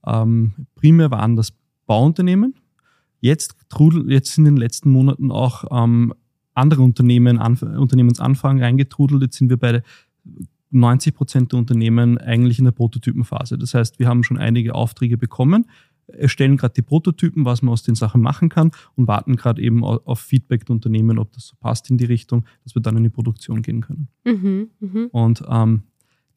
Ähm, 0.05 0.53
primär 0.75 1.11
waren 1.11 1.35
das 1.35 1.53
Bauunternehmen. 1.85 2.55
Jetzt, 3.19 3.55
trudel, 3.69 4.11
jetzt 4.11 4.37
in 4.37 4.45
den 4.45 4.57
letzten 4.57 4.91
Monaten 4.91 5.31
auch 5.31 5.65
ähm, 5.71 6.13
andere 6.53 6.81
Unternehmen, 6.81 7.39
Anf 7.39 7.61
Unternehmensanfragen 7.61 8.61
reingetrudelt. 8.61 9.21
Jetzt 9.21 9.37
sind 9.37 9.49
wir 9.49 9.57
bei 9.57 9.81
90 10.71 11.15
Prozent 11.15 11.51
der 11.51 11.59
Unternehmen 11.59 12.17
eigentlich 12.17 12.59
in 12.59 12.65
der 12.65 12.71
Prototypenphase. 12.71 13.57
Das 13.57 13.73
heißt, 13.73 13.99
wir 13.99 14.07
haben 14.07 14.23
schon 14.23 14.37
einige 14.37 14.75
Aufträge 14.75 15.17
bekommen, 15.17 15.65
erstellen 16.07 16.57
gerade 16.57 16.73
die 16.73 16.81
Prototypen, 16.81 17.45
was 17.45 17.61
man 17.61 17.71
aus 17.71 17.83
den 17.83 17.95
Sachen 17.95 18.21
machen 18.21 18.49
kann 18.49 18.71
und 18.95 19.07
warten 19.07 19.35
gerade 19.35 19.61
eben 19.61 19.83
auf 19.83 20.19
Feedback 20.19 20.65
der 20.65 20.75
Unternehmen, 20.75 21.17
ob 21.19 21.31
das 21.31 21.47
so 21.47 21.55
passt 21.59 21.89
in 21.89 21.97
die 21.97 22.05
Richtung, 22.05 22.45
dass 22.63 22.75
wir 22.75 22.81
dann 22.81 22.97
in 22.97 23.03
die 23.03 23.09
Produktion 23.09 23.61
gehen 23.61 23.81
können. 23.81 24.09
Mhm, 24.25 24.69
mh. 24.79 25.07
Und 25.11 25.43
ähm, 25.47 25.83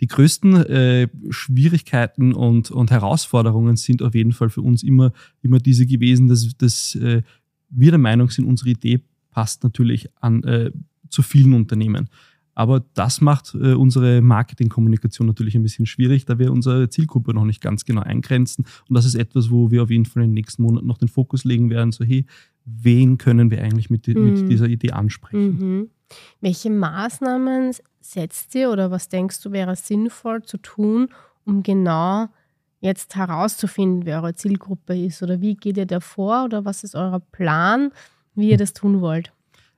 die 0.00 0.06
größten 0.06 0.56
äh, 0.66 1.08
Schwierigkeiten 1.30 2.34
und, 2.34 2.70
und 2.70 2.90
Herausforderungen 2.90 3.76
sind 3.76 4.02
auf 4.02 4.14
jeden 4.14 4.32
Fall 4.32 4.50
für 4.50 4.62
uns 4.62 4.82
immer, 4.82 5.12
immer 5.42 5.58
diese 5.58 5.86
gewesen, 5.86 6.28
dass, 6.28 6.56
dass 6.58 6.94
äh, 6.96 7.22
wir 7.70 7.90
der 7.90 7.98
Meinung 7.98 8.30
sind, 8.30 8.44
unsere 8.46 8.70
Idee 8.70 9.00
passt 9.30 9.64
natürlich 9.64 10.08
an, 10.20 10.42
äh, 10.44 10.70
zu 11.08 11.22
vielen 11.22 11.54
Unternehmen. 11.54 12.08
Aber 12.54 12.82
das 12.94 13.20
macht 13.20 13.54
äh, 13.54 13.74
unsere 13.74 14.22
Marketingkommunikation 14.22 15.26
natürlich 15.26 15.54
ein 15.56 15.62
bisschen 15.62 15.84
schwierig, 15.84 16.24
da 16.24 16.38
wir 16.38 16.50
unsere 16.50 16.88
Zielgruppe 16.88 17.34
noch 17.34 17.44
nicht 17.44 17.60
ganz 17.60 17.84
genau 17.84 18.00
eingrenzen. 18.00 18.64
Und 18.88 18.94
das 18.94 19.04
ist 19.04 19.14
etwas, 19.14 19.50
wo 19.50 19.70
wir 19.70 19.82
auf 19.82 19.90
jeden 19.90 20.06
Fall 20.06 20.22
in 20.22 20.30
den 20.30 20.34
nächsten 20.34 20.62
Monaten 20.62 20.86
noch 20.86 20.96
den 20.96 21.08
Fokus 21.08 21.44
legen 21.44 21.68
werden. 21.68 21.92
So, 21.92 22.02
hey, 22.02 22.24
wen 22.64 23.18
können 23.18 23.50
wir 23.50 23.62
eigentlich 23.62 23.90
mit, 23.90 24.08
mhm. 24.08 24.24
mit 24.24 24.50
dieser 24.50 24.68
Idee 24.68 24.92
ansprechen? 24.92 25.58
Mhm. 25.58 25.90
Welche 26.40 26.70
Maßnahmen 26.70 27.72
setzt 28.12 28.54
ihr 28.54 28.70
oder 28.70 28.90
was 28.90 29.08
denkst 29.08 29.40
du 29.42 29.52
wäre 29.52 29.76
sinnvoll 29.76 30.42
zu 30.42 30.58
tun, 30.58 31.08
um 31.44 31.62
genau 31.62 32.28
jetzt 32.80 33.16
herauszufinden, 33.16 34.06
wer 34.06 34.22
eure 34.22 34.34
Zielgruppe 34.34 34.96
ist? 34.96 35.22
Oder 35.22 35.40
wie 35.40 35.54
geht 35.54 35.76
ihr 35.76 35.86
da 35.86 36.00
vor 36.00 36.44
oder 36.44 36.64
was 36.64 36.84
ist 36.84 36.94
euer 36.94 37.20
Plan, 37.20 37.90
wie 38.34 38.50
ihr 38.50 38.58
das 38.58 38.72
tun 38.72 39.00
wollt? 39.00 39.32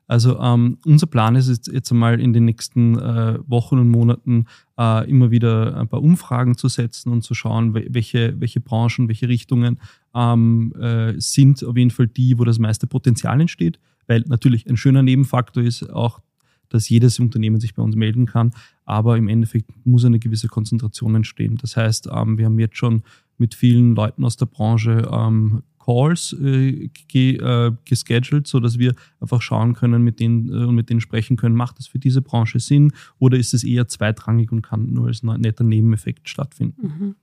Also 0.08 0.40
ähm, 0.40 0.78
unser 0.86 1.06
Plan 1.06 1.36
ist 1.36 1.48
es 1.48 1.60
jetzt 1.70 1.92
einmal 1.92 2.18
in 2.18 2.32
den 2.32 2.46
nächsten 2.46 2.98
äh, 2.98 3.38
Wochen 3.46 3.78
und 3.78 3.90
Monaten 3.90 4.46
äh, 4.78 5.08
immer 5.08 5.30
wieder 5.30 5.76
ein 5.76 5.86
paar 5.86 6.02
Umfragen 6.02 6.56
zu 6.56 6.68
setzen 6.68 7.12
und 7.12 7.22
zu 7.22 7.34
schauen, 7.34 7.74
welche, 7.74 8.40
welche 8.40 8.60
Branchen, 8.60 9.08
welche 9.08 9.28
Richtungen 9.28 9.78
ähm, 10.14 10.72
äh, 10.80 11.12
sind 11.18 11.62
auf 11.62 11.76
jeden 11.76 11.90
Fall 11.90 12.06
die, 12.06 12.38
wo 12.38 12.44
das 12.44 12.58
meiste 12.58 12.86
Potenzial 12.86 13.38
entsteht. 13.38 13.78
Weil 14.06 14.24
natürlich 14.26 14.66
ein 14.66 14.78
schöner 14.78 15.02
Nebenfaktor 15.02 15.62
ist 15.62 15.82
auch, 15.90 16.20
dass 16.68 16.88
jedes 16.88 17.18
Unternehmen 17.18 17.60
sich 17.60 17.74
bei 17.74 17.82
uns 17.82 17.96
melden 17.96 18.26
kann, 18.26 18.52
aber 18.84 19.16
im 19.16 19.28
Endeffekt 19.28 19.70
muss 19.84 20.04
eine 20.04 20.18
gewisse 20.18 20.48
Konzentration 20.48 21.14
entstehen. 21.14 21.58
Das 21.60 21.76
heißt, 21.76 22.08
ähm, 22.12 22.38
wir 22.38 22.46
haben 22.46 22.58
jetzt 22.58 22.76
schon 22.76 23.02
mit 23.36 23.54
vielen 23.54 23.94
Leuten 23.94 24.24
aus 24.24 24.36
der 24.36 24.46
Branche 24.46 25.08
ähm, 25.12 25.62
Calls 25.88 26.34
äh, 26.34 26.90
ge, 27.08 27.36
äh, 27.38 27.72
gescheduled, 27.86 28.46
sodass 28.46 28.78
wir 28.78 28.94
einfach 29.20 29.40
schauen 29.40 29.72
können 29.72 30.02
mit 30.02 30.20
denen, 30.20 30.50
äh, 30.50 30.66
und 30.66 30.74
mit 30.74 30.90
denen 30.90 31.00
sprechen 31.00 31.38
können, 31.38 31.56
macht 31.56 31.78
das 31.78 31.86
für 31.86 31.98
diese 31.98 32.20
Branche 32.20 32.60
Sinn 32.60 32.92
oder 33.18 33.38
ist 33.38 33.54
es 33.54 33.64
eher 33.64 33.88
zweitrangig 33.88 34.52
und 34.52 34.60
kann 34.60 34.92
nur 34.92 35.06
als 35.06 35.22
netter 35.22 35.64
Nebeneffekt 35.64 36.28
stattfinden. 36.28 37.16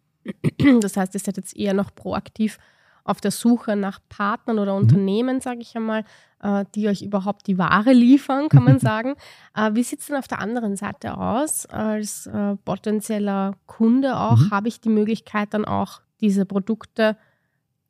Mhm. 0.64 0.80
Das 0.82 0.98
heißt, 0.98 1.14
ihr 1.14 1.20
seid 1.20 1.38
jetzt 1.38 1.56
eher 1.56 1.76
noch 1.76 1.94
proaktiv 1.94 2.58
auf 3.06 3.22
der 3.22 3.32
Suche 3.32 3.78
nach 3.78 4.00
Partnern 4.10 4.60
oder 4.60 4.74
mhm. 4.74 4.82
Unternehmen, 4.82 5.40
sage 5.40 5.62
ich 5.62 5.76
einmal, 5.76 6.04
äh, 6.42 6.66
die 6.76 6.90
euch 6.90 7.02
überhaupt 7.02 7.48
die 7.48 7.58
Ware 7.58 7.94
liefern, 7.94 8.50
kann 8.50 8.64
man 8.64 8.80
sagen. 8.80 9.14
Äh, 9.56 9.72
wie 9.74 9.84
sieht 9.84 10.02
es 10.02 10.08
denn 10.08 10.18
auf 10.18 10.28
der 10.28 10.40
anderen 10.40 10.76
Seite 10.76 11.18
aus? 11.18 11.66
Als 11.68 12.28
äh, 12.28 12.58
potenzieller 12.66 13.54
Kunde 13.68 14.18
auch, 14.18 14.40
mhm. 14.40 14.52
habe 14.52 14.68
ich 14.68 14.82
die 14.82 14.90
Möglichkeit 14.90 15.54
dann 15.54 15.64
auch 15.64 16.02
diese 16.20 16.46
Produkte 16.46 17.16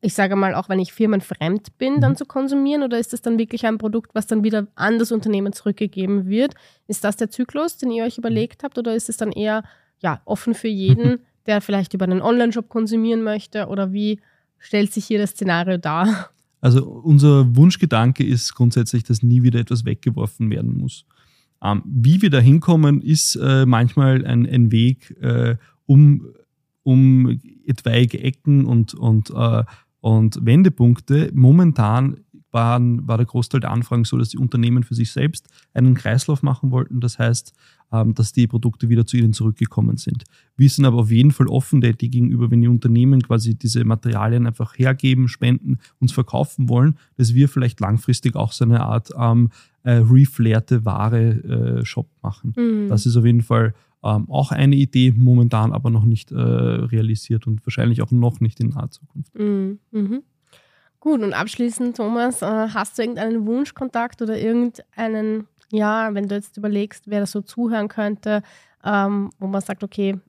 ich 0.05 0.13
sage 0.13 0.35
mal, 0.35 0.53
auch 0.53 0.69
wenn 0.69 0.79
ich 0.79 0.93
firmenfremd 0.93 1.79
bin, 1.79 1.99
dann 1.99 2.11
mhm. 2.11 2.17
zu 2.17 2.25
konsumieren? 2.25 2.83
Oder 2.83 2.99
ist 2.99 3.11
das 3.11 3.23
dann 3.23 3.39
wirklich 3.39 3.65
ein 3.65 3.79
Produkt, 3.79 4.13
was 4.13 4.27
dann 4.27 4.43
wieder 4.43 4.67
an 4.75 4.99
das 4.99 5.11
Unternehmen 5.11 5.51
zurückgegeben 5.51 6.27
wird? 6.27 6.53
Ist 6.87 7.03
das 7.03 7.15
der 7.15 7.31
Zyklus, 7.31 7.77
den 7.77 7.89
ihr 7.89 8.03
euch 8.03 8.19
überlegt 8.19 8.63
habt? 8.63 8.77
Oder 8.77 8.93
ist 8.93 9.09
es 9.09 9.17
dann 9.17 9.31
eher 9.31 9.63
ja, 9.99 10.21
offen 10.25 10.53
für 10.53 10.67
jeden, 10.67 11.25
der 11.47 11.59
vielleicht 11.59 11.95
über 11.95 12.05
einen 12.05 12.21
Online-Shop 12.21 12.69
konsumieren 12.69 13.23
möchte? 13.23 13.65
Oder 13.65 13.93
wie 13.93 14.21
stellt 14.59 14.93
sich 14.93 15.05
hier 15.05 15.19
das 15.19 15.31
Szenario 15.31 15.77
dar? 15.77 16.29
Also 16.61 16.85
unser 16.85 17.55
Wunschgedanke 17.55 18.23
ist 18.23 18.55
grundsätzlich, 18.55 19.03
dass 19.03 19.21
nie 19.21 19.43
wieder 19.43 19.59
etwas 19.59 19.85
weggeworfen 19.85 20.49
werden 20.49 20.77
muss. 20.77 21.05
Ähm, 21.63 21.83
wie 21.85 22.21
wir 22.21 22.29
da 22.29 22.39
hinkommen, 22.39 23.01
ist 23.01 23.35
äh, 23.35 23.65
manchmal 23.65 24.25
ein, 24.25 24.47
ein 24.47 24.71
Weg, 24.71 25.15
äh, 25.21 25.57
um, 25.85 26.27
um 26.83 27.39
etwaige 27.65 28.19
Ecken 28.19 28.65
und, 28.65 28.93
und 28.93 29.29
äh, 29.29 29.63
und 30.05 30.45
Wendepunkte, 30.45 31.31
momentan 31.33 32.17
waren, 32.55 33.05
war 33.05 33.17
der 33.17 33.27
Großteil 33.27 33.59
der 33.59 33.71
Anfragen 33.71 34.05
so, 34.05 34.17
dass 34.17 34.29
die 34.29 34.37
Unternehmen 34.37 34.83
für 34.83 34.95
sich 34.95 35.11
selbst 35.11 35.47
einen 35.73 35.93
Kreislauf 35.93 36.41
machen 36.41 36.71
wollten. 36.71 37.01
Das 37.01 37.19
heißt, 37.19 37.53
ähm, 37.91 38.15
dass 38.15 38.31
die 38.31 38.47
Produkte 38.47 38.87
wieder 38.89 39.05
zu 39.05 39.17
ihnen 39.17 39.33
zurückgekommen 39.33 39.97
sind. 39.97 40.23
Wir 40.55 40.69
sind 40.69 40.85
aber 40.85 40.97
auf 40.97 41.11
jeden 41.11 41.31
Fall 41.31 41.47
offen 41.47 41.81
tätig 41.81 42.13
gegenüber, 42.13 42.49
wenn 42.49 42.61
die 42.61 42.69
Unternehmen 42.69 43.21
quasi 43.21 43.55
diese 43.55 43.83
Materialien 43.83 44.47
einfach 44.47 44.79
hergeben, 44.79 45.27
spenden, 45.27 45.79
uns 45.99 46.13
verkaufen 46.13 46.69
wollen, 46.69 46.97
dass 47.17 47.35
wir 47.35 47.49
vielleicht 47.49 47.81
langfristig 47.81 48.35
auch 48.35 48.53
so 48.53 48.63
eine 48.63 48.81
Art 48.81 49.11
ähm, 49.19 49.49
äh, 49.83 49.97
reflärte 49.97 50.85
Ware 50.85 51.81
äh, 51.81 51.85
Shop 51.85 52.07
machen. 52.23 52.53
Mhm. 52.55 52.87
Das 52.87 53.05
ist 53.05 53.17
auf 53.17 53.25
jeden 53.25 53.43
Fall 53.43 53.73
ähm, 54.01 54.29
auch 54.29 54.51
eine 54.51 54.77
Idee, 54.77 55.13
momentan 55.15 55.73
aber 55.73 55.89
noch 55.89 56.05
nicht 56.05 56.31
äh, 56.31 56.37
realisiert 56.37 57.47
und 57.47 57.65
wahrscheinlich 57.65 58.01
auch 58.01 58.11
noch 58.11 58.39
nicht 58.39 58.61
in 58.61 58.69
naher 58.69 58.89
Zukunft. 58.91 59.37
Mhm. 59.37 59.79
Mhm. 59.91 60.23
Gut, 61.05 61.21
und 61.21 61.33
abschließend, 61.33 61.97
Thomas, 61.97 62.41
äh, 62.41 62.45
hast 62.73 62.97
du 62.97 63.03
irgendeinen 63.03 63.45
Wunschkontakt 63.45 64.23
oder 64.23 64.39
irgendeinen, 64.39 65.47
ja, 65.71 66.11
wenn 66.15 66.27
du 66.27 66.33
jetzt 66.33 66.57
überlegst, 66.57 67.03
wer 67.05 67.19
das 67.19 67.31
so 67.31 67.41
zuhören 67.41 67.89
könnte, 67.89 68.41
ähm, 68.83 69.29
wo 69.37 69.45
man 69.45 69.61
sagt, 69.61 69.83
okay, 69.83 70.19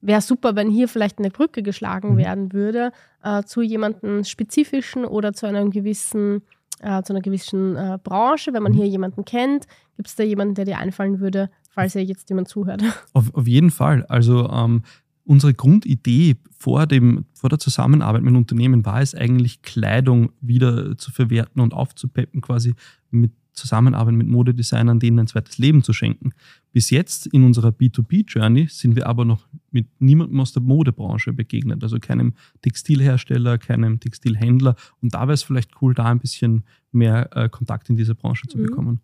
wäre 0.00 0.22
super, 0.22 0.56
wenn 0.56 0.70
hier 0.70 0.88
vielleicht 0.88 1.18
eine 1.18 1.28
Brücke 1.28 1.62
geschlagen 1.62 2.12
mhm. 2.14 2.16
werden 2.16 2.52
würde 2.54 2.92
äh, 3.22 3.42
zu 3.42 3.60
jemandem 3.60 4.24
spezifischen 4.24 5.04
oder 5.04 5.34
zu 5.34 5.44
einem 5.44 5.70
gewissen, 5.70 6.40
äh, 6.80 7.02
zu 7.02 7.12
einer 7.12 7.20
gewissen 7.20 7.76
äh, 7.76 7.98
Branche, 8.02 8.54
wenn 8.54 8.62
man 8.62 8.72
mhm. 8.72 8.76
hier 8.76 8.86
jemanden 8.86 9.26
kennt. 9.26 9.66
Gibt 9.96 10.08
es 10.08 10.16
da 10.16 10.22
jemanden, 10.22 10.54
der 10.54 10.64
dir 10.64 10.78
einfallen 10.78 11.20
würde, 11.20 11.50
falls 11.68 11.94
ihr 11.94 12.02
jetzt 12.02 12.30
jemand 12.30 12.48
zuhört. 12.48 12.82
Auf, 13.12 13.34
auf 13.34 13.46
jeden 13.46 13.70
Fall. 13.70 14.06
Also 14.06 14.48
ähm, 14.48 14.84
unsere 15.28 15.52
Grundidee 15.52 16.36
vor, 16.56 16.86
dem, 16.86 17.26
vor 17.34 17.50
der 17.50 17.58
Zusammenarbeit 17.58 18.22
mit 18.22 18.34
Unternehmen 18.34 18.86
war 18.86 19.02
es 19.02 19.14
eigentlich, 19.14 19.60
Kleidung 19.60 20.32
wieder 20.40 20.96
zu 20.96 21.12
verwerten 21.12 21.60
und 21.60 21.74
aufzupeppen, 21.74 22.40
quasi 22.40 22.74
mit 23.10 23.32
Zusammenarbeit 23.52 24.14
mit 24.14 24.26
Modedesignern, 24.26 25.00
denen 25.00 25.18
ein 25.18 25.26
zweites 25.26 25.58
Leben 25.58 25.82
zu 25.82 25.92
schenken. 25.92 26.32
Bis 26.72 26.90
jetzt 26.90 27.26
in 27.26 27.44
unserer 27.44 27.68
B2B-Journey 27.68 28.68
sind 28.70 28.96
wir 28.96 29.06
aber 29.06 29.24
noch 29.24 29.46
mit 29.70 29.88
niemandem 30.00 30.40
aus 30.40 30.52
der 30.52 30.62
Modebranche 30.62 31.32
begegnet, 31.32 31.82
also 31.82 31.98
keinem 31.98 32.34
Textilhersteller, 32.62 33.58
keinem 33.58 34.00
Textilhändler. 34.00 34.76
Und 35.02 35.12
da 35.12 35.22
wäre 35.22 35.32
es 35.32 35.42
vielleicht 35.42 35.82
cool, 35.82 35.92
da 35.92 36.04
ein 36.04 36.20
bisschen 36.20 36.64
mehr 36.92 37.36
äh, 37.36 37.48
Kontakt 37.48 37.90
in 37.90 37.96
diese 37.96 38.14
Branche 38.14 38.46
zu 38.46 38.56
mhm. 38.56 38.62
bekommen. 38.62 39.00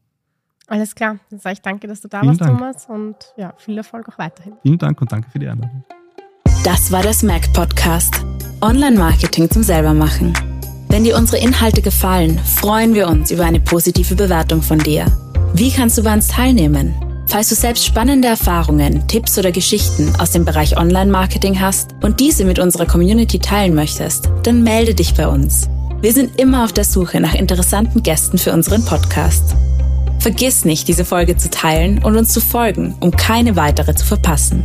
Alles 0.69 0.95
klar. 0.95 1.19
Dann 1.29 1.41
sage 1.41 1.55
ich 1.55 1.61
danke, 1.61 1.87
dass 1.87 2.01
du 2.01 2.09
da 2.09 2.21
Vielen 2.21 2.29
warst, 2.31 2.41
Dank. 2.41 2.59
Thomas. 2.59 2.87
Und 2.87 3.17
ja, 3.37 3.53
viel 3.59 3.77
Erfolg 3.77 4.09
auch 4.09 4.19
weiterhin. 4.19 4.55
Vielen 4.63 4.79
Dank 4.79 5.01
und 5.03 5.13
danke 5.13 5.29
für 5.29 5.39
die 5.39 5.49
Einladung. 5.49 5.85
Das 6.65 6.91
war 6.91 7.03
der 7.03 7.13
Smack 7.13 7.53
Podcast. 7.53 8.25
Online-Marketing 8.63 9.51
zum 9.51 9.63
Selbermachen. 9.63 10.33
Wenn 10.89 11.05
dir 11.05 11.15
unsere 11.15 11.37
Inhalte 11.37 11.83
gefallen, 11.83 12.39
freuen 12.39 12.95
wir 12.95 13.07
uns 13.07 13.31
über 13.31 13.45
eine 13.45 13.61
positive 13.61 14.15
Bewertung 14.15 14.63
von 14.63 14.79
dir. 14.79 15.05
Wie 15.53 15.71
kannst 15.71 15.99
du 15.99 16.03
bei 16.03 16.15
uns 16.15 16.29
teilnehmen? 16.29 16.95
Falls 17.27 17.51
du 17.51 17.55
selbst 17.55 17.85
spannende 17.85 18.29
Erfahrungen, 18.29 19.07
Tipps 19.09 19.37
oder 19.39 19.53
Geschichten 19.53 20.11
aus 20.19 20.31
dem 20.31 20.47
Bereich 20.47 20.79
Online-Marketing 20.79 21.61
hast 21.61 21.91
und 22.01 22.19
diese 22.19 22.47
mit 22.47 22.59
unserer 22.59 22.87
Community 22.87 23.39
teilen 23.39 23.75
möchtest, 23.75 24.31
dann 24.45 24.63
melde 24.63 24.95
dich 24.95 25.13
bei 25.13 25.29
uns. 25.29 25.69
Wir 26.01 26.15
sind 26.15 26.41
immer 26.41 26.65
auf 26.65 26.73
der 26.73 26.85
Suche 26.85 27.21
nach 27.21 27.35
interessanten 27.35 28.03
Gästen 28.03 28.39
für 28.39 28.55
unseren 28.55 28.87
Podcast. 28.87 29.55
Vergiss 30.19 30.65
nicht, 30.65 30.89
diese 30.89 31.05
Folge 31.05 31.37
zu 31.37 31.51
teilen 31.51 32.03
und 32.03 32.17
uns 32.17 32.33
zu 32.33 32.41
folgen, 32.41 32.95
um 33.01 33.11
keine 33.11 33.55
weitere 33.55 33.95
zu 33.95 34.07
verpassen. 34.07 34.65